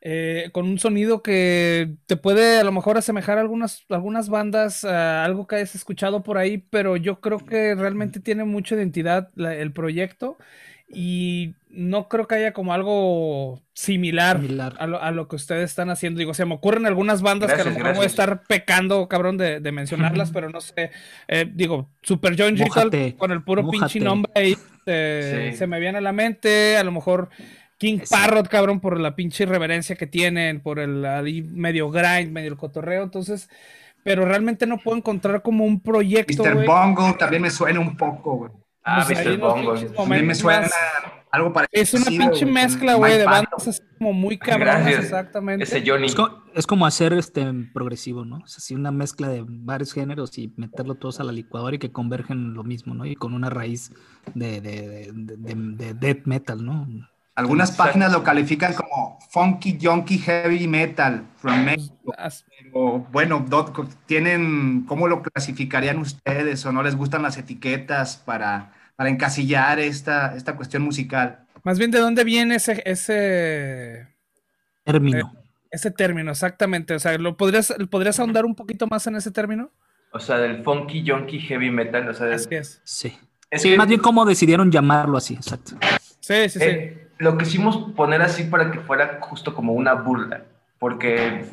[0.03, 4.85] eh, con un sonido que te puede a lo mejor asemejar a algunas, algunas bandas,
[4.85, 9.31] a algo que hayas escuchado por ahí, pero yo creo que realmente tiene mucha identidad
[9.39, 10.39] el proyecto
[10.89, 14.75] y no creo que haya como algo similar, Similar.
[14.79, 16.18] A, lo, a lo que ustedes están haciendo.
[16.18, 19.37] Digo, se me ocurren algunas bandas que a lo mejor voy a estar pecando, cabrón,
[19.39, 20.91] de, de mencionarlas, pero no sé.
[21.29, 24.57] Eh, digo, Super John Gital con el puro pinche nombre ahí
[24.87, 25.59] eh, Sí.
[25.59, 26.77] se me viene a la mente.
[26.77, 27.29] A lo mejor
[27.79, 28.01] King.
[28.11, 32.57] Parrot, cabrón, por la pinche reverencia que tienen, por el ahí medio grind, medio el
[32.59, 33.05] cotorreo.
[33.05, 33.49] Entonces,
[34.03, 36.66] pero realmente no puedo encontrar como un proyecto, Mr.
[36.66, 38.51] Bongo también me suena un poco, güey.
[38.83, 39.39] Ah, Pues Mr.
[39.39, 39.75] Bongo.
[39.95, 40.73] También me suena más-
[41.33, 41.83] algo parecido.
[41.83, 45.05] Es una pinche mezcla, güey, de bandas así como muy cabronas, Gracias.
[45.05, 45.64] exactamente.
[45.64, 46.07] Ese Johnny.
[46.07, 48.45] Es, co- es como hacer este progresivo, ¿no?
[48.45, 51.93] Es así una mezcla de varios géneros y meterlo todos a la licuadora y que
[51.93, 53.05] convergen en lo mismo, ¿no?
[53.07, 53.93] Y con una raíz
[54.35, 56.87] de, de, de, de- de death metal, ¿no?
[57.37, 62.12] Algunas páginas lo califican como funky, junky, heavy metal from Mexico.
[62.18, 63.45] As- O, bueno,
[64.07, 66.64] tienen, ¿cómo lo clasificarían ustedes?
[66.66, 71.46] ¿O no les gustan las etiquetas para, para encasillar esta, esta cuestión musical?
[71.64, 74.07] Más bien, ¿de dónde viene ese, ese,
[74.84, 75.32] Término.
[75.70, 76.30] ese término?
[76.32, 76.92] Exactamente.
[76.92, 79.70] O sea, ¿lo podrías, ¿podrías ahondar un poquito más en ese término?
[80.12, 82.11] O sea, del funky, junky, heavy metal.
[82.11, 82.82] O sea, Así es.
[82.84, 83.18] sí.
[83.51, 85.78] es Sí, que- más bien cómo decidieron llamarlo así, exacto.
[86.20, 86.64] Sí, sí, sí.
[86.66, 90.42] Eh, lo quisimos poner así para que fuera justo como una burla,
[90.78, 91.46] porque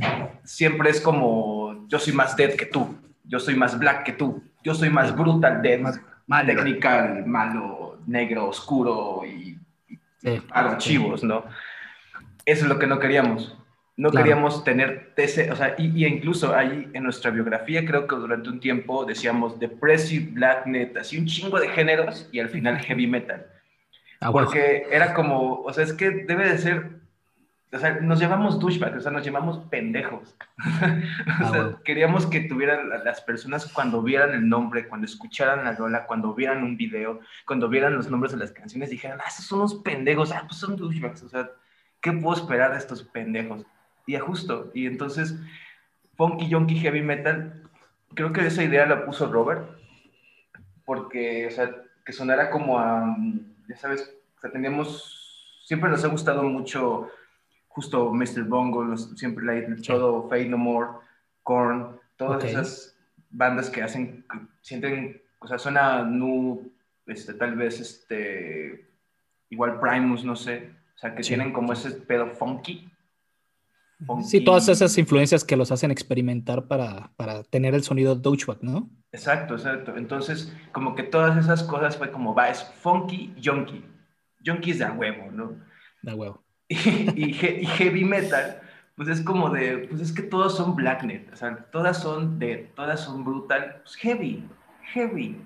[0.44, 2.94] siempre es como, yo soy más dead que tú,
[3.24, 5.80] yo soy más black que tú, yo soy más brutal dead.
[5.80, 6.48] Más- Malo.
[6.48, 9.58] technical, malo, negro, oscuro y,
[10.20, 10.42] Sí.
[10.52, 11.46] archivos, ¿no?
[12.46, 13.56] Eso es lo que no queríamos.
[13.96, 14.26] No Claro.
[14.26, 18.50] queríamos tener ese, o sea, y, y incluso ahí en nuestra biografía creo que durante
[18.50, 23.46] un tiempo decíamos depressive, blacknet, así un chingo de géneros y al final heavy metal.
[24.20, 24.46] Ah, bueno.
[24.48, 26.92] Porque era como, o sea, es que debe de ser,
[27.72, 30.36] o sea, nos llamamos douchebags, o sea, nos llamamos pendejos.
[30.58, 30.64] o
[31.28, 31.80] Ah, sea, bueno.
[31.84, 36.34] queríamos que tuvieran la- las personas cuando vieran el nombre, cuando escucharan la rola, cuando
[36.34, 39.76] vieran un video, cuando vieran los nombres de las canciones, dijeran, ah, esos son unos
[39.76, 41.50] pendejos, ah, pues son douchebags, o sea,
[42.02, 43.66] ¿qué puedo esperar de estos pendejos?
[44.06, 45.36] Y ya justo, y entonces,
[46.16, 47.64] Funky Yonky Heavy Metal,
[48.16, 49.68] creo que esa idea la puso Robert,
[50.86, 51.70] porque, o sea,
[52.06, 53.16] que sonara como a,
[53.68, 57.10] ya sabes, o sea, teníamos, siempre nos ha gustado mucho
[57.78, 58.44] justo Mr.
[58.46, 60.90] Bongo, los- siempre la, todo Fade No More,
[61.44, 62.98] Korn, todas esas
[63.30, 66.72] bandas que hacen, que sienten, o sea, suena nu,
[67.06, 68.90] este, tal vez, este,
[69.52, 71.30] igual Primus, no sé, o sea, que Sí.
[71.36, 72.90] tienen como ese pedo funky.
[74.08, 74.24] funky.
[74.28, 78.90] Sí, todas esas influencias que los hacen experimentar para, para tener el sonido douchebag, ¿no?
[79.12, 79.96] Exacto, exacto.
[79.98, 83.86] Entonces, como que todas esas cosas fue como, va, es funky, yonky.
[84.42, 85.56] Yonky es de huevo, ¿no?
[86.02, 86.44] Da huevo.
[87.16, 88.60] Y, y he- y heavy metal,
[88.96, 92.72] pues es como de, pues es que todos son blacknet, o sea, todas son de,
[92.76, 94.44] todas son brutal, pues heavy,
[94.94, 95.38] heavy.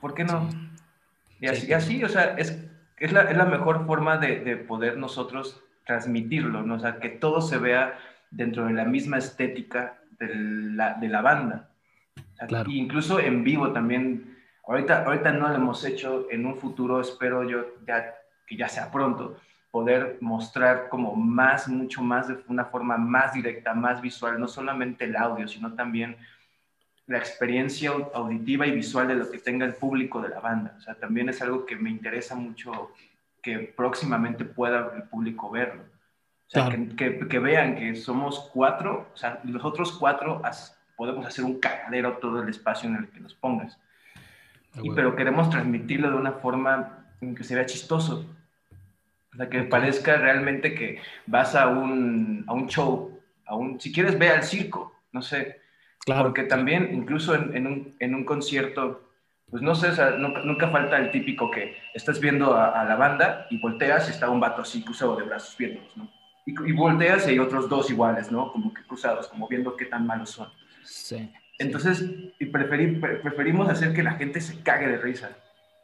[0.00, 0.48] ¿Por qué no?
[1.40, 1.66] Y así, Sí.
[1.68, 2.62] y así, o sea, es,
[2.98, 6.74] es, la, es la mejor forma de, de poder nosotros transmitirlo, ¿no?
[6.74, 7.98] O sea, que todo se vea
[8.30, 11.68] dentro de la misma estética de la, de la banda.
[12.18, 12.70] O sea, Claro.
[12.70, 17.64] Incluso en vivo también, ahorita, ahorita no lo hemos hecho, en un futuro espero yo
[17.86, 18.14] ya,
[18.46, 19.38] que ya sea pronto,
[19.76, 25.04] poder mostrar como más, mucho más, de una forma más directa, más visual, no solamente
[25.04, 26.16] el audio, sino también
[27.06, 30.74] la experiencia au- auditiva y visual de lo que tenga el público de la banda.
[30.78, 32.92] O sea, también es algo que me interesa mucho
[33.42, 35.82] que próximamente pueda el público verlo.
[35.82, 36.82] O sea, Claro.
[36.96, 41.44] que, que- que vean que somos cuatro, o sea, los otros cuatro as- podemos hacer
[41.44, 43.78] un cagadero todo el espacio en el que nos pongas.
[44.82, 48.24] Y- pero queremos transmitirlo de una forma en que se vea chistoso.
[49.36, 53.92] O sea, que parezca realmente que vas a un, a un show, a un, si
[53.92, 55.60] quieres ve al circo, no sé.
[56.06, 56.22] Claro.
[56.22, 59.10] Porque también, incluso en, en un, en un concierto,
[59.50, 62.84] pues no sé, o sea, nunca, nunca falta el típico que estás viendo a, a
[62.86, 66.10] la banda y volteas y está un vato así cruzado de brazos viéndolos, ¿no?
[66.46, 68.50] Y, y volteas y hay otros dos iguales, ¿no?
[68.52, 70.48] Como que cruzados, como viendo qué tan malos son.
[70.82, 71.30] Sí.
[71.58, 72.02] Entonces,
[72.38, 75.30] y preferí- pre- preferimos hacer que la gente se cague de risa.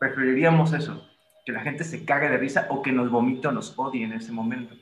[0.01, 1.07] Preferiríamos eso,
[1.45, 4.13] que la gente se cague de risa o que nos vomite o nos odie en
[4.13, 4.75] ese momento.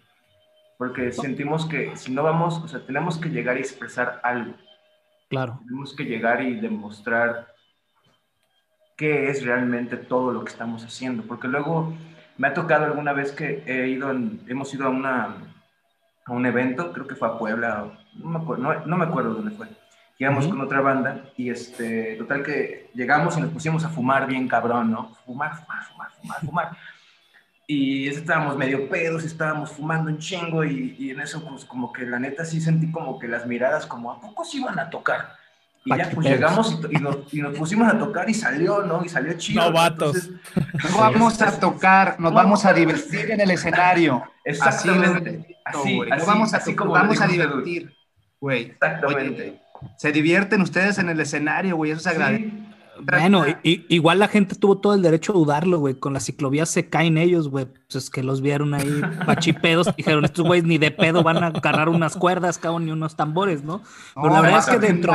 [0.78, 4.54] Porque sentimos que si no vamos, o sea, tenemos que llegar y expresar algo.
[5.28, 5.60] Claro.
[5.66, 7.54] Tenemos que llegar y demostrar
[8.96, 11.22] qué es realmente todo lo que estamos haciendo.
[11.24, 11.94] Porque luego
[12.36, 15.36] me ha tocado alguna vez que he ido en- hemos ido a, una,
[16.26, 19.34] a un evento, creo que fue a Puebla, no me acuerdo, no, no me acuerdo
[19.34, 19.68] dónde fue.
[20.20, 20.54] Llegamos Ujú.
[20.54, 24.90] con otra banda y este, total que llegamos y nos pusimos a fumar bien cabrón,
[24.90, 25.14] ¿no?
[25.24, 26.76] Fumar, fumar, fumar, fumar, fumar.
[27.66, 32.04] Y estábamos medio pedos, estábamos fumando un chingo y, y en eso pues como que
[32.04, 35.36] la neta sí sentí como que las miradas como, ¿a poco sí iban a tocar?
[35.86, 39.02] Y ya pues llegamos y, y nos, y nos pusimos a tocar y salió, ¿no?
[39.02, 39.62] Y salió chido.
[39.62, 40.16] Novatos.
[40.16, 44.22] Entonces, No vamos a tocar, nos vamos a divertir en el escenario.
[44.22, 45.56] Así exactamente.
[45.64, 45.98] Así.
[45.98, 47.90] No así, vamos a, así como vamos a divertir,
[48.38, 48.64] güey.
[48.64, 49.42] Exactamente.
[49.42, 52.44] Oye, se divierten ustedes en el escenario, güey, eso se agradece.
[52.44, 52.66] Sí.
[53.02, 55.94] Bueno, i- igual la gente tuvo todo el derecho a dudarlo, güey.
[55.94, 57.64] Con la ciclovía se caen ellos, güey.
[57.64, 59.88] Pues es que los vieron ahí pachipedos.
[59.96, 63.64] Dijeron, estos güeyes ni de pedo van a agarrar unas cuerdas, cabrón, ni unos tambores,
[63.64, 63.80] ¿no?
[64.14, 65.12] Pero la verdad es que dentro-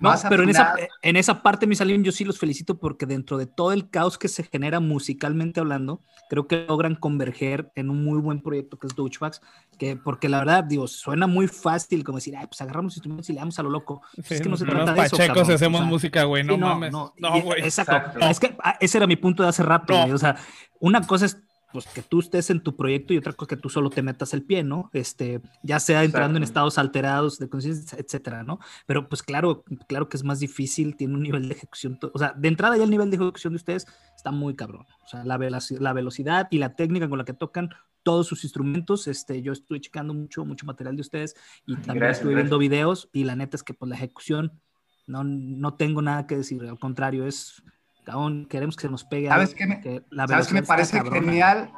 [0.00, 3.06] No, más pero en esa, en esa parte, mi Salim, yo sí los felicito porque
[3.06, 7.90] dentro de todo el caos que se genera musicalmente hablando, creo que logran converger en
[7.90, 9.42] un muy buen proyecto que es Douchebags,
[9.78, 13.34] que porque la verdad, digo, suena muy fácil como decir, ay, pues agarramos instrumentos y
[13.34, 14.00] le damos a lo loco.
[14.22, 15.16] Sí, es que no se trata de eso.
[15.16, 16.44] pachecos cabrón, hacemos o sea, música, güey.
[16.44, 16.92] No Sí, mames.
[16.92, 17.60] No, güey.
[17.62, 17.96] Exacto.
[17.96, 18.20] Exacto.
[18.26, 20.00] Es que ah, ese era mi punto de hace rato, No.
[20.00, 20.12] güey.
[20.12, 20.36] O sea,
[20.78, 21.38] una cosa es
[21.72, 24.34] pues, que tú estés en tu proyecto y otra cosa que tú solo te metas
[24.34, 24.90] el pie, ¿no?
[24.92, 28.58] Este, ya sea entrando en estados alterados de conciencia, etcétera, ¿no?
[28.86, 32.32] Pero pues claro, claro que es más difícil, tiene un nivel de ejecución, o sea,
[32.36, 34.86] de entrada ya el nivel de ejecución de ustedes está muy cabrón.
[35.04, 37.70] O sea, la, veloci- la velocidad y la técnica con la que tocan
[38.02, 41.34] todos sus instrumentos, este, yo estuve checando mucho, mucho material de ustedes
[41.66, 44.60] y también Gracias, estuve viendo videos y la neta es que pues la ejecución
[45.06, 47.62] no, no tengo nada que decir, al contrario, es,
[48.04, 50.98] cabrón, queremos que se nos pegue ¿Sabes qué me- que la ¿Sabes qué me parece
[50.98, 51.20] cabrona.
[51.26, 51.72] genial?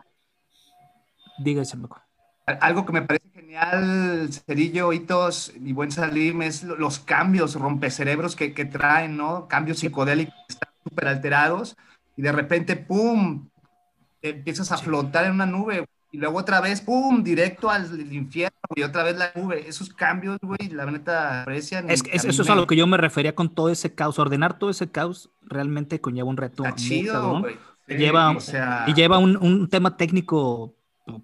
[1.38, 1.76] Dígase.
[2.60, 8.34] Algo que me parece genial, Cerillo, Hitos y Buen Salim, es lo- los cambios rompecerebros
[8.36, 9.46] que, que traen, ¿no?
[9.48, 11.76] Cambios psicodélicos que están súper alterados
[12.16, 13.48] y de repente, ¡pum!,
[14.20, 18.82] empiezas a flotar en una nube y luego otra vez, ¡pum!, directo al infierno y
[18.82, 19.66] otra vez la nube.
[19.66, 21.90] Esos cambios, güey, la neta aprecian.
[21.90, 24.18] Es, es eso es a lo que yo me refería con todo ese caos.
[24.18, 26.64] Ordenar todo ese caos realmente conlleva un reto.
[26.64, 27.56] Está chido, güey.
[27.88, 28.36] lleva,
[28.86, 30.76] y lleva un, un tema técnico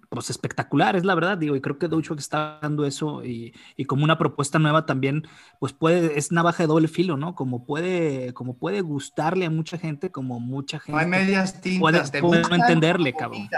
[0.09, 3.84] pues espectacular, es la verdad, digo, y creo que que está dando eso y, y,
[3.84, 5.26] como una propuesta nueva también,
[5.59, 7.34] pues puede, es navaja de doble filo, ¿no?
[7.34, 10.93] Como puede, como puede gustarle a mucha gente, como mucha gente.
[10.93, 12.11] No hay medias tintas.
[12.11, 13.49] Puede, puede entenderle, cabrón.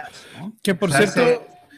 [0.62, 1.20] Que por cierto.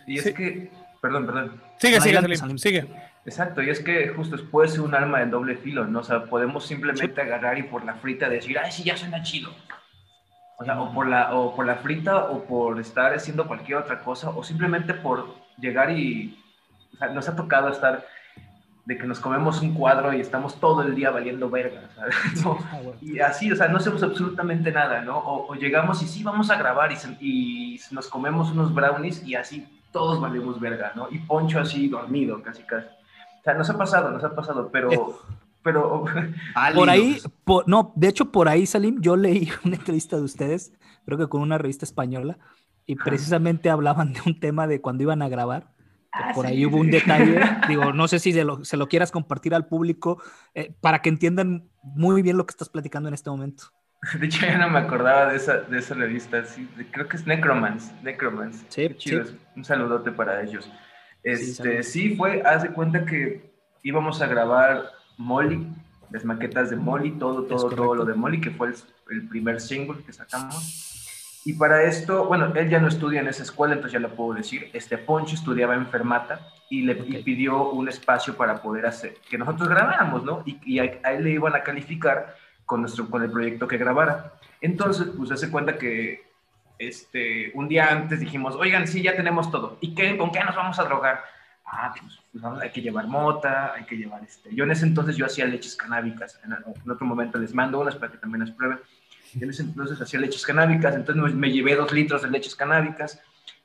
[0.06, 1.60] y es que, perdón, perdón.
[1.78, 2.88] Sigue, sigue, sigue.
[3.24, 6.00] Exacto, y es que justo puede ser un arma de doble filo, ¿no?
[6.00, 9.52] O sea, podemos simplemente agarrar y por la frita decir, ay, sí, ya suena chido
[10.62, 13.98] o sea, o por, la, o por la frita o por estar haciendo cualquier otra
[14.02, 16.38] cosa o simplemente por llegar y...
[16.94, 18.06] O sea, nos ha tocado estar
[18.84, 22.14] de que nos comemos un cuadro y estamos todo el día valiendo verga, ¿sabes?
[22.46, 25.18] Ah, y así, o sea, no hacemos absolutamente nada, ¿no?
[25.18, 29.66] O, llegamos y sí, vamos a grabar y, y, nos comemos unos brownies y así
[29.90, 31.08] todos valemos verga, ¿no?
[31.10, 32.86] Y Poncho así dormido, casi casi.
[32.86, 35.20] O sea, nos ha pasado, nos ha pasado, pero...
[35.62, 36.04] Pero
[36.74, 37.18] por ahí,
[37.66, 40.72] no, de hecho por ahí, Salim, yo leí una entrevista de ustedes,
[41.04, 42.38] creo que con una revista española,
[42.84, 45.72] y precisamente hablaban de un tema de cuando iban a grabar.
[46.12, 49.10] Ah, por ahí hubo un detalle, digo, no sé si se lo, se lo quieras
[49.10, 50.22] compartir al público
[50.54, 53.64] eh, para que entiendan muy bien lo que estás platicando en este momento.
[54.18, 57.26] De hecho, yo no me acordaba de esa, de esa revista, sí, creo que es
[57.26, 58.66] Necromance, Necromance.
[58.68, 59.24] Sí, chido,
[59.56, 60.70] un saludote para ellos.
[61.22, 64.90] Este, sí, sí, fue, haz de cuenta que íbamos a grabar
[65.22, 65.66] Molly,
[66.10, 68.72] las maquetas de Molly, todo, todo, todo lo de Molly, que fue
[69.10, 71.40] el, primer single que sacamos.
[71.44, 74.34] Y para esto, bueno, él ya no estudia en esa escuela, entonces ya lo puedo
[74.34, 74.70] decir.
[74.72, 79.68] Este Poncho estudiaba en Fermata y le pidió un espacio para poder hacer, que nosotros
[79.68, 80.42] grabáramos, ¿no?
[80.44, 84.34] Y, a, él le iban a calificar con, nuestro, con el proyecto que grabara.
[84.60, 86.24] Entonces, pues hace cuenta que
[86.78, 89.78] este, un día antes dijimos, oigan, sí, ya tenemos todo.
[89.80, 91.24] ¿Y qué, con qué nos vamos a drogar?
[91.72, 94.54] Ah, pues, pues hay que llevar mota, hay que llevar este.
[94.54, 96.52] Yo en ese entonces yo hacía leches canábicas, en,
[96.90, 98.78] otro momento les mando unas para que también las prueben.
[99.40, 103.20] en ese entonces hacía leches canábicas, entonces me, llevé dos litros de leches canábicas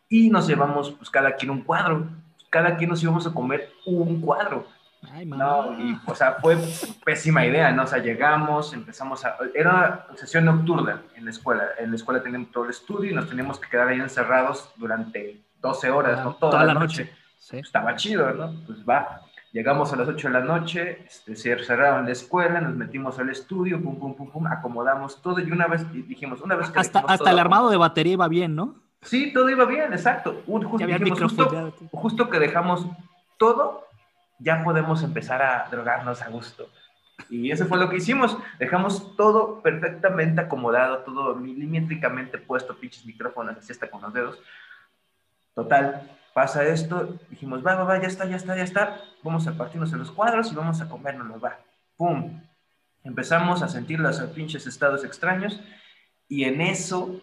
[0.10, 2.08] y nos llevamos pues cada quien un cuadro,
[2.50, 4.66] cada quien nos íbamos a comer un cuadro.
[5.12, 6.58] Ay, no, y, o sea, fue
[7.06, 7.84] pésima idea, ¿no?
[7.84, 9.38] O sea, llegamos, empezamos a...
[9.54, 11.66] Era una sesión nocturna en la escuela.
[11.78, 15.40] En la escuela teníamos todo el estudio y nos teníamos que quedar ahí encerrados durante
[15.62, 16.36] 12 horas, ¿no?
[16.36, 17.12] Toda, la noche.
[17.52, 18.54] Estaba chido, ¿no?
[18.66, 19.22] Pues va.
[19.54, 23.30] Llegamos a las 8 de la noche, este, se cerraron la escuela, nos metimos al
[23.30, 27.00] estudio, pum, pum, pum, pum, acomodamos todo y una vez dijimos, una vez que Hasta,
[27.00, 28.76] hasta el armado de batería iba bien, ¿no?
[29.02, 30.44] Sí, todo iba bien, exacto.
[30.46, 32.86] justo, justo, que dejamos
[33.38, 33.88] todo,
[34.40, 36.68] ya podemos empezar a drogarnos a gusto.
[37.30, 38.38] Y eso fue lo que hicimos.
[38.60, 44.40] Dejamos todo perfectamente acomodado, todo milimétricamente puesto, pinches micrófonos, así hasta con los dedos.
[45.56, 49.58] Total, pasa esto, dijimos, va, va, va, ya está, ya está, ya está, vamos a
[49.58, 51.58] partirnos en los cuadros y vamos a comérnoslos, va,
[51.96, 52.40] pum.
[53.04, 55.60] Empezamos a sentir los pinches estados extraños
[56.30, 57.20] y en eso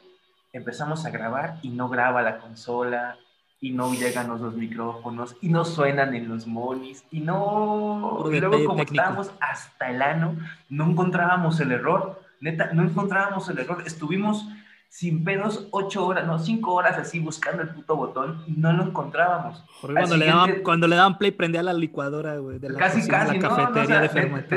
[0.53, 3.17] empezamos a grabar y no graba la consola
[3.61, 8.21] y no llegan los dos micrófonos y no suenan en los monis y no...
[8.33, 10.37] Y luego como estábamos hasta el ano,
[10.69, 14.45] no encontrábamos el error, neta, no encontrábamos el error, estuvimos
[14.89, 18.85] sin pedos ocho horas, no, cinco horas así buscando el puto botón y no lo
[18.85, 19.64] encontrábamos.
[19.80, 23.07] Porque cuando, le daban, cuando le daban play prendía la licuadora, güey, de la, casi,
[23.09, 24.57] casi, la cafetería de Fermata.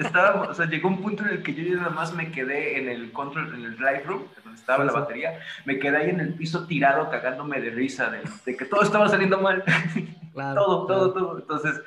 [0.00, 2.88] Estábamos, o sea, llegó un punto en el que yo nada más me quedé en
[2.88, 6.34] el control, en el drive room, donde estaba la batería, me quedé ahí en el
[6.34, 9.62] piso tirado cagándome de risa de, de que todo estaba saliendo mal.
[10.34, 11.38] todo, todo, todo.
[11.38, 11.80] Entonces,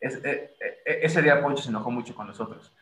[0.00, 2.72] es, eh, eh, ese día Poncho se enojó mucho con nosotros.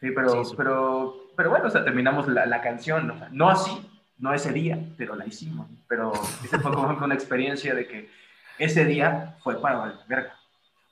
[0.00, 3.70] Sí, sí pero, pero pero bueno, o sea, terminamos la, la canción, no así,
[4.18, 5.68] no ese día, pero la hicimos.
[5.86, 8.10] Pero esa fue como una experiencia de que
[8.58, 10.32] ese día fue para verga.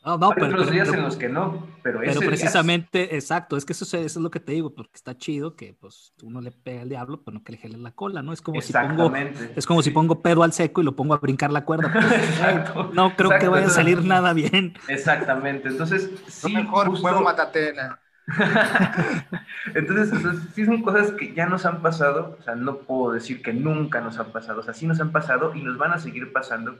[0.05, 3.64] No, no, Hay pero, otros días en los que no, pero, pero precisamente, exacto, es
[3.64, 6.82] que eso, es lo que te digo, porque está chido que pues uno le pega
[6.82, 8.34] al diablo, pero no que le gele la cola, ¿no?
[8.34, 9.11] Es como si pongo,
[9.57, 11.90] es como si pongo pedo al seco y lo pongo a brincar la cuerda.
[11.90, 14.74] Pues, exacto, no creo que vaya a salir nada bien.
[14.88, 17.00] Exactamente, entonces sí, mejor justo...
[17.00, 17.98] juego matatena.
[19.74, 23.52] Entonces, sí son cosas que ya nos han pasado, o sea, no puedo decir que
[23.52, 26.32] nunca nos han pasado, o sea, sí nos han pasado y nos van a seguir
[26.32, 26.78] pasando,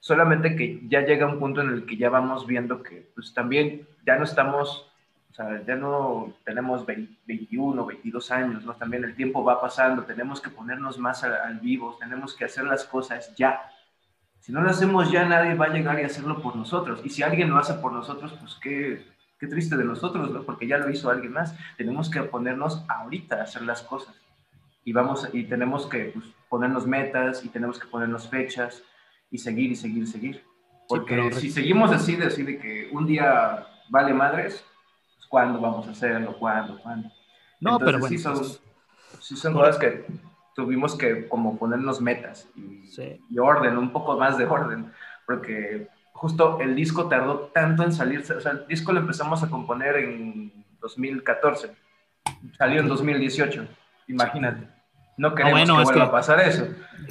[0.00, 3.86] solamente que ya llega un punto en el que ya vamos viendo que pues también
[4.04, 4.90] ya no estamos,
[5.30, 8.74] o sea, ya no tenemos 21, 22 años, ¿no?
[8.74, 12.64] También el tiempo va pasando, tenemos que ponernos más al, al vivo, tenemos que hacer
[12.64, 13.70] las cosas ya.
[14.40, 17.00] Si no lo hacemos ya, nadie va a llegar y hacerlo por nosotros.
[17.04, 19.11] Y si alguien lo hace por nosotros, pues qué,
[19.42, 20.44] qué triste de nosotros, ¿no?
[20.44, 21.52] Porque ya lo hizo alguien más.
[21.76, 24.14] Tenemos que ponernos ahorita a hacer las cosas.
[24.84, 28.84] Y, vamos, y tenemos que pues, ponernos metas y tenemos que ponernos fechas
[29.32, 30.44] y seguir y seguir y seguir.
[30.88, 34.64] Porque si seguimos así, de, así de que un día vale madres,
[35.16, 36.36] pues, ¿cuándo vamos a hacerlo?
[36.38, 36.78] ¿Cuándo?
[36.80, 37.10] ¿Cuándo?
[37.58, 38.06] No, pero bueno.
[38.06, 38.36] Sí son,
[39.18, 40.06] sí son cosas que
[40.54, 42.84] tuvimos que como ponernos metas y,
[43.28, 44.92] y, orden, un poco más de orden,
[45.26, 49.48] porque justo el disco tardó tanto en salirse, o sea, el disco lo empezamos a
[49.48, 51.72] componer en 2014,
[52.56, 53.66] salió en 2018,
[54.08, 54.66] imagínate.
[55.18, 56.66] No queremos que vuelva a pasar eso.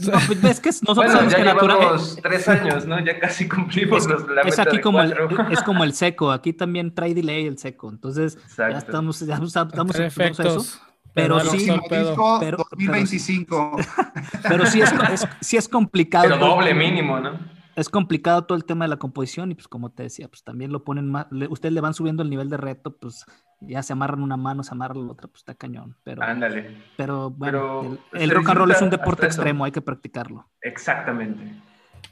[0.07, 2.99] No, pues, es que nosotros bueno, ya que llevamos tres años, ¿no?
[2.99, 5.15] Ya casi cumplimos es, los, la es aquí como el,
[5.51, 8.71] es como el seco, aquí también trae delay el seco, entonces Exacto.
[8.71, 10.81] ya estamos, ya estamos en eso.
[11.13, 13.77] Pero sí, disco pero, 2025.
[13.77, 13.83] Pero,
[14.47, 16.23] pero sí, es, es, sí es complicado.
[16.23, 17.37] Pero doble mínimo, ¿no?
[17.75, 20.71] Es complicado todo el tema de la composición y pues como te decía, pues también
[20.71, 23.25] lo ponen más, le, ustedes le van subiendo el nivel de reto, pues
[23.61, 25.95] ya se amarran una mano, se amarran la otra, pues está cañón.
[26.03, 26.77] Pero, Ándale.
[26.97, 30.49] Pero bueno, el, el rock and roll es un deporte extremo, hay que practicarlo.
[30.61, 31.61] Exactamente.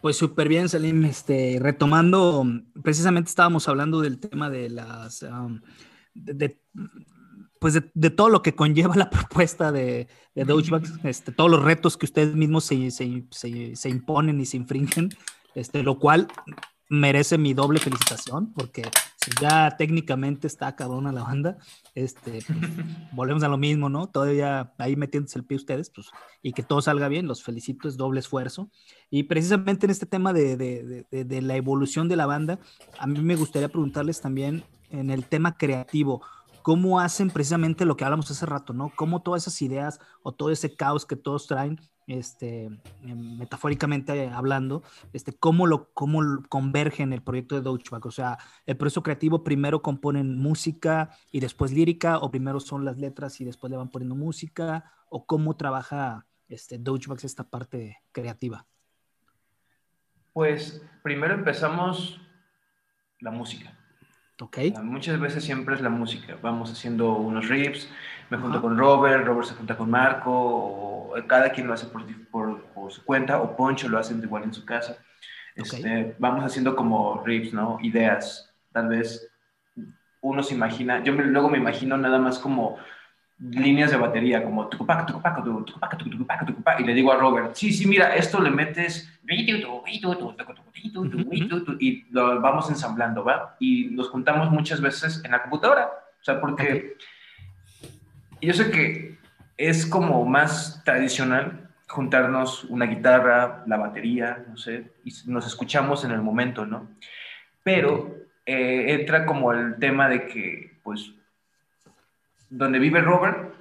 [0.02, 1.04] Pues súper bien, Salim.
[1.06, 2.46] Este, retomando,
[2.84, 5.60] precisamente estábamos hablando del tema de las, um,
[6.14, 6.62] de, de,
[7.60, 11.64] pues de, de, todo lo que conlleva la propuesta de, de Douchebags, este, todos los
[11.64, 15.10] retos que ustedes mismos se, se, se, se imponen y se infringen,
[15.56, 16.28] este, lo cual
[16.90, 18.82] merece mi doble felicitación, porque
[19.16, 21.58] si ya técnicamente está cabrona la banda,
[21.94, 22.70] este, pues,
[23.12, 24.08] volvemos a lo mismo, ¿no?
[24.08, 26.08] Todavía ahí metiéndose el pie ustedes, pues,
[26.42, 28.72] y que todo salga bien, los felicito, es doble esfuerzo.
[29.12, 32.60] Y precisamente en este tema de, de, de, de la evolución de la banda,
[32.98, 36.24] a mí me gustaría preguntarles también en el tema creativo,
[36.64, 38.92] cómo hacen precisamente lo que hablamos hace rato, ¿no?
[38.96, 41.80] Cómo todas esas ideas o todo ese caos que todos traen,
[42.10, 42.70] este,
[43.04, 44.82] metafóricamente hablando,
[45.14, 48.06] este, cómo lo, cómo converge en el proyecto de Douchback.
[48.06, 52.98] O sea, el proceso creativo primero componen música y después lírica, o primero son las
[52.98, 58.66] letras y después le van poniendo música, o cómo trabaja este, Douchback esta parte creativa.
[60.34, 62.20] Pues primero empezamos
[63.20, 63.76] la música.
[64.42, 64.74] Okay.
[64.82, 66.38] Muchas veces siempre es la música.
[66.42, 67.90] Vamos haciendo unos riffs,
[68.30, 68.62] me junto Ajá.
[68.62, 72.92] con Robert, Robert se junta con Marco, o cada quien lo hace por, por, por
[72.92, 74.98] su cuenta, o Poncho lo hacen igual en su casa.
[75.56, 76.16] Este, okay.
[76.20, 77.80] Vamos haciendo como riffs, ¿no?
[77.82, 78.54] Ideas.
[78.72, 79.30] Tal vez
[80.22, 82.78] uno se imagina, yo me, luego me imagino nada más como
[83.40, 87.72] líneas de batería, como tucupac, tucupac, tucupac, tucupac, tucupac, y le digo a Robert, sí,
[87.72, 89.62] sí, mira, esto le metes y
[92.12, 93.56] lo vamos ensamblando, ¿va?
[93.60, 95.90] Y nos juntamos muchas veces en la computadora,
[96.20, 96.98] o sea, porque
[98.42, 99.19] yo sé que
[99.60, 106.12] es como más tradicional juntarnos una guitarra, la batería, no sé, y nos escuchamos en
[106.12, 106.88] el momento, ¿no?
[107.62, 111.12] Pero eh, entra como el tema de que, pues,
[112.50, 113.54] donde vive Robert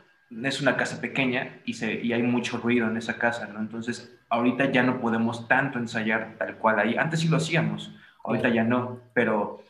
[0.44, 3.59] es una casa pequeña y, se, y hay mucho ruido en esa casa, ¿no?
[3.59, 6.96] Entonces, ahorita ya no podemos tanto ensayar tal cual ahí.
[6.96, 7.92] Antes sí lo hacíamos,
[8.22, 9.64] ahorita ya no, pero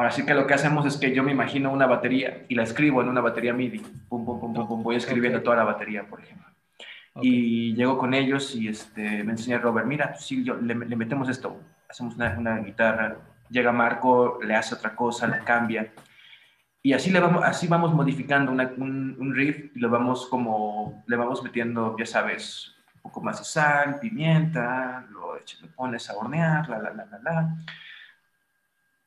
[0.00, 2.62] ahora sí que lo que hacemos es que yo me imagino una batería y la
[2.62, 3.80] escribo en una batería MIDI.
[4.08, 5.44] Pum, pum, pum, pum, pum voy escribiendo okay.
[5.44, 6.46] toda la batería, por ejemplo.
[7.12, 7.30] Okay.
[7.30, 11.28] Y llego con ellos y este, me enseña Robert, mira, sí, yo, le, le metemos
[11.28, 13.18] esto, hacemos una, una guitarra,
[13.50, 15.92] llega Marco, le hace otra cosa, la cambia
[16.82, 21.04] y así, le vamos, así vamos modificando una, un, un, riff y lo vamos como,
[21.06, 26.16] le vamos metiendo, ya sabes, un poco más de sal, pimienta, lo, lo pones a
[26.16, 27.56] hornear, la, la, la, la, la.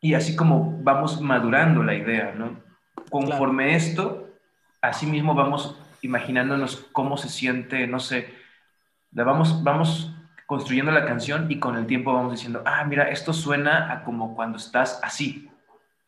[0.03, 2.59] Y así como vamos madurando la idea, ¿no?
[3.09, 3.77] Conforme claro.
[3.77, 4.29] esto,
[4.81, 8.33] así mismo vamos imaginándonos cómo se siente, no sé,
[9.13, 10.13] la vamos, vamos
[10.45, 14.35] construyendo la canción y con el tiempo vamos diciendo, ah, mira, esto suena a como
[14.35, 15.49] cuando estás así,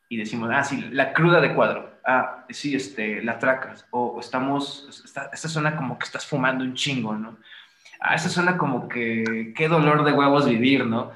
[0.09, 5.03] y decimos, ah, sí, la cruda de cuadro, ah, sí, este, la tracas, o estamos,
[5.05, 7.37] esta, esta suena como que estás fumando un chingo, ¿no?
[8.01, 11.11] Ah, esta suena como que, qué dolor de huevos vivir, ¿no?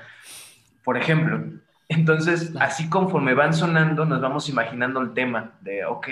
[0.82, 1.60] Por ejemplo.
[1.90, 6.08] Entonces, así conforme van sonando, nos vamos imaginando el tema de, ok,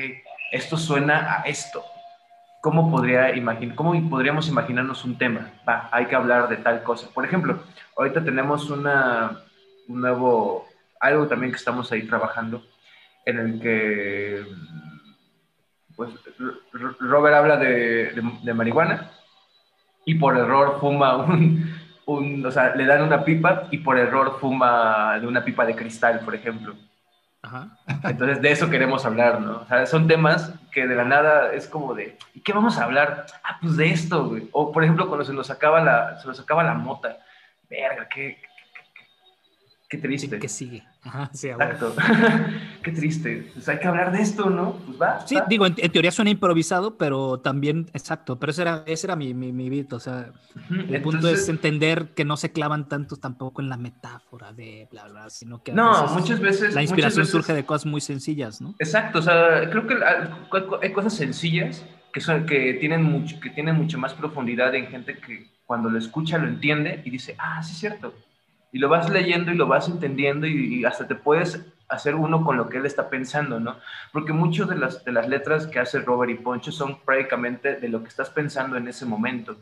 [0.52, 1.84] esto suena a esto.
[2.62, 3.32] ¿Cómo, podría
[3.76, 5.52] ¿Cómo podríamos imaginarnos un tema?
[5.68, 7.08] Va, hay que hablar de tal cosa.
[7.14, 7.60] Por ejemplo,
[7.96, 9.44] ahorita tenemos una,
[9.88, 10.68] un nuevo
[11.00, 12.64] algo también que estamos ahí trabajando,
[13.24, 14.44] en el que
[15.96, 16.10] pues,
[17.00, 19.12] Robert habla de, de, de marihuana
[20.06, 21.72] y por error fuma un,
[22.08, 25.76] un, o sea, le dan una pipa y por error fuma de una pipa de
[25.76, 26.76] cristal, por ejemplo.
[27.42, 27.78] Ajá.
[28.04, 29.58] Entonces, de eso queremos hablar, ¿no?
[29.60, 32.86] O sea, son temas que de la nada es como de, ¿y qué vamos a
[32.86, 33.26] hablar?
[33.44, 34.50] Ah, pues de esto, güey.
[34.54, 37.18] O, por ejemplo, cuando se nos acaba la, se nos acaba la mota.
[37.70, 38.42] Verga, qué,
[39.90, 40.38] Qué triste.
[40.38, 40.84] ¿Qué sigue?
[41.02, 41.96] Ajá, sí, Exacto.
[42.84, 43.50] Qué triste.
[43.54, 44.74] Pues hay que hablar de esto, ¿no?
[44.86, 45.26] Pues va.
[45.26, 49.34] Sí, digo, en, teoría suena improvisado, pero también, exacto, pero ese era, ese era mi,
[49.34, 50.34] mi, mi beat, o sea,
[50.70, 55.08] el punto es entender que no se clavan tanto tampoco en la metáfora de bla,
[55.08, 55.72] bla, sino que...
[55.72, 56.76] No, muchas veces...
[56.76, 58.76] La inspiración surge de cosas muy sencillas, ¿no?
[58.80, 59.96] Exacto, o sea, creo que
[60.82, 65.18] hay cosas sencillas que, son, que, tienen mucho, que tienen mucho más profundidad en gente
[65.18, 68.14] que cuando lo escucha lo entiende y dice, ah, sí es cierto,
[68.78, 72.58] y lo vas leyendo y lo vas entendiendo y, hasta te puedes hacer uno con
[72.58, 73.78] lo que él está pensando, ¿no?
[74.14, 77.90] Porque muchas de las, de las letras que hace Robert y Poncho son prácticamente de
[77.90, 79.58] lo que estás pensando en ese momento.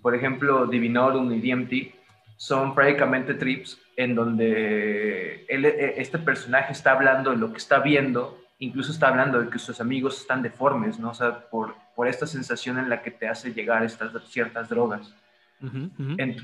[0.00, 1.92] Por ejemplo, Divinorum y DMT
[2.36, 7.80] son prácticamente trips en donde él, e, este personaje está hablando de lo que está
[7.80, 11.10] viendo, incluso está hablando de que sus amigos están deformes, ¿no?
[11.10, 15.12] O sea, por, por esta sensación en la que te hace llegar estas ciertas drogas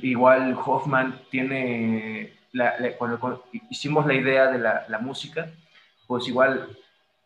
[0.02, 2.32] igual Hoffman tiene,
[2.98, 5.50] cuando, hicimos la idea de la, música,
[6.06, 6.68] pues igual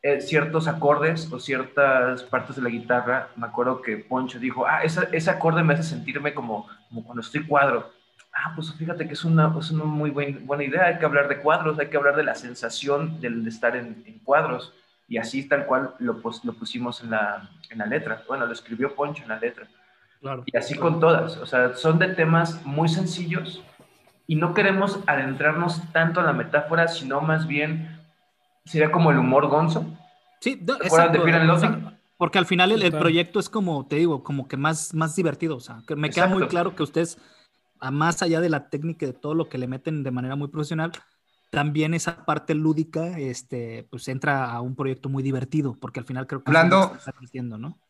[0.02, 4.82] eh, ciertos acordes o ciertas partes de la guitarra, me acuerdo que Poncho dijo, ah,
[4.82, 7.90] ese acorde me hace sentirme como, como cuando estoy cuadro.
[8.34, 11.40] Ah, pues fíjate que es una, es una muy buena idea, hay que hablar de
[11.40, 14.72] cuadros, hay que hablar de la sensación de, estar en, cuadros.
[15.06, 18.22] Y así tal cual lo, lo pusimos en la, en la letra.
[18.26, 19.68] Bueno, lo escribió Poncho en la letra
[20.46, 21.36] y así con todas.
[21.38, 23.62] O sea, son de temas muy sencillos
[24.26, 28.00] y no queremos adentrarnos tanto a la metáfora, sino más bien
[28.64, 29.84] sería como el humor gonzo.
[30.40, 30.74] Sí, de
[32.22, 35.56] porque al final el, proyecto es como, te digo, como que más, más divertido.
[35.56, 37.18] O sea, que me queda muy claro que ustedes,
[37.80, 40.36] a más allá de la técnica y de todo lo que le meten de manera
[40.36, 40.92] muy profesional,
[41.50, 46.28] también esa parte lúdica, este, pues entra a un proyecto muy divertido, porque al final
[46.28, 47.80] creo que hablando, está diciendo, ¿no?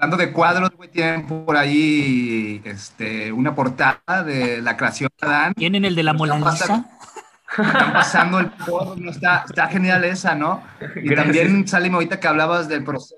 [0.00, 5.54] Hablando de cuadros, güey, tienen por ahí este, una portada de la creación de Adán.
[5.54, 6.86] ¿Tienen el de la Mona Están
[7.92, 10.62] pasando el porro, está, está genial esa, ¿no?
[11.02, 13.16] Y también, Salim, ahorita que hablabas del proceso,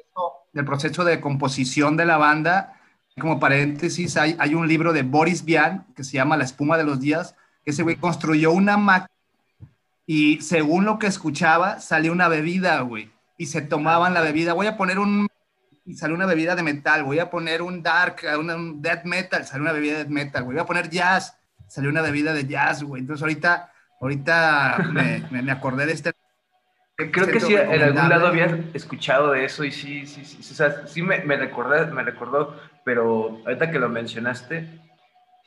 [0.54, 2.72] del proceso de composición de la banda,
[3.20, 6.84] como paréntesis, hay, hay un libro de Boris Vian que se llama La espuma de
[6.84, 9.10] los días, que ese güey construyó una máquina
[10.06, 13.10] y según lo que escuchaba, salió una bebida, güey.
[13.36, 14.54] Y se tomaban la bebida.
[14.54, 15.28] Voy a poner un
[15.90, 19.62] y sale una bebida de metal, voy a poner un dark, un, death metal, sale
[19.62, 21.36] una bebida de death metal, voy a poner jazz,
[21.66, 23.00] salió una bebida de jazz, güey.
[23.00, 26.12] Entonces ahorita, ahorita me, me, acordé de este...
[26.96, 30.54] Creo que sí, en algún lado había escuchado de eso y sí, sí, sí, o
[30.54, 34.68] sea, sí me, me, recordé, me recordó, pero ahorita que lo mencionaste,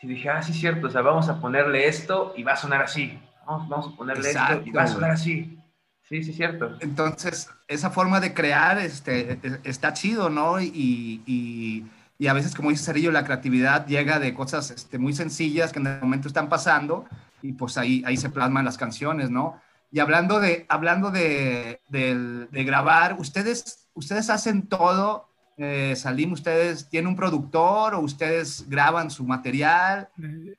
[0.01, 2.81] sí dije, ah, sí, cierto, o sea, vamos a ponerle esto y va a sonar
[2.81, 5.57] así, vamos, vamos a ponerle esto y va a sonar así.
[6.01, 6.75] Sí, sí, cierto.
[6.81, 10.61] Entonces, esa forma de crear este, está chido, ¿no?
[10.61, 11.85] Y, y,
[12.27, 15.87] a veces, como dice Cerillo, la creatividad llega de cosas este, muy sencillas que en
[15.87, 17.03] el momento están pasando
[17.41, 19.59] y pues ahí, ahí se plasman las canciones, ¿no?
[19.91, 27.07] Y hablando de, hablando de, de grabar, ¿ustedes, ustedes hacen todo eh, Salim, ¿ustedes tienen
[27.07, 30.09] un productor o ustedes graban su material?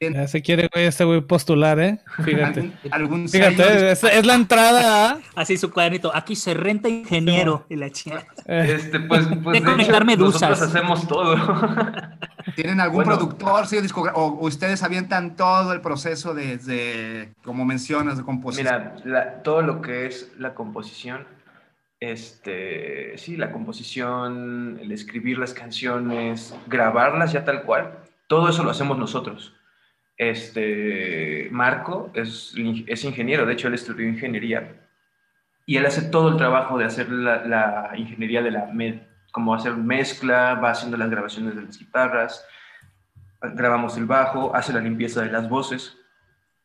[0.01, 1.99] Ya se quiere este güey postular, ¿eh?
[2.25, 2.71] Fíjate.
[2.91, 6.15] ¿Algún, Fíjate, es, la entrada Así su cuadernito.
[6.15, 8.25] Aquí se renta ingeniero y la chica.
[8.47, 8.77] Eh.
[8.77, 11.37] Este, pues, pues de, conectar Nosotros hacemos todo.
[12.55, 13.79] ¿Tienen algún productor, sí,
[14.15, 18.93] o, ustedes avientan todo el proceso desde, como mencionas, de composición?
[19.05, 21.34] Mira, todo lo que es la composición
[22.13, 28.71] este, sí, la composición, el escribir las canciones, grabarlas ya tal cual, todo eso lo
[28.71, 29.55] hacemos nosotros.
[30.17, 32.55] Este, Marco es,
[32.87, 34.81] es ingeniero, de hecho él estudió ingeniería
[35.67, 38.71] y él hace todo el trabajo de hacer la, ingeniería de la,
[39.33, 42.47] como hacer mezcla, va haciendo las grabaciones de las guitarras,
[43.41, 45.97] grabamos el bajo, hace la limpieza de las voces.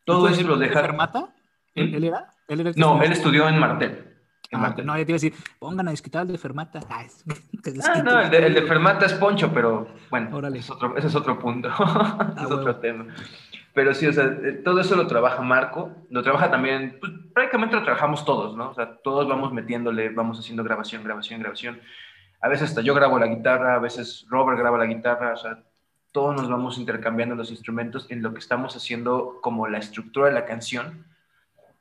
[0.05, 0.81] Todo eso lo deja.
[0.81, 1.29] ¿Fermata?
[1.75, 2.03] ¿Él, ¿Mm?
[2.03, 2.33] era?
[2.75, 4.08] no, él estudió en Martel.
[4.51, 6.79] Ah, no, ya te iba a decir, pongan a desquitar el de Fermata.
[6.89, 11.15] ah, no, el de, el de, Fermata es Poncho, pero bueno, es otro, ese es
[11.15, 13.07] otro punto, ah, es otro tema.
[13.73, 17.75] Pero sí, o sea, eh, todo eso lo trabaja Marco, lo trabaja también, pues prácticamente
[17.75, 18.71] lo trabajamos todos, ¿no?
[18.71, 21.79] O sea, todos vamos metiéndole, vamos haciendo grabación, grabación, grabación.
[22.41, 25.63] A veces hasta yo grabo la guitarra, a veces Robert graba la guitarra, o sea,
[26.11, 30.33] todos nos vamos intercambiando los instrumentos en lo que estamos haciendo como la estructura de
[30.33, 31.05] la canción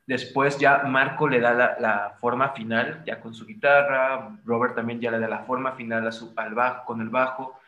[0.09, 5.11] Después ya Marco le da la, forma final, ya con su guitarra, Robert también ya
[5.11, 7.59] le da la forma final al bajo, con el bajo.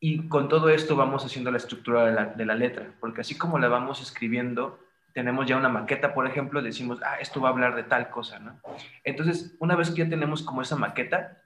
[0.00, 3.68] Y con todo esto vamos haciendo la estructura de la, letra, porque así como la
[3.68, 4.80] vamos escribiendo,
[5.12, 8.40] tenemos ya una maqueta, por ejemplo, decimos, ah, esto va a hablar de tal cosa,
[8.40, 8.58] ¿no?
[9.04, 11.40] Entonces, una vez que ya tenemos como esa maqueta,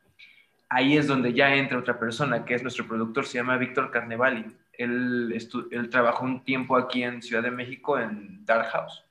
[0.71, 4.47] ahí es donde ya entra otra persona, que es nuestro productor, se llama Víctor Carnevali.
[4.73, 5.37] Él,
[5.71, 9.05] él trabajó un tiempo aquí en Ciudad de México, en Dark House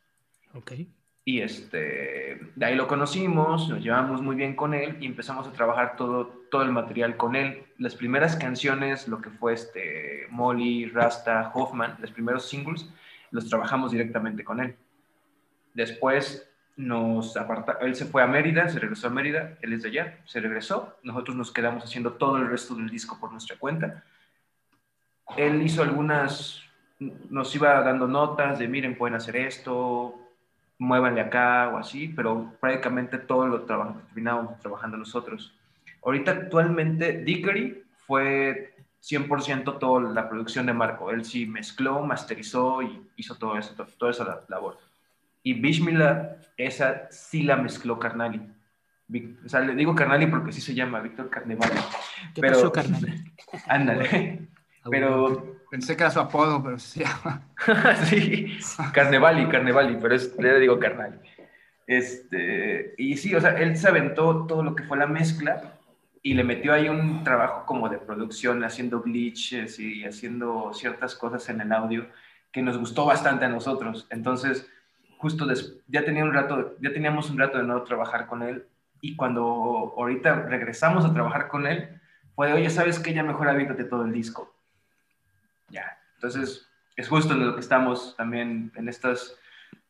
[1.25, 5.51] Y este, de ahí lo conocimos, nos llevamos muy bien con él y empezamos a
[5.51, 7.65] trabajar todo, todo el material con él.
[7.77, 12.89] Las primeras canciones, lo que fue este, Molly, Rasta, Hoffman, los primeros singles,
[13.31, 14.77] los trabajamos directamente con él.
[15.73, 19.89] Después nos aparta, él se fue a Mérida, se regresó a Mérida, él es de
[19.89, 24.05] allá, se regresó, nosotros nos quedamos haciendo todo el resto del disco por nuestra cuenta.
[25.35, 26.61] Él hizo algunas,
[26.99, 30.26] nos iba dando notas de miren, pueden hacer esto,
[30.79, 35.53] muévanle acá o así, pero prácticamente todo lo terminábamos trabajando nosotros.
[36.03, 41.11] Ahorita actualmente Dickery fue 100% toda la producción de Marco.
[41.11, 44.77] Él sí mezcló, masterizó y hizo todo eso, toda esa labor.
[45.43, 48.41] Y Bishmila, esa sí la mezcló Carnali.
[49.45, 51.75] O sea, le digo Carnali porque sí se llama Víctor Carnevale.
[52.35, 53.23] ¿Qué pero, pasó, Carnali?
[53.67, 54.49] Ándale.
[54.89, 57.41] Pero Pensé que era su apodo, pero se llama.
[58.06, 58.57] sí,
[58.94, 61.22] Carnevali, Carnevali, pero es, le digo Carnal.
[61.85, 65.77] Este, y sí, o sea, él se aventó todo lo que fue la mezcla
[66.22, 71.48] y le metió ahí un trabajo como de producción, haciendo glitches y haciendo ciertas cosas
[71.49, 72.07] en el audio
[72.52, 74.07] que nos gustó bastante a nosotros.
[74.10, 74.69] Entonces,
[75.18, 75.48] justo
[75.88, 78.65] ya, tenía un rato, ya teníamos un rato de no trabajar con él
[78.99, 82.02] y cuando ahorita regresamos a trabajar con él,
[82.35, 83.14] fue, oye, ¿sabes qué?
[83.14, 84.56] Ya mejor avítate todo el disco.
[86.18, 89.35] Entonces, es justo en lo que estamos también en estas,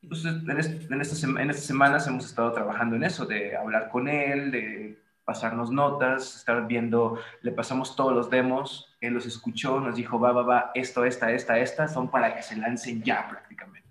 [0.08, 4.52] pues, en, estas, en estas semanas hemos estado trabajando en eso, de hablar con él,
[4.52, 10.20] de pasarnos notas, estar viendo, le pasamos todos los demos, él los escuchó, nos dijo,
[10.20, 13.88] va, va, va, esto, esta, esta, esta, son para que se lancen ya prácticamente.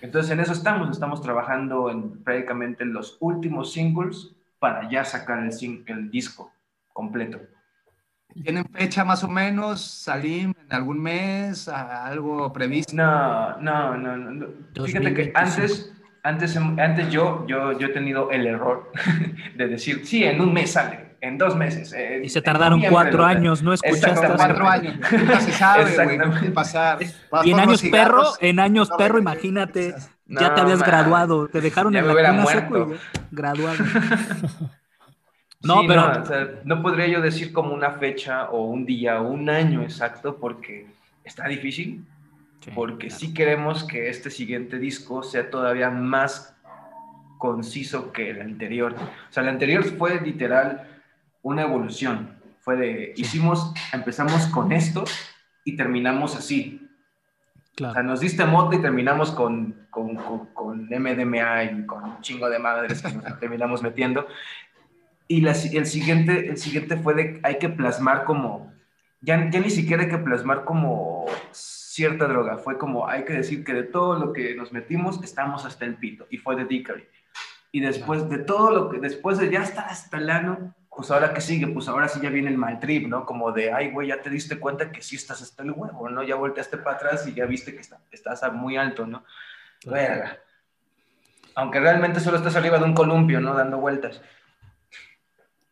[0.00, 5.84] Entonces en eso estamos, estamos trabajando en prácticamente los últimos singles para ya sacar el,
[5.86, 6.52] el disco
[6.92, 7.40] completo.
[8.42, 9.80] ¿Tienen fecha más o menos?
[9.80, 11.68] ¿Salim en algún mes?
[11.68, 12.94] ¿Algo previsto?
[12.94, 14.16] No, no, no.
[14.16, 14.46] no.
[14.84, 15.92] Fíjate que antes,
[16.22, 18.92] antes, antes yo, yo, yo he tenido el error
[19.56, 21.94] de decir, sí, en un mes sale, en dos meses.
[22.22, 24.26] y se tardaron cuatro años, ¿no escuchaste?
[24.36, 26.98] Cuatro años, nunca se sabe, güey, pasar.
[27.44, 29.94] Y en años perro, en años perro, imagínate,
[30.26, 32.92] ya te habías graduado, te dejaron en la cuna seco
[33.30, 33.84] graduado.
[35.62, 36.22] No, pero
[36.64, 40.86] no, podría yo decir como una fecha o un día o un año exacto porque
[41.24, 42.04] está difícil.
[42.74, 46.56] porque sí queremos que este siguiente disco sea todavía más
[47.38, 48.94] conciso que el anterior.
[48.94, 50.88] O sea, el anterior fue literal
[51.42, 52.36] una evolución.
[52.60, 55.04] Fue de, hicimos, empezamos con esto
[55.64, 56.82] y terminamos así.
[57.80, 60.16] O sea, nos diste moto y terminamos con, con,
[60.54, 64.26] con, MDMA y con un chingo de madres que nos terminamos metiendo.
[65.28, 68.72] Y la, el, siguiente, el siguiente fue de, hay que plasmar como,
[69.20, 73.64] ya, ya ni siquiera hay que plasmar como cierta droga, fue como, hay que decir
[73.64, 77.08] que de todo lo que nos metimos, estamos hasta el pito, y fue de Dickery.
[77.72, 81.34] Y después de todo lo que, después de ya estar hasta el ano, pues ahora
[81.34, 83.26] que sigue, pues ahora sí ya viene el mal trip, ¿no?
[83.26, 86.22] Como de, ay, güey, ya te diste cuenta que sí estás hasta el huevo, ¿no?
[86.22, 89.22] Ya volteaste para atrás y ya viste que está, estás muy alto, ¿no?
[89.84, 90.38] Verga.
[91.54, 93.54] Aunque realmente solo estás arriba de un columpio, ¿no?
[93.54, 94.22] Dando vueltas.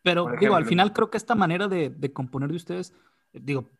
[0.05, 2.93] Pero digo, al final creo que esta manera de, componer de ustedes,
[3.32, 3.70] digo,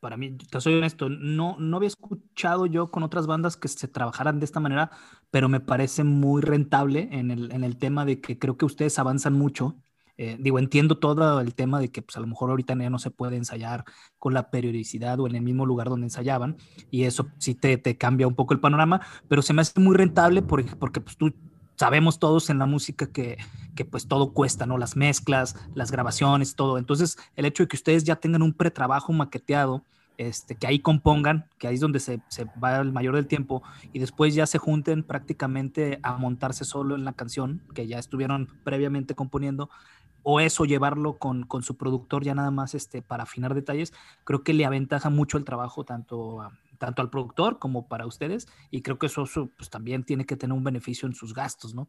[0.00, 3.86] para mí, te soy honesto, no, no había escuchado yo con otras bandas que se
[3.86, 4.90] trabajaran de esta manera,
[5.30, 8.98] pero me parece muy rentable en el, en el tema de que creo que ustedes
[8.98, 9.76] avanzan mucho.
[10.16, 12.98] Eh, digo, entiendo todo el tema de que pues a lo mejor ahorita ya no
[12.98, 13.84] se puede ensayar
[14.18, 16.56] con la periodicidad o en el mismo lugar donde ensayaban
[16.90, 19.96] y eso sí te, te cambia un poco el panorama, pero se me hace muy
[19.96, 21.32] rentable porque, porque pues tú
[21.80, 23.38] sabemos todos en la música que,
[23.74, 24.76] que, pues todo cuesta, ¿no?
[24.76, 26.76] Las mezclas, las grabaciones, todo.
[26.76, 29.82] Entonces, el hecho de que ustedes ya tengan un pretrabajo maqueteado,
[30.18, 32.20] este, que ahí compongan, que ahí es donde se,
[32.62, 33.62] va el mayor del tiempo,
[33.94, 38.50] y después ya se junten prácticamente a montarse solo en la canción, que ya estuvieron
[38.62, 39.70] previamente componiendo,
[40.22, 43.94] o eso llevarlo con, con su productor ya nada más este, para afinar detalles,
[44.24, 48.48] creo que le aventaja mucho el trabajo tanto a tanto al productor como para ustedes,
[48.70, 49.24] y creo que eso,
[49.56, 51.88] pues, también tiene que tener un beneficio en sus gastos, ¿no?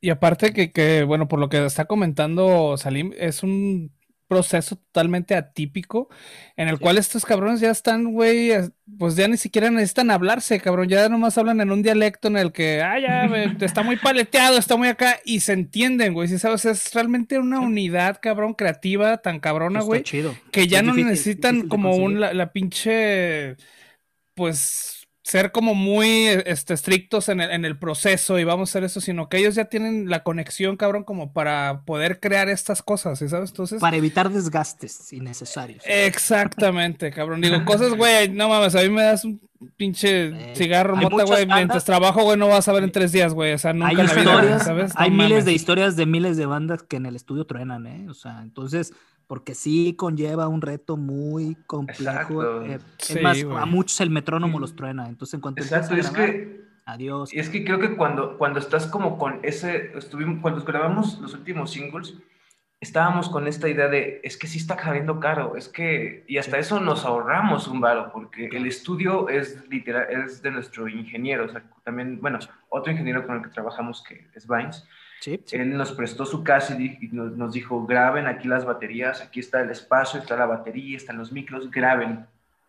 [0.00, 3.92] y, aparte que, que, bueno, por lo que está comentando Salim, es un
[4.28, 6.08] proceso totalmente atípico
[6.56, 8.50] en el cual estos cabrones ya están, güey,
[8.98, 12.52] pues ya ni siquiera necesitan hablarse, cabrón, ya nomás hablan en un dialecto en el
[12.52, 13.24] que, ah, ya,
[13.60, 17.60] está muy paleteado, está muy acá, y se entienden, güey, si sabes, es realmente una
[17.60, 23.56] unidad, cabrón, creativa, tan cabrona, güey, que ya no necesitan como un, la pinche
[24.34, 24.95] pues
[25.26, 29.00] ser como muy este, estrictos en el, en el, proceso y vamos a hacer eso,
[29.00, 33.50] sino que ellos ya tienen la conexión, cabrón, como para poder crear estas cosas, ¿sabes?
[33.50, 33.80] Entonces...
[33.80, 35.82] Para evitar desgastes innecesarios.
[35.84, 37.40] Exactamente, cabrón.
[37.40, 39.40] Digo, cosas, güey, no mames, a mí me das un
[39.76, 43.34] pinche Eh, cigarro, mota, güey, mientras trabajo, güey, no vas a ver en tres días,
[43.34, 43.52] güey.
[43.52, 44.94] O sea, nunca hay en la vida, historias, ¿sabes?
[44.94, 48.06] No hay miles de historias de miles de bandas que en el estudio truenan, ¿eh?
[48.08, 48.92] O sea, entonces,
[49.26, 52.62] porque sí conlleva un reto muy complejo.
[52.62, 53.56] Eh, Sí, es más, güey.
[53.58, 54.60] a muchos el metrónomo Sí.
[54.60, 55.08] los truena.
[55.08, 57.34] Entonces, en cuanto Exacto, es a grabar, que adiós.
[57.34, 61.34] Y es que creo que cuando, cuando estás como con ese, estuvimos, cuando grabamos los
[61.34, 62.14] últimos singles,
[62.80, 66.58] estábamos con esta idea de, es que sí está saliendo caro, es que, y hasta
[66.58, 71.48] eso nos ahorramos un varo, porque el estudio es literal, es de nuestro ingeniero, o
[71.48, 72.38] sea, también, bueno,
[72.68, 74.86] otro ingeniero con el que trabajamos, que es Vines,
[75.20, 75.56] Sí, sí.
[75.56, 79.70] él nos prestó su casa y, nos, dijo, graben aquí las baterías, aquí está el
[79.70, 82.26] espacio, está la batería, están los micros, graben.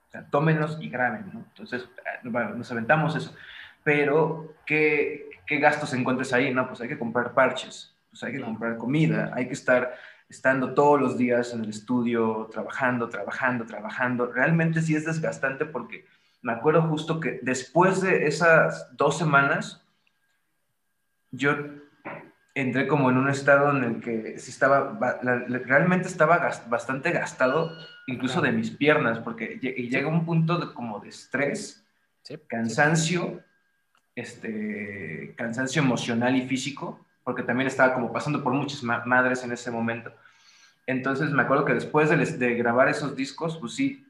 [0.07, 1.39] O sea, tómenlos y graben, ¿no?
[1.39, 3.35] Entonces, eh, bueno, nos aventamos eso.
[3.83, 6.53] Pero, ¿qué, ¿qué gastos encuentras ahí?
[6.53, 9.95] No, pues hay que comprar parches, pues hay que comprar comida, hay que estar
[10.29, 14.31] estando todos los días en el estudio, trabajando, trabajando, trabajando.
[14.31, 16.05] Realmente sí es desgastante porque
[16.41, 19.83] me acuerdo justo que después de esas dos semanas,
[21.31, 21.55] yo
[22.61, 24.97] entré como en un estado en el que sí estaba,
[25.65, 27.71] realmente estaba bastante gastado,
[28.07, 31.83] incluso de mis piernas, porque llega un punto de, como de estrés,
[32.23, 33.41] Sí, cansancio,
[34.15, 39.51] este, cansancio emocional y físico, porque también estaba como pasando por muchas ma- madres en
[39.51, 40.11] ese momento.
[40.85, 44.05] Entonces me acuerdo que después de, de grabar esos discos, pues sí,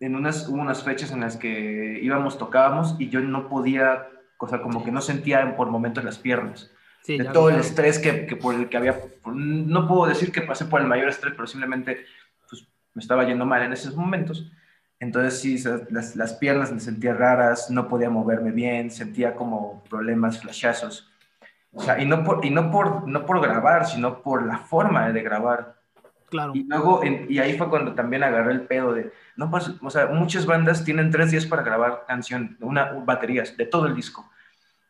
[0.00, 4.06] en unas, hubo unas fechas en las que íbamos, tocábamos y yo no podía,
[4.38, 6.70] o sea, como que no sentía por momentos las piernas.
[7.02, 10.42] Sí, de todo el estrés que, que por el que había, no puedo decir que
[10.42, 12.04] pasé por el mayor estrés, pero simplemente
[12.48, 14.50] pues, me estaba yendo mal en esos momentos.
[14.98, 20.40] Entonces sí, las, las piernas me sentía raras, no podía moverme bien, sentía como problemas,
[20.40, 21.10] flashazos.
[21.72, 25.12] O sea, y no por, y no por, no por grabar, sino por la forma
[25.12, 25.76] de grabar.
[26.28, 26.52] Claro.
[26.54, 29.90] Y luego, en- y ahí fue cuando también agarré el pedo de, no pues, o
[29.90, 34.28] sea, muchas bandas tienen tres días para grabar canción, una, baterías de todo el disco.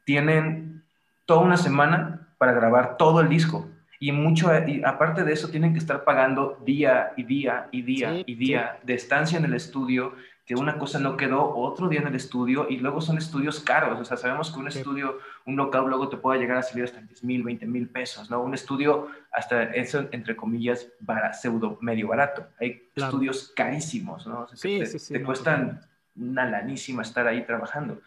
[0.04, 0.82] Tienen
[1.24, 3.68] toda una semana para grabar todo el disco.
[3.98, 8.12] Y mucho, y aparte de eso, tienen que estar pagando día y día y día
[8.12, 10.12] Sí, y día de estancia en el estudio,
[10.44, 13.98] que una cosa no quedó, otro día en el estudio, y luego son estudios caros.
[13.98, 14.78] O sea, sabemos que un Sí.
[14.78, 18.28] estudio, un local luego te puede llegar a salir hasta 10 mil, 20 mil pesos,
[18.31, 18.43] ¿no?
[18.43, 22.48] Un estudio, hasta eso, entre comillas, para pseudo medio barato.
[22.60, 23.10] Hay Claro.
[23.12, 24.40] estudios carísimos, ¿no?
[24.40, 25.81] O sea, Sí, te, sí, sí, te no, cuestan
[26.16, 28.01] una lanísima estar ahí trabajando.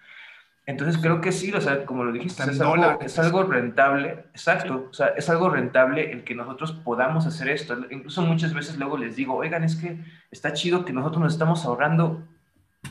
[0.65, 4.87] Entonces creo que sí, o sea, como lo dijiste, es algo, es algo rentable, exacto,
[4.91, 7.75] o sea, es algo rentable el que nosotros podamos hacer esto.
[7.89, 9.97] Incluso muchas veces luego les digo, oigan, es que
[10.29, 12.21] está chido que nosotros nos estamos ahorrando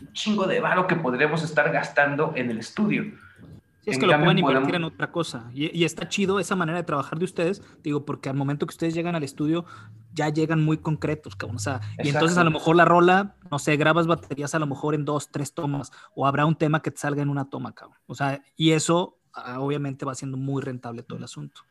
[0.01, 3.13] un chingo de varo que podríamos estar gastando en el estudio.
[3.89, 5.51] Es En que lo pueden invertir podemos- en otra cosa.
[5.55, 8.73] Y, y está chido esa manera de trabajar de ustedes, digo, porque al momento que
[8.73, 9.65] ustedes llegan al estudio,
[10.13, 11.57] ya llegan muy concretos, cabrón.
[11.57, 14.67] O sea, y entonces a lo mejor la rola, no sé, grabas baterías a lo
[14.67, 17.73] mejor en dos, tres tomas, o habrá un tema que te salga en una toma,
[17.73, 17.99] cabrón.
[18.07, 21.63] O sea, y eso ah, obviamente va siendo muy rentable todo el asunto.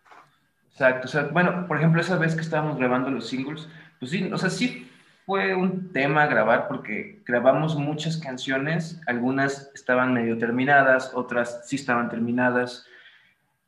[0.71, 3.67] Exacto, o sea, bueno, por ejemplo, esa vez que estábamos grabando los singles,
[3.99, 4.89] pues sí, o sea, sí
[5.27, 12.09] fue un tema grabar porque grabamos muchas canciones, algunas estaban medio terminadas, otras sí estaban
[12.09, 12.85] terminadas.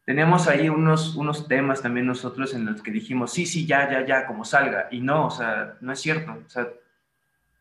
[0.06, 4.06] Teníamos ahí unos, unos temas también nosotros en los que dijimos, sí, sí, ya, ya,
[4.06, 4.88] ya, como salga.
[4.90, 6.65] Y no, o sea, no es cierto, o sea,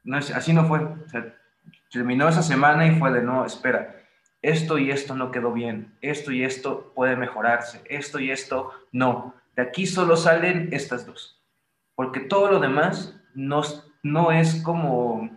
[0.04, 0.78] no es, así no fue.
[0.78, 1.34] O sea,
[1.90, 3.96] terminó esa semana y fue de, no, espera,
[4.42, 9.34] esto y esto no quedó bien, esto y esto puede mejorarse, esto y esto no.
[9.56, 11.42] De aquí solo salen estas dos,
[11.96, 13.62] porque todo lo demás no,
[14.02, 15.30] no es como,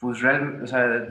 [0.00, 1.08] pues real, o sea,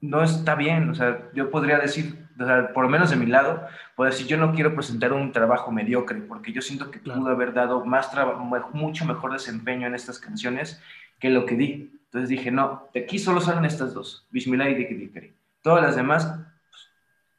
[0.00, 3.26] no está bien, o sea, yo podría decir, o sea, por lo menos de mi
[3.26, 3.66] lado,
[3.96, 7.20] puedo decir, yo no quiero presentar un trabajo mediocre, porque yo siento que Claro.
[7.20, 8.10] pude haber dado más
[8.72, 10.82] mucho mejor desempeño en estas canciones
[11.18, 12.00] que lo que di.
[12.06, 15.34] Entonces dije, no, de aquí solo salen estas dos, Bismillah y Diki Dikari.
[15.62, 16.26] Todas las demás,
[16.70, 16.90] pues,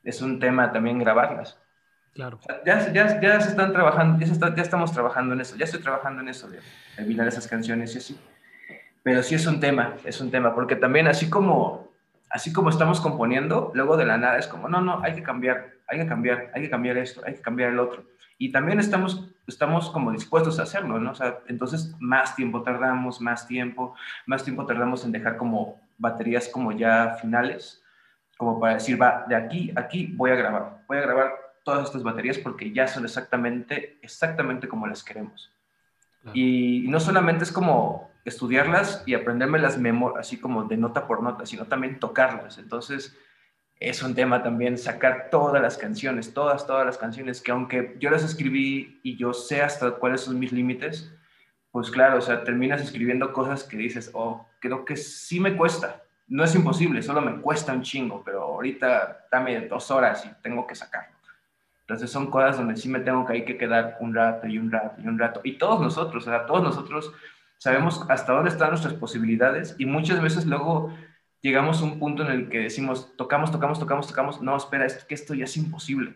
[0.04, 1.60] es un tema también grabarlas.
[2.14, 2.40] Claro.
[2.66, 5.66] Ya, ya, ya se están trabajando, ya, se está- ya estamos trabajando en eso, ya
[5.66, 6.60] estoy trabajando en eso, de
[6.98, 8.20] eliminar esas canciones y así.
[9.04, 11.90] Pero sí es un tema, es un tema, porque también así como,
[12.30, 15.72] así como estamos componiendo, luego de la nada es como, no, no, hay que cambiar,
[15.88, 18.04] hay que cambiar, hay que cambiar esto, hay que cambiar el otro.
[18.38, 21.12] Y también estamos, estamos como dispuestos a hacerlo, ¿no?
[21.12, 26.48] O sea, entonces más tiempo tardamos, más tiempo, más tiempo tardamos en dejar como baterías
[26.50, 27.84] como ya finales,
[28.38, 31.34] como para decir, va, de aquí aquí voy a grabar, voy a grabar
[31.64, 35.52] todas estas baterías porque ya son exactamente, exactamente como las queremos.
[36.22, 36.38] Claro.
[36.38, 41.24] Y no solamente es como estudiarlas y aprenderme las memorias, así como de nota por
[41.24, 42.58] nota, sino también tocarlas.
[42.58, 43.18] Entonces,
[43.80, 48.12] es un tema también sacar todas las canciones, todas, todas las canciones, que aunque yo
[48.12, 51.12] las escribí y yo sé hasta cuáles son mis límites,
[51.72, 56.04] pues claro, o sea, terminas escribiendo cosas que dices, oh, creo que sí me cuesta,
[56.28, 60.68] no es imposible, solo me cuesta un chingo, pero ahorita dame dos horas y tengo
[60.68, 61.16] que sacarlo.
[61.82, 64.72] Entonces son cosas donde sí me tengo que, hay que quedar un rato y un
[64.72, 65.42] rato y un rato.
[65.44, 67.14] Y todos nosotros, o sea, todos nosotros
[67.58, 70.94] sabemos hasta dónde están nuestras posibilidades y muchas veces luego
[71.42, 75.04] llegamos a un punto en el que decimos, tocamos, tocamos, tocamos, tocamos, no, espera, es
[75.04, 76.16] que esto ya es imposible.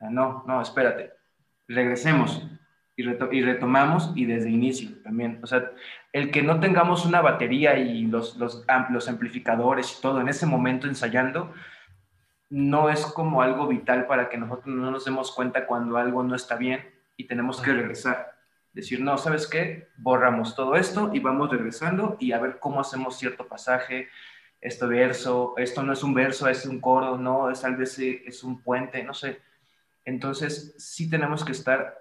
[0.00, 1.12] no, no, espérate,
[1.66, 2.42] regresemos
[2.96, 5.40] y, y, retomamos y desde inicio también.
[5.42, 5.70] O sea,
[6.12, 10.46] el que no tengamos una batería y los, los, los amplificadores y todo en ese
[10.46, 11.52] momento ensayando,
[12.50, 16.34] no es como algo vital para que nosotros no nos demos cuenta cuando algo no
[16.34, 18.34] está bien y tenemos que regresar.
[18.72, 19.88] Decir, no, ¿sabes qué?
[19.96, 24.08] Borramos todo esto y vamos regresando y a ver cómo hacemos cierto pasaje,
[24.60, 28.22] este verso, esto no es un verso, es un coro, no, es tal vez eh,
[28.26, 29.40] es un puente, no sé.
[30.04, 31.98] Entonces, sí tenemos que estar,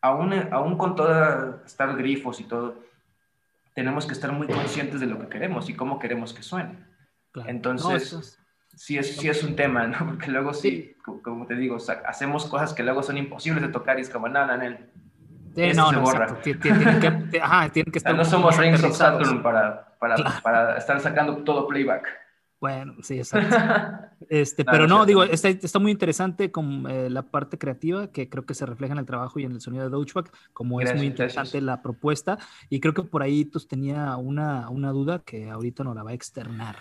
[0.00, 2.82] aún, aún con toda, estar grifos y todo,
[3.74, 6.78] tenemos que estar muy conscientes de lo que queremos y cómo queremos que suene.
[7.46, 8.38] Entonces,
[8.74, 9.98] sí, es, sí es un tema, ¿no?
[10.06, 14.02] Porque luego sí, como te digo, hacemos cosas que luego son imposibles de tocar y
[14.02, 14.76] es como, no, no, no.
[15.54, 16.40] Sí, no, se borra.
[16.40, 21.66] Que, ajá, que estar no somos Rings of Saturn para, para, para estar sacando todo
[21.66, 22.08] playback.
[22.62, 23.56] Bueno, sí, exacto.
[24.30, 28.46] Este, pero no, digo, está, está, muy interesante con eh, la parte creativa que creo
[28.46, 31.06] que se refleja en el trabajo y en el sonido de Dogeback, como es muy
[31.06, 32.38] interesante la propuesta.
[32.70, 36.12] Y creo que por ahí pues, tenía una, una duda que ahorita nos la va
[36.12, 36.76] a externar.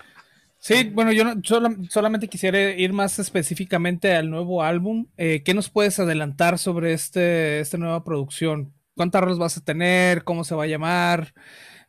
[0.62, 1.42] Sí, bueno, yo no,
[1.90, 5.08] solamente quisiera ir más específicamente al nuevo álbum.
[5.18, 8.72] Eh, ¿Qué nos puedes adelantar sobre este, esta nueva producción?
[8.96, 10.24] ¿Cuántas rolas vas a tener?
[10.24, 11.34] ¿Cómo se va a llamar?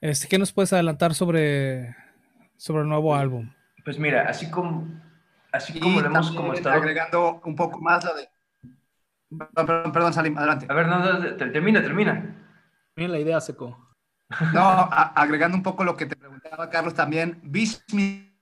[0.01, 1.95] Este, ¿Qué nos puedes adelantar sobre,
[2.57, 3.53] sobre el nuevo álbum?
[3.85, 4.89] Pues mira, así como,
[5.53, 6.75] así como lo hemos como estado...
[6.75, 8.31] agregando un poco más la de...
[9.55, 10.65] Perdón, perdón, Salim, adelante.
[10.71, 12.43] A ver, no, termina, termina.
[12.97, 13.95] Mira la idea, Seco.
[14.55, 17.39] No, agregando un poco lo que te preguntaba Carlos también,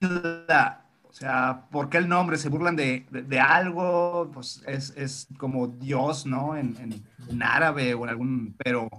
[0.01, 2.37] O sea, ¿por qué el nombre?
[2.37, 4.31] ¿Se burlan de, de, algo?
[4.33, 6.55] Pues es, es, como Dios, ¿no?
[6.55, 8.89] En, en, árabe o en algún, pero,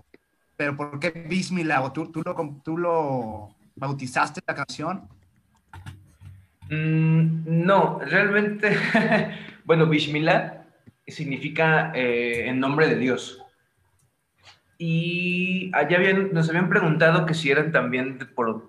[0.56, 1.82] pero ¿por qué Bismillah?
[1.82, 5.08] ¿O tú, tú, lo, tú lo bautizaste la canción?
[6.70, 8.76] Mm, no, realmente,
[9.64, 10.64] bueno, Bismillah
[11.06, 13.42] significa eh, en nombre de Dios.
[14.78, 18.68] Y allá habían, nos habían preguntado que si eran también por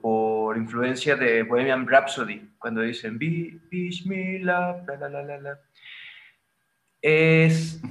[0.57, 5.59] influencia de Bohemian Rhapsody, cuando dicen Bismillah, la, la, la, la.
[7.01, 7.81] Es,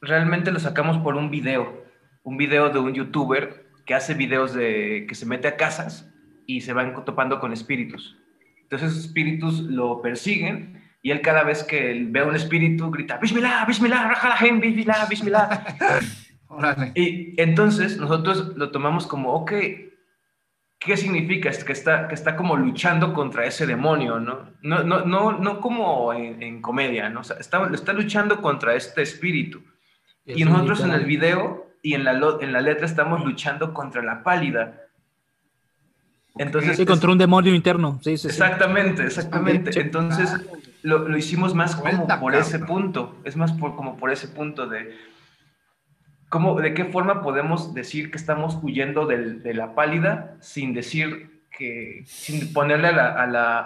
[0.00, 1.84] realmente lo sacamos por un video,
[2.22, 6.10] un video de un youtuber que hace videos de que se mete a casas
[6.46, 8.16] y se van topando con espíritus.
[8.62, 13.18] Entonces esos espíritus lo persiguen y él cada vez que ve a un espíritu grita,
[13.18, 15.64] Bismillah, Bismillah, Rajalahem, Bismillah, Bismillah.
[16.94, 19.52] y entonces nosotros lo tomamos como, ok,
[20.84, 21.50] ¿qué significa?
[21.50, 24.50] Es que está, que está como luchando contra ese demonio, ¿no?
[24.62, 27.20] No, no, no, no como en, comedia, ¿no?
[27.20, 29.62] O sea, está, está luchando contra este espíritu.
[30.24, 34.22] Y, nosotros en el video y en la, en la letra estamos luchando contra la
[34.22, 34.80] pálida.
[36.36, 37.98] Entonces, sí, contra un demonio interno.
[38.02, 39.78] Sí, sí, exactamente, exactamente.
[39.78, 40.34] Entonces
[40.82, 43.16] lo, lo, hicimos más como por ese punto.
[43.24, 44.96] Es más por, como por ese punto de
[46.32, 51.42] cómo, de qué forma podemos decir que estamos huyendo del, de la pálida sin decir
[51.56, 53.58] que, sin ponerle a la, a la,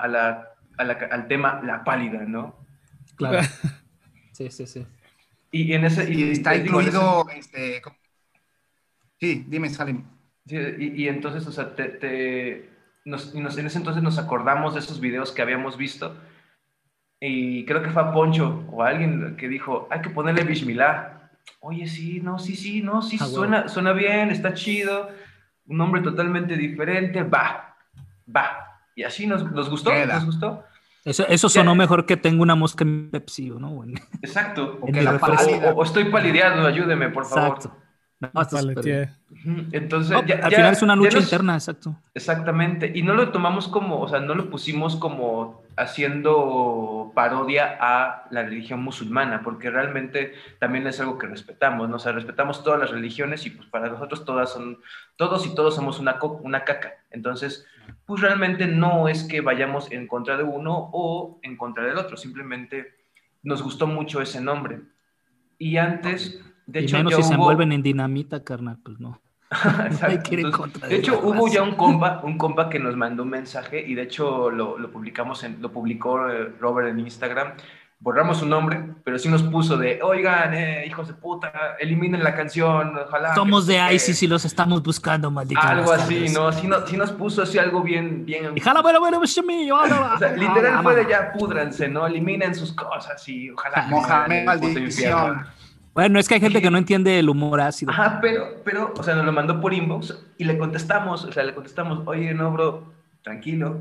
[0.77, 2.57] a la, al tema la pálida, ¿no?
[3.15, 3.39] Claro.
[4.33, 4.85] sí, sí, sí.
[5.53, 6.13] Y en ese.
[6.13, 7.25] Y, está incluido.
[7.31, 7.81] Este,
[9.21, 10.05] sí, dime, Salim
[10.49, 12.69] y, entonces, o sea, te,
[13.05, 16.17] nos, en ese entonces nos acordamos de esos videos que habíamos visto
[17.21, 21.16] y creo que fue a Poncho o alguien que dijo, hay que ponerle Bismillah.
[21.61, 25.09] Oye, sí, no, sí, sí, no, sí, ah, suena, suena bien, está chido,
[25.67, 27.77] un nombre totalmente diferente, va,
[28.35, 28.81] va.
[28.95, 30.65] Y así nos, nos gustó, nos gustó.
[31.05, 33.85] Eso, eso sonó mejor que tengo una mosca en Pepsi, ¿no?
[34.23, 34.81] Exacto.
[34.81, 37.57] o, estoy palideando, ayúdeme, por favor.
[37.57, 37.77] Exacto.
[38.19, 38.31] No,
[39.73, 41.97] Entonces, al final es una lucha interna, exacto.
[42.15, 42.91] Exactamente.
[42.95, 48.43] Y no lo tomamos como, o sea, no lo pusimos como haciendo parodia a la
[48.43, 51.97] religión musulmana, porque realmente también es algo que respetamos, ¿no?
[51.97, 54.79] O sea, respetamos todas las religiones y pues para nosotros todas son,
[55.17, 56.95] todos y todos somos una, una caca.
[57.11, 57.67] Entonces,
[58.07, 62.17] pues realmente no es que vayamos en contra de uno o en contra del otro,
[62.17, 62.95] simplemente
[63.43, 64.81] nos gustó mucho ese nombre.
[65.59, 69.21] Y antes de hecho, menos si se envuelven en dinamita, carnal, pues no.
[70.89, 74.03] de hecho, hubo ya un compa, un compa que nos mandó un mensaje y de
[74.03, 77.53] hecho lo, lo publicamos, en, lo publicó eh, Robert en Instagram.
[78.01, 82.35] borramos su nombre, pero sí nos puso de, oigan, eh, hijos de puta, eliminen la
[82.35, 83.37] canción, ojalá.
[83.37, 85.61] Somos de ISIS y los estamos buscando, maldito.
[85.63, 86.51] Algo así, ¿no?
[86.51, 88.51] Sí, no, sí nos puso así algo bien, bien.
[88.57, 92.05] Y jala, bueno, bueno, pues, o sea, literal fue de ya púdranse, ¿no?
[92.05, 93.87] Eliminen sus cosas y ojalá.
[93.87, 95.47] Mohamed, maldición.
[95.97, 97.91] Bueno, es que hay gente que no entiende el humor ácido.
[97.91, 101.43] Ajá, pero, pero, o sea, nos lo mandó por inbox y le contestamos, o sea,
[101.43, 102.93] le contestamos, oye, no, bro,
[103.23, 103.81] tranquilo,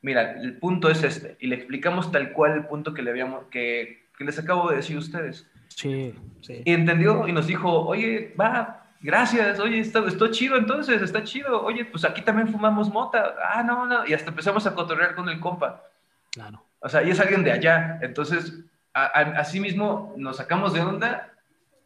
[0.00, 3.44] mira, el punto es este, y le explicamos tal cual el punto que le habíamos,
[3.44, 5.48] que, que les acabo de decir a ustedes.
[5.68, 6.62] Sí, sí.
[6.64, 11.62] Y entendió y nos dijo, oye, va, gracias, oye, está, está chido entonces, está chido,
[11.62, 15.28] oye, pues aquí también fumamos mota, ah, no, no, y hasta empezamos a cotorrear con
[15.28, 15.84] el compa.
[16.32, 16.64] Claro.
[16.80, 18.52] O sea, y es alguien de allá, entonces,
[18.92, 21.31] así mismo nos sacamos de onda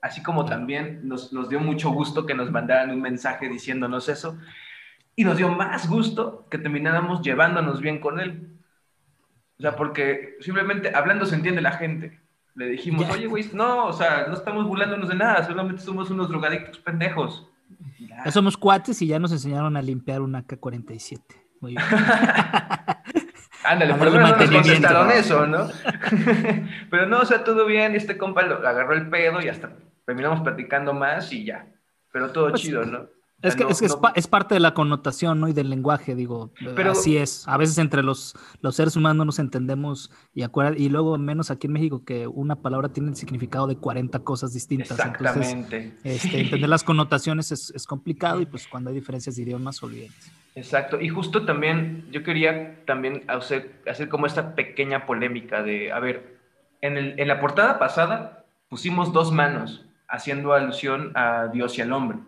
[0.06, 4.38] así como también nos, nos, dio mucho gusto que nos mandaran un mensaje diciéndonos eso,
[5.16, 8.56] y nos dio más gusto que termináramos llevándonos bien con él.
[9.58, 12.20] O sea, porque simplemente hablando se entiende la gente.
[12.54, 16.28] Le dijimos, oye, güey, no, o sea, no estamos burlándonos de nada, solamente somos unos
[16.28, 17.48] drogadictos pendejos.
[17.98, 18.30] Ya.
[18.30, 21.20] somos cuates y ya nos enseñaron a limpiar una K-47.
[21.60, 21.84] Muy bien.
[23.64, 25.68] Ándale, por lo menos nos contestaron eso, ¿no?
[26.90, 29.72] Pero no, o sea, todo bien, y este compa lo agarró el pedo y hasta
[30.06, 31.66] terminamos platicando más y ya.
[32.12, 33.08] Pero todo pues, chido, ¿no?
[33.42, 35.48] Es que, es, que es, parte de la connotación ¿no?
[35.48, 36.52] y del lenguaje, digo.
[36.74, 37.46] Pero, así es.
[37.46, 41.66] A veces entre los, los seres humanos no nos entendemos y, y luego menos aquí
[41.66, 44.92] en México que una palabra tiene el significado de 40 cosas distintas.
[44.92, 45.76] Exactamente.
[45.76, 49.82] Entonces, este, entender las connotaciones es, es, complicado y pues cuando hay diferencias de idiomas,
[49.82, 50.32] olvídense.
[50.54, 50.98] Exacto.
[50.98, 56.38] Y justo también yo quería también hacer, hacer como esta pequeña polémica de, a ver,
[56.80, 61.92] en, el, en la portada pasada pusimos dos manos haciendo alusión a Dios y al
[61.92, 62.18] hombre.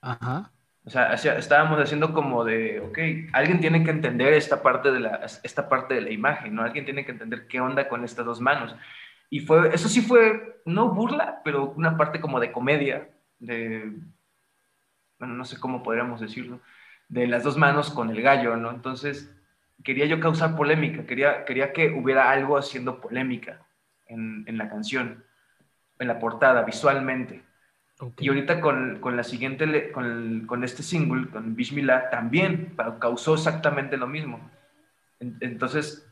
[0.00, 0.50] Ajá.
[0.84, 2.98] O sea, estábamos haciendo como de, ok,
[3.32, 6.62] alguien tiene que entender esta parte, de la, esta parte de la imagen, ¿no?
[6.62, 8.74] Alguien tiene que entender qué onda con estas dos manos.
[9.28, 13.08] Y fue, eso sí fue, no burla, pero una parte como de comedia,
[13.38, 13.92] de,
[15.18, 16.60] bueno, no sé cómo podríamos decirlo,
[17.08, 18.70] de las dos manos con el gallo, ¿no?
[18.70, 19.32] Entonces,
[19.84, 23.60] quería yo causar polémica, quería, quería que hubiera algo haciendo polémica
[24.06, 25.24] en, en la canción,
[26.00, 27.44] en la portada, visualmente.
[28.18, 33.98] Y ahorita con, con la siguiente, con, con, este single, con Bishmillah, también causó exactamente
[33.98, 34.50] lo mismo.
[35.20, 36.10] Entonces,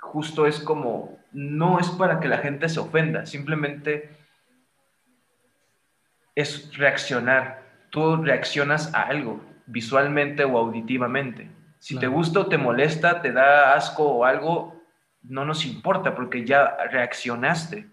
[0.00, 4.16] justo es como, no es para que la gente se ofenda, simplemente
[6.34, 7.62] es reaccionar.
[7.90, 11.50] Tú reaccionas a algo, visualmente o auditivamente.
[11.78, 14.82] Si te gusta o te molesta, te da asco o algo,
[15.22, 17.90] no nos importa porque ya reaccionaste.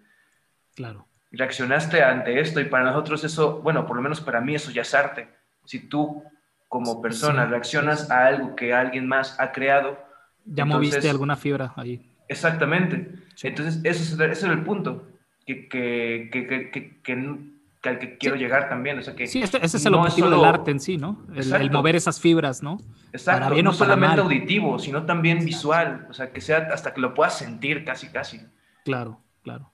[0.76, 4.72] Claro reaccionaste ante esto y para nosotros eso, bueno, por lo menos para mí eso
[4.72, 5.28] ya es arte.
[5.66, 6.24] Si tú
[6.70, 9.98] como persona reaccionas a algo que alguien más ha creado.
[10.46, 12.04] Ya moviste alguna fibra ahí.
[12.28, 13.12] Exactamente.
[13.44, 15.08] Entonces, ese es, el punto
[15.46, 18.98] que, que, que, que, al que quiero llegar también.
[18.98, 21.24] O sea, que sí, ese es el objetivo del arte en sí, ¿no?
[21.36, 22.80] El, mover esas fibras, ¿no?
[23.12, 23.62] Exacto.
[23.62, 26.08] no solamente auditivo, sino también visual.
[26.10, 28.42] O sea, que sea hasta que lo puedas sentir casi, casi.
[28.84, 29.73] Claro, claro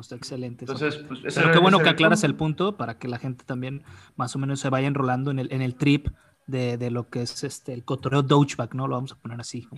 [0.00, 0.64] está excelente.
[0.64, 3.82] Entonces, pues, Pero qué bueno que aclaras el punto para que la gente también
[4.16, 6.08] más o menos se vaya enrolando en el, en el trip
[6.46, 8.86] de, de, lo que es este el cotorreo Douchebag, ¿no?
[8.86, 9.68] Lo vamos a poner así,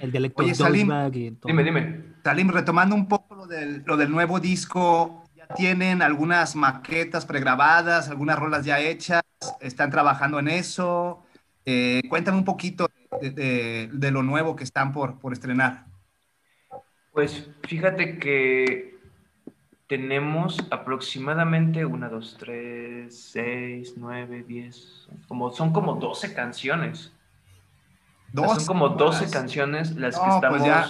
[0.00, 1.46] el dialecto Oye, Salim, y todo.
[1.46, 2.04] Dime, dime.
[2.24, 8.08] Salim, retomando un poco lo del, lo del nuevo disco, ¿ya tienen algunas maquetas pregrabadas,
[8.08, 9.22] algunas rolas ya hechas?
[9.60, 11.22] ¿Están trabajando en eso?
[11.64, 12.88] Eh, cuéntame un poquito
[13.20, 15.86] de, de, de, lo nuevo que están por, por estrenar.
[17.12, 18.91] Pues fíjate que
[19.92, 27.12] tenemos aproximadamente 1, 2, 3, 6, 9, 10, como, son como 12 canciones.
[28.34, 30.60] son como 12 canciones las que estamos...
[30.60, 30.88] Pues ya,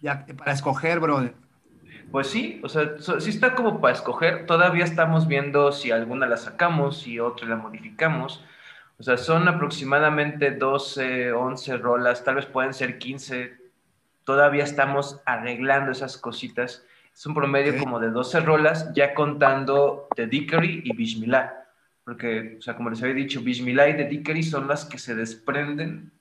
[0.00, 1.28] ya, para escoger, bro.
[2.12, 4.46] Pues sí, o sea, sí está como para escoger.
[4.46, 8.44] Todavía estamos viendo si alguna la sacamos, si otra la modificamos.
[9.00, 13.58] O sea, son aproximadamente 12, 11 rolas, tal vez pueden ser 15.
[14.22, 16.84] Todavía estamos arreglando esas cositas
[17.20, 21.66] es un promedio como de 12 rolas, ya contando The Dickery y Bishmillah.
[22.02, 25.14] Porque, o sea, como les había dicho, Bishmillah y The Dickery son las que se
[25.14, 26.12] desprenden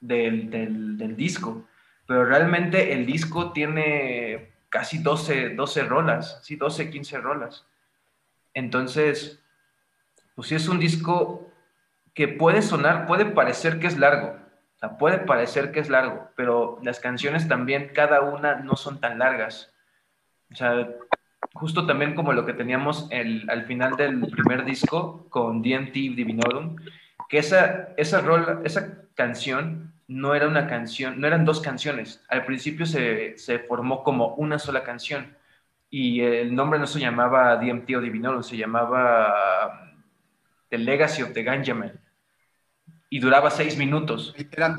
[0.00, 1.68] del, del, del, disco.
[2.06, 7.66] Pero realmente el disco tiene casi 12, 12 rolas, sí, 12, 15 rolas.
[8.54, 9.42] Entonces,
[10.34, 11.52] pues sí es un disco
[12.14, 14.38] que puede sonar, puede parecer que es largo,
[14.76, 19.00] o sea, puede parecer que es largo, pero las canciones también, cada una no son
[19.00, 19.70] tan largas.
[20.52, 20.88] O sea,
[21.52, 26.76] justo también como lo que teníamos el, al final del primer disco con DMT Divinorum,
[27.28, 28.24] que esa, esa,
[28.64, 32.24] esa canción no era una canción, no eran dos canciones.
[32.28, 35.36] Al principio se, se formó como una sola canción
[35.90, 39.92] y el nombre no se llamaba DMT o Divinoro, se llamaba
[40.70, 41.92] The Legacy of the Ganjaman
[43.10, 44.34] y duraba seis minutos.
[44.52, 44.76] Eran,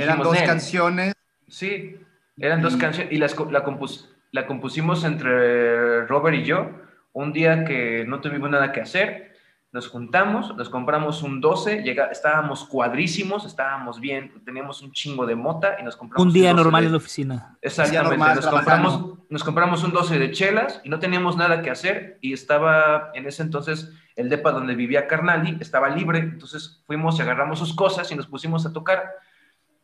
[0.00, 1.14] eran dos canciones.
[1.48, 1.96] Sí,
[2.36, 6.70] eran dos canciones y las, la, compus- la compusimos entre Robert y yo
[7.12, 9.30] un día que no tuvimos nada que hacer.
[9.70, 15.34] Nos juntamos, nos compramos un 12, llega, estábamos cuadrísimos, estábamos bien, teníamos un chingo de
[15.34, 17.56] mota y nos compramos Un día 12 normal de- en la oficina.
[17.62, 21.70] Exactamente, normal, nos, compramos, nos compramos un 12 de chelas y no teníamos nada que
[21.70, 27.18] hacer y estaba en ese entonces el depa donde vivía Carnali, estaba libre, entonces fuimos
[27.18, 29.04] y agarramos sus cosas y nos pusimos a tocar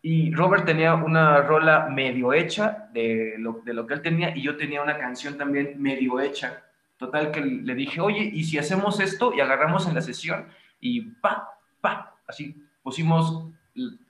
[0.01, 4.43] y Robert tenía una rola medio hecha de lo, de lo que él tenía y
[4.43, 6.63] yo tenía una canción también medio hecha.
[6.97, 10.47] Total que le dije, oye, ¿y si hacemos esto y agarramos en la sesión
[10.81, 11.49] y pa,
[11.81, 13.49] pa, así pusimos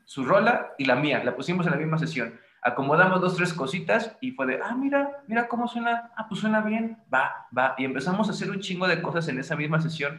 [0.05, 2.39] su rola y la mía, la pusimos en la misma sesión.
[2.63, 6.61] Acomodamos dos, tres cositas y fue de, ah, mira, mira cómo suena, ah, pues suena
[6.61, 7.75] bien, va, va.
[7.79, 10.19] Y empezamos a hacer un chingo de cosas en esa misma sesión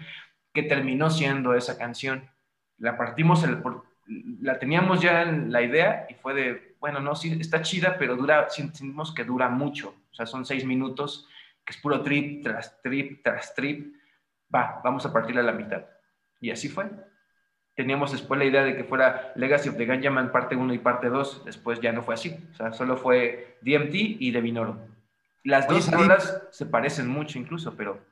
[0.54, 2.30] que terminó siendo esa canción.
[2.78, 3.62] La partimos, el,
[4.42, 8.16] la teníamos ya en la idea y fue de, bueno, no, sí, está chida, pero
[8.16, 9.96] dura, sentimos que dura mucho.
[10.12, 11.28] O sea, son seis minutos,
[11.64, 13.96] que es puro trip tras trip tras trip.
[14.54, 15.86] Va, vamos a partirla a la mitad.
[16.42, 16.90] Y así fue.
[17.76, 21.08] Teníamos después la idea de que fuera Legacy of the Ganjaman parte 1 y parte
[21.08, 21.46] 2.
[21.46, 22.36] Después ya no fue así.
[22.52, 24.80] O sea, solo fue DMT y de Vinoro.
[25.44, 28.04] Las Oye, dos rolas se parecen mucho incluso, pero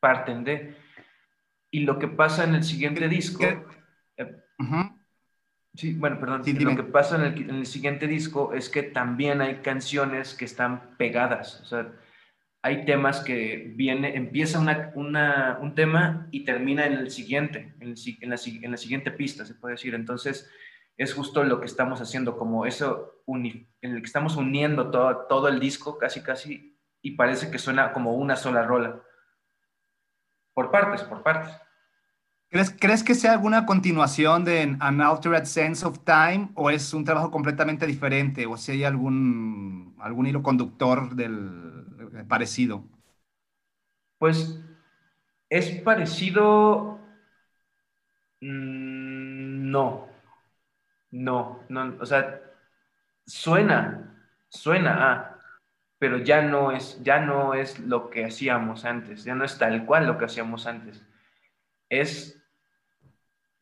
[0.00, 0.76] parten de.
[1.70, 3.42] Y lo que pasa en el siguiente disco.
[4.16, 5.03] Eh, Ujú.
[5.74, 6.44] Sí, bueno, perdón.
[6.44, 10.34] Sí, lo que pasa en el, en el siguiente disco es que también hay canciones
[10.34, 11.60] que están pegadas.
[11.62, 11.92] O sea,
[12.62, 17.88] hay temas que viene, empieza una, una- un tema y termina en el siguiente, en,
[17.90, 19.94] el en la, en la siguiente pista, se puede decir.
[19.94, 20.48] Entonces,
[20.96, 25.26] es justo lo que estamos haciendo, como eso, uni- en el que estamos uniendo todo,
[25.28, 29.02] todo el disco, casi, casi, y parece que suena como una sola rola.
[30.54, 31.52] Por partes, por partes.
[32.54, 37.04] ¿Crees, ¿Crees que sea alguna continuación de An Altered Sense of Time o es un
[37.04, 42.84] trabajo completamente diferente o si hay algún, algún hilo conductor del eh, parecido?
[44.18, 44.58] Pues
[45.50, 46.98] es parecido.
[48.40, 50.08] mm, No.
[51.10, 51.96] No, no.
[52.00, 52.40] O sea,
[53.26, 54.16] suena,
[54.48, 55.40] suena a,
[55.98, 59.86] pero ya no es, ya no es lo que hacíamos antes, ya no es tal
[59.86, 61.04] cual lo que hacíamos antes.
[61.90, 62.42] Es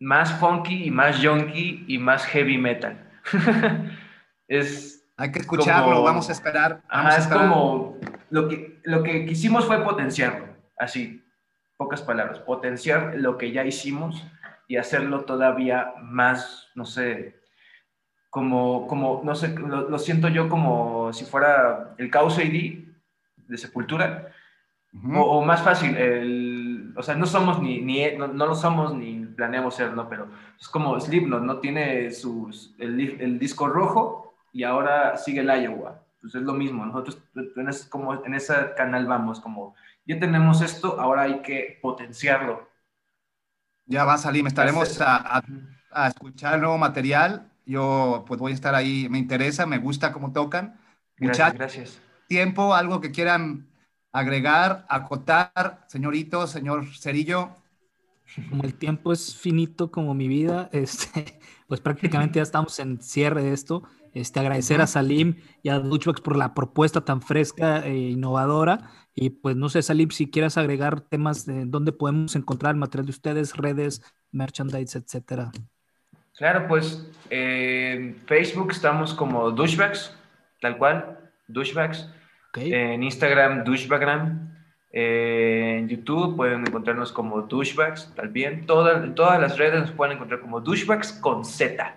[0.03, 2.99] más funky y más junky y más heavy metal.
[4.49, 6.83] es Hay que escucharlo, Como- vamos a esperar.
[6.91, 7.49] Vamos Ajá, a es esperar.
[7.49, 7.99] como
[8.31, 10.47] lo que, lo que quisimos fue potenciarlo,
[10.79, 11.23] así,
[11.77, 14.25] pocas palabras, potenciar lo que ya hicimos
[14.69, 17.37] y hacerlo todavía más, no sé,
[18.31, 22.45] como, como no sé, lo, lo siento yo como si fuera el Chaos AD
[23.49, 24.29] de Sepultura,
[24.95, 25.19] Ujú.
[25.21, 28.95] o, o más fácil, el, o sea, no somos ni, ni no, no lo somos
[28.95, 30.29] ni planeamos serlo, pero
[30.61, 36.03] es como Slipknot, no tiene sus, el, el disco rojo y ahora sigue el Iowa.
[36.21, 39.75] Pues es lo mismo, nosotros en ese, como, en ese canal vamos, como
[40.07, 42.69] ya tenemos esto, ahora hay que potenciarlo.
[43.87, 45.43] Ya va a salir, estaremos Entonces- a, a-
[45.95, 47.51] a escuchar el nuevo material.
[47.67, 50.81] Yo pues voy a estar ahí, me interesa, me gusta cómo tocan.
[51.19, 52.01] Muchachos, gracias.
[52.27, 53.69] tiempo, algo que quieran
[54.13, 57.51] agregar, acotar, señorito, señor Cerillo.
[58.49, 63.43] Como el tiempo es finito como mi vida, este, pues prácticamente ya estamos en cierre
[63.43, 63.83] de esto.
[64.15, 68.91] Este, agradecer a Salim y a Dutchbox por la propuesta tan fresca e innovadora.
[69.15, 73.07] Y pues no sé, Salim, si quieres agregar temas de dónde podemos encontrar el material
[73.07, 75.51] de ustedes, redes, merchandise, etcétera.
[76.37, 80.17] Claro, pues eh, en Facebook estamos como douchebags,
[80.61, 81.19] tal cual,
[81.49, 82.09] douchebags.
[82.51, 82.59] ¿ok?
[82.59, 84.52] En Instagram, douchebagram.
[84.93, 88.67] Eh, en YouTube pueden encontrarnos como douchebags, también.
[88.67, 91.97] Todas, en todas las redes nos pueden encontrar como douchebags con Z,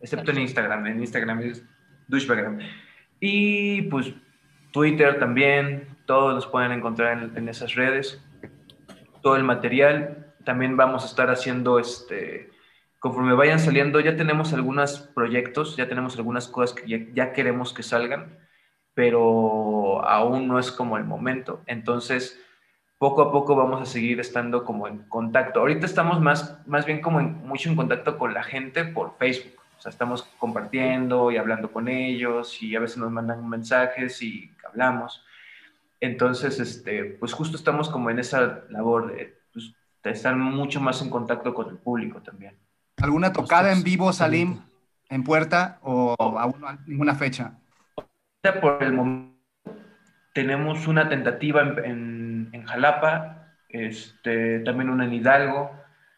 [0.00, 0.86] excepto en Instagram.
[0.86, 1.64] En Instagram es
[2.08, 2.58] douchebagram.
[3.20, 4.12] Y pues
[4.70, 8.22] Twitter también, todos nos pueden encontrar en, en esas redes.
[9.22, 10.26] Todo el material.
[10.44, 12.50] También vamos a estar haciendo este.
[12.98, 17.72] Conforme vayan saliendo, ya tenemos algunos proyectos, ya tenemos algunas cosas que ya, ya queremos
[17.72, 18.38] que salgan
[18.94, 21.62] pero aún no es como el momento.
[21.66, 22.38] Entonces,
[22.98, 25.60] poco a poco vamos a seguir estando como en contacto.
[25.60, 29.54] Ahorita estamos más, más bien como en- mucho en contacto con la gente por Facebook.
[29.78, 34.50] O sea, estamos compartiendo y hablando con ellos y a veces nos mandan mensajes y
[34.68, 35.24] hablamos.
[36.00, 39.72] Entonces, este, pues justo estamos como en esa labor de, pues,
[40.02, 42.56] de estar mucho más en contacto con el público también.
[42.98, 44.60] ¿Alguna tocada en vivo, Salim?
[45.08, 47.54] en puerta o aún ninguna fecha?
[48.42, 49.30] Por el momento
[50.32, 55.70] tenemos una tentativa en, en- en Jalapa, este, también una en Hidalgo.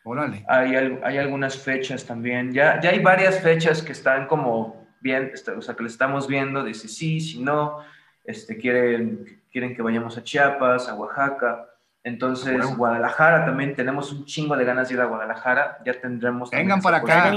[0.04, 0.44] Órale.
[0.48, 2.52] Hay, hay algunas fechas también.
[2.52, 6.28] Ya, ya hay varias fechas que están como bien, este, o sea, que le estamos
[6.28, 7.78] viendo, dice sí, si no,
[8.24, 11.66] este, quieren, quieren que vayamos a Chiapas, a Oaxaca.
[12.04, 12.64] Entonces.
[12.76, 15.78] Guadalajara también, tenemos un chingo de ganas de ir a Guadalajara.
[15.84, 16.50] Ya tendremos.
[16.50, 17.32] Vengan para acá.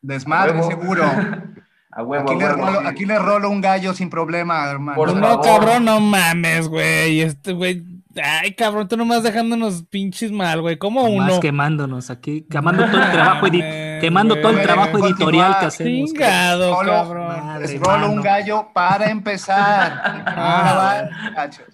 [0.00, 1.02] Desmadre seguro.
[1.90, 2.86] A huevo, Aquí a le, rolo, sí.
[2.86, 4.96] aquí le rolo un gallo sin problema, hermano.
[4.96, 5.44] Por no, favor.
[5.44, 7.20] cabrón, no mames, güey.
[7.22, 7.82] Este, güey.
[8.22, 10.76] Ay, cabrón, tú nomás dejándonos pinches mal, güey.
[10.76, 11.40] ¿Cómo Más uno?
[11.40, 16.10] quemándonos aquí, quemando todo el trabajo, edi- quemando todo el trabajo editorial que hacemos.
[16.12, 17.26] Chingado, Solo- cabrón.
[17.46, 20.24] Madre, Les rolo un gallo para empezar.
[20.26, 21.64] Ah, muchachos.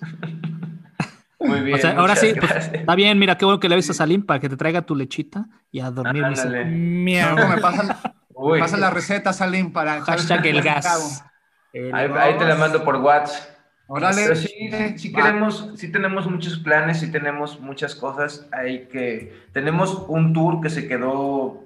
[1.41, 1.77] Muy bien.
[1.77, 4.25] O sea, ahora sí, pues, está bien, mira, qué bueno que le avisas a Salim
[4.25, 6.23] para que te traiga tu lechita y a dormir.
[6.23, 6.65] mi Ándale.
[6.65, 7.35] Miau.
[7.37, 7.89] Luego me pasan,
[8.35, 8.59] Uy.
[8.61, 11.25] pasan la receta, Salim, para Hashtag el gas.
[11.73, 13.51] El- Ahí, ahí te la mando por WhatsApp.
[13.87, 14.23] Órale.
[14.23, 18.47] Pero sí, sí queremos, sí tenemos muchos planes, sí tenemos muchas cosas.
[18.53, 21.63] Hay que, tenemos un tour que se quedó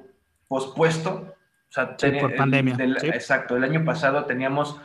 [0.49, 1.35] pospuesto.
[1.69, 3.09] O sea, Sí, tenía- por el- pandemia, del- sí.
[3.09, 4.81] Exacto, el año pasado teníamos,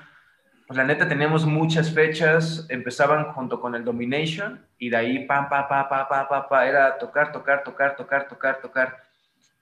[0.67, 5.47] pues la neta teníamos muchas fechas, empezaban junto con el Domination y de ahí pa,
[5.49, 9.03] pa, pa, pa, pa, pa, pa, era tocar, tocar, tocar, tocar, tocar, tocar.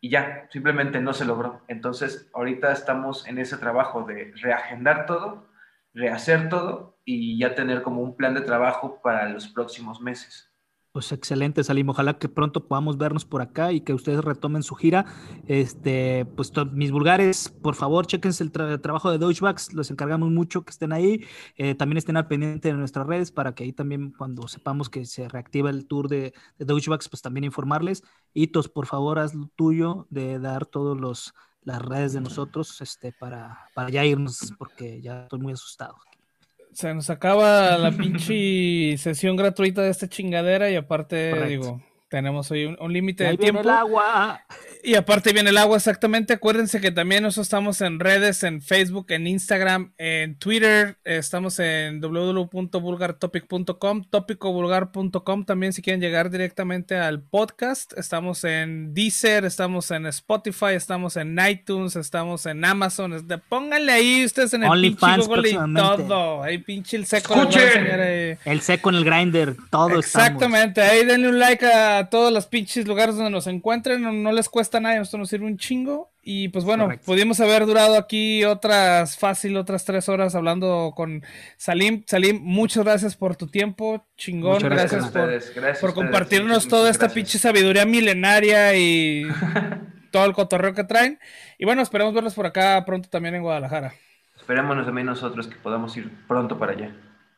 [0.02, 1.62] Y ya, simplemente no se logró.
[1.68, 5.48] Entonces, ahorita estamos en ese trabajo de reagendar todo,
[5.94, 10.51] rehacer todo y ya tener como un plan de trabajo para los próximos meses.
[10.94, 11.88] Pues excelente, Salim.
[11.88, 15.06] Ojalá que pronto podamos vernos por acá y que ustedes retomen su gira.
[15.48, 20.64] Este, pues mis vulgares, por favor, chequense el tra- trabajo de Douchebags, los encargamos mucho
[20.66, 21.24] que estén ahí.
[21.56, 25.06] Eh, también estén al pendiente de nuestras redes para que ahí también, cuando sepamos que
[25.06, 28.04] se reactiva el tour de, de pues también informarles.
[28.34, 33.14] Hitos, por favor, haz lo tuyo de dar todos los las redes de nosotros, este,
[33.14, 35.96] para, para ya irnos, porque ya estoy muy asustado.
[36.74, 41.50] Se nos acaba la pinche sesión gratuita de esta chingadera y aparte, Correcto.
[41.50, 41.82] digo,
[42.12, 43.70] tenemos hoy un, un límite de ahí viene tiempo.
[43.70, 44.42] el agua.
[44.84, 46.34] Y aparte viene el agua, exactamente.
[46.34, 50.98] Acuérdense que también nosotros estamos en redes, en Facebook, en Instagram, en Twitter.
[51.06, 55.46] Estamos en www.vulgartopic.com, topicovulgar.com.
[55.46, 57.94] También si quieren llegar directamente al podcast.
[57.98, 63.14] Estamos en Deezer, estamos en Spotify, estamos en iTunes, estamos en Amazon.
[63.14, 66.44] es de- pónganle ahí ustedes en el pinche OnlyFans Google y todo.
[66.44, 67.36] Ahí pinche el seco.
[67.36, 68.38] ¡Escuchen!
[68.44, 70.28] El seco en el grinder, todo estamos.
[70.28, 74.32] Exactamente, ahí denle un like a todos los pinches lugares donde nos encuentren, no, no
[74.32, 76.12] les cuesta nada, esto nos sirve un chingo.
[76.24, 77.06] Y pues bueno, Correcto.
[77.06, 81.24] pudimos haber durado aquí otras fácil, otras tres horas hablando con
[81.58, 82.04] Salim.
[82.06, 85.94] Salim, muchas gracias por tu tiempo, chingón, Muchas gracias, gracias, por, ustedes, gracias por a
[85.94, 87.16] ustedes, compartirnos toda esta gracias.
[87.16, 89.24] pinche sabiduría milenaria y
[90.12, 91.20] todo el cotorreo que traen.
[91.58, 93.94] Y bueno, esperemos verlos por acá pronto también en Guadalajara.
[94.36, 96.96] Esperémonos también nosotros que podamos ir pronto para allá.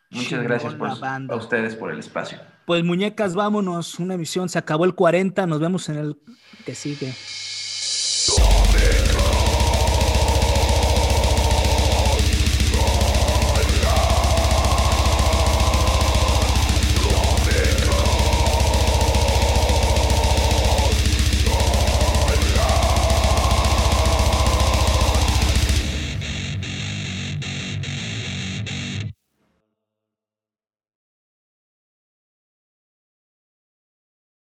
[0.10, 2.40] Muchas gracias por, a ustedes por el espacio.
[2.66, 4.00] Pues muñecas, vámonos.
[4.00, 4.50] Una emisión.
[4.50, 5.46] Se acabó el 40.
[5.48, 6.18] Nos vemos en el
[6.66, 7.14] que sigue.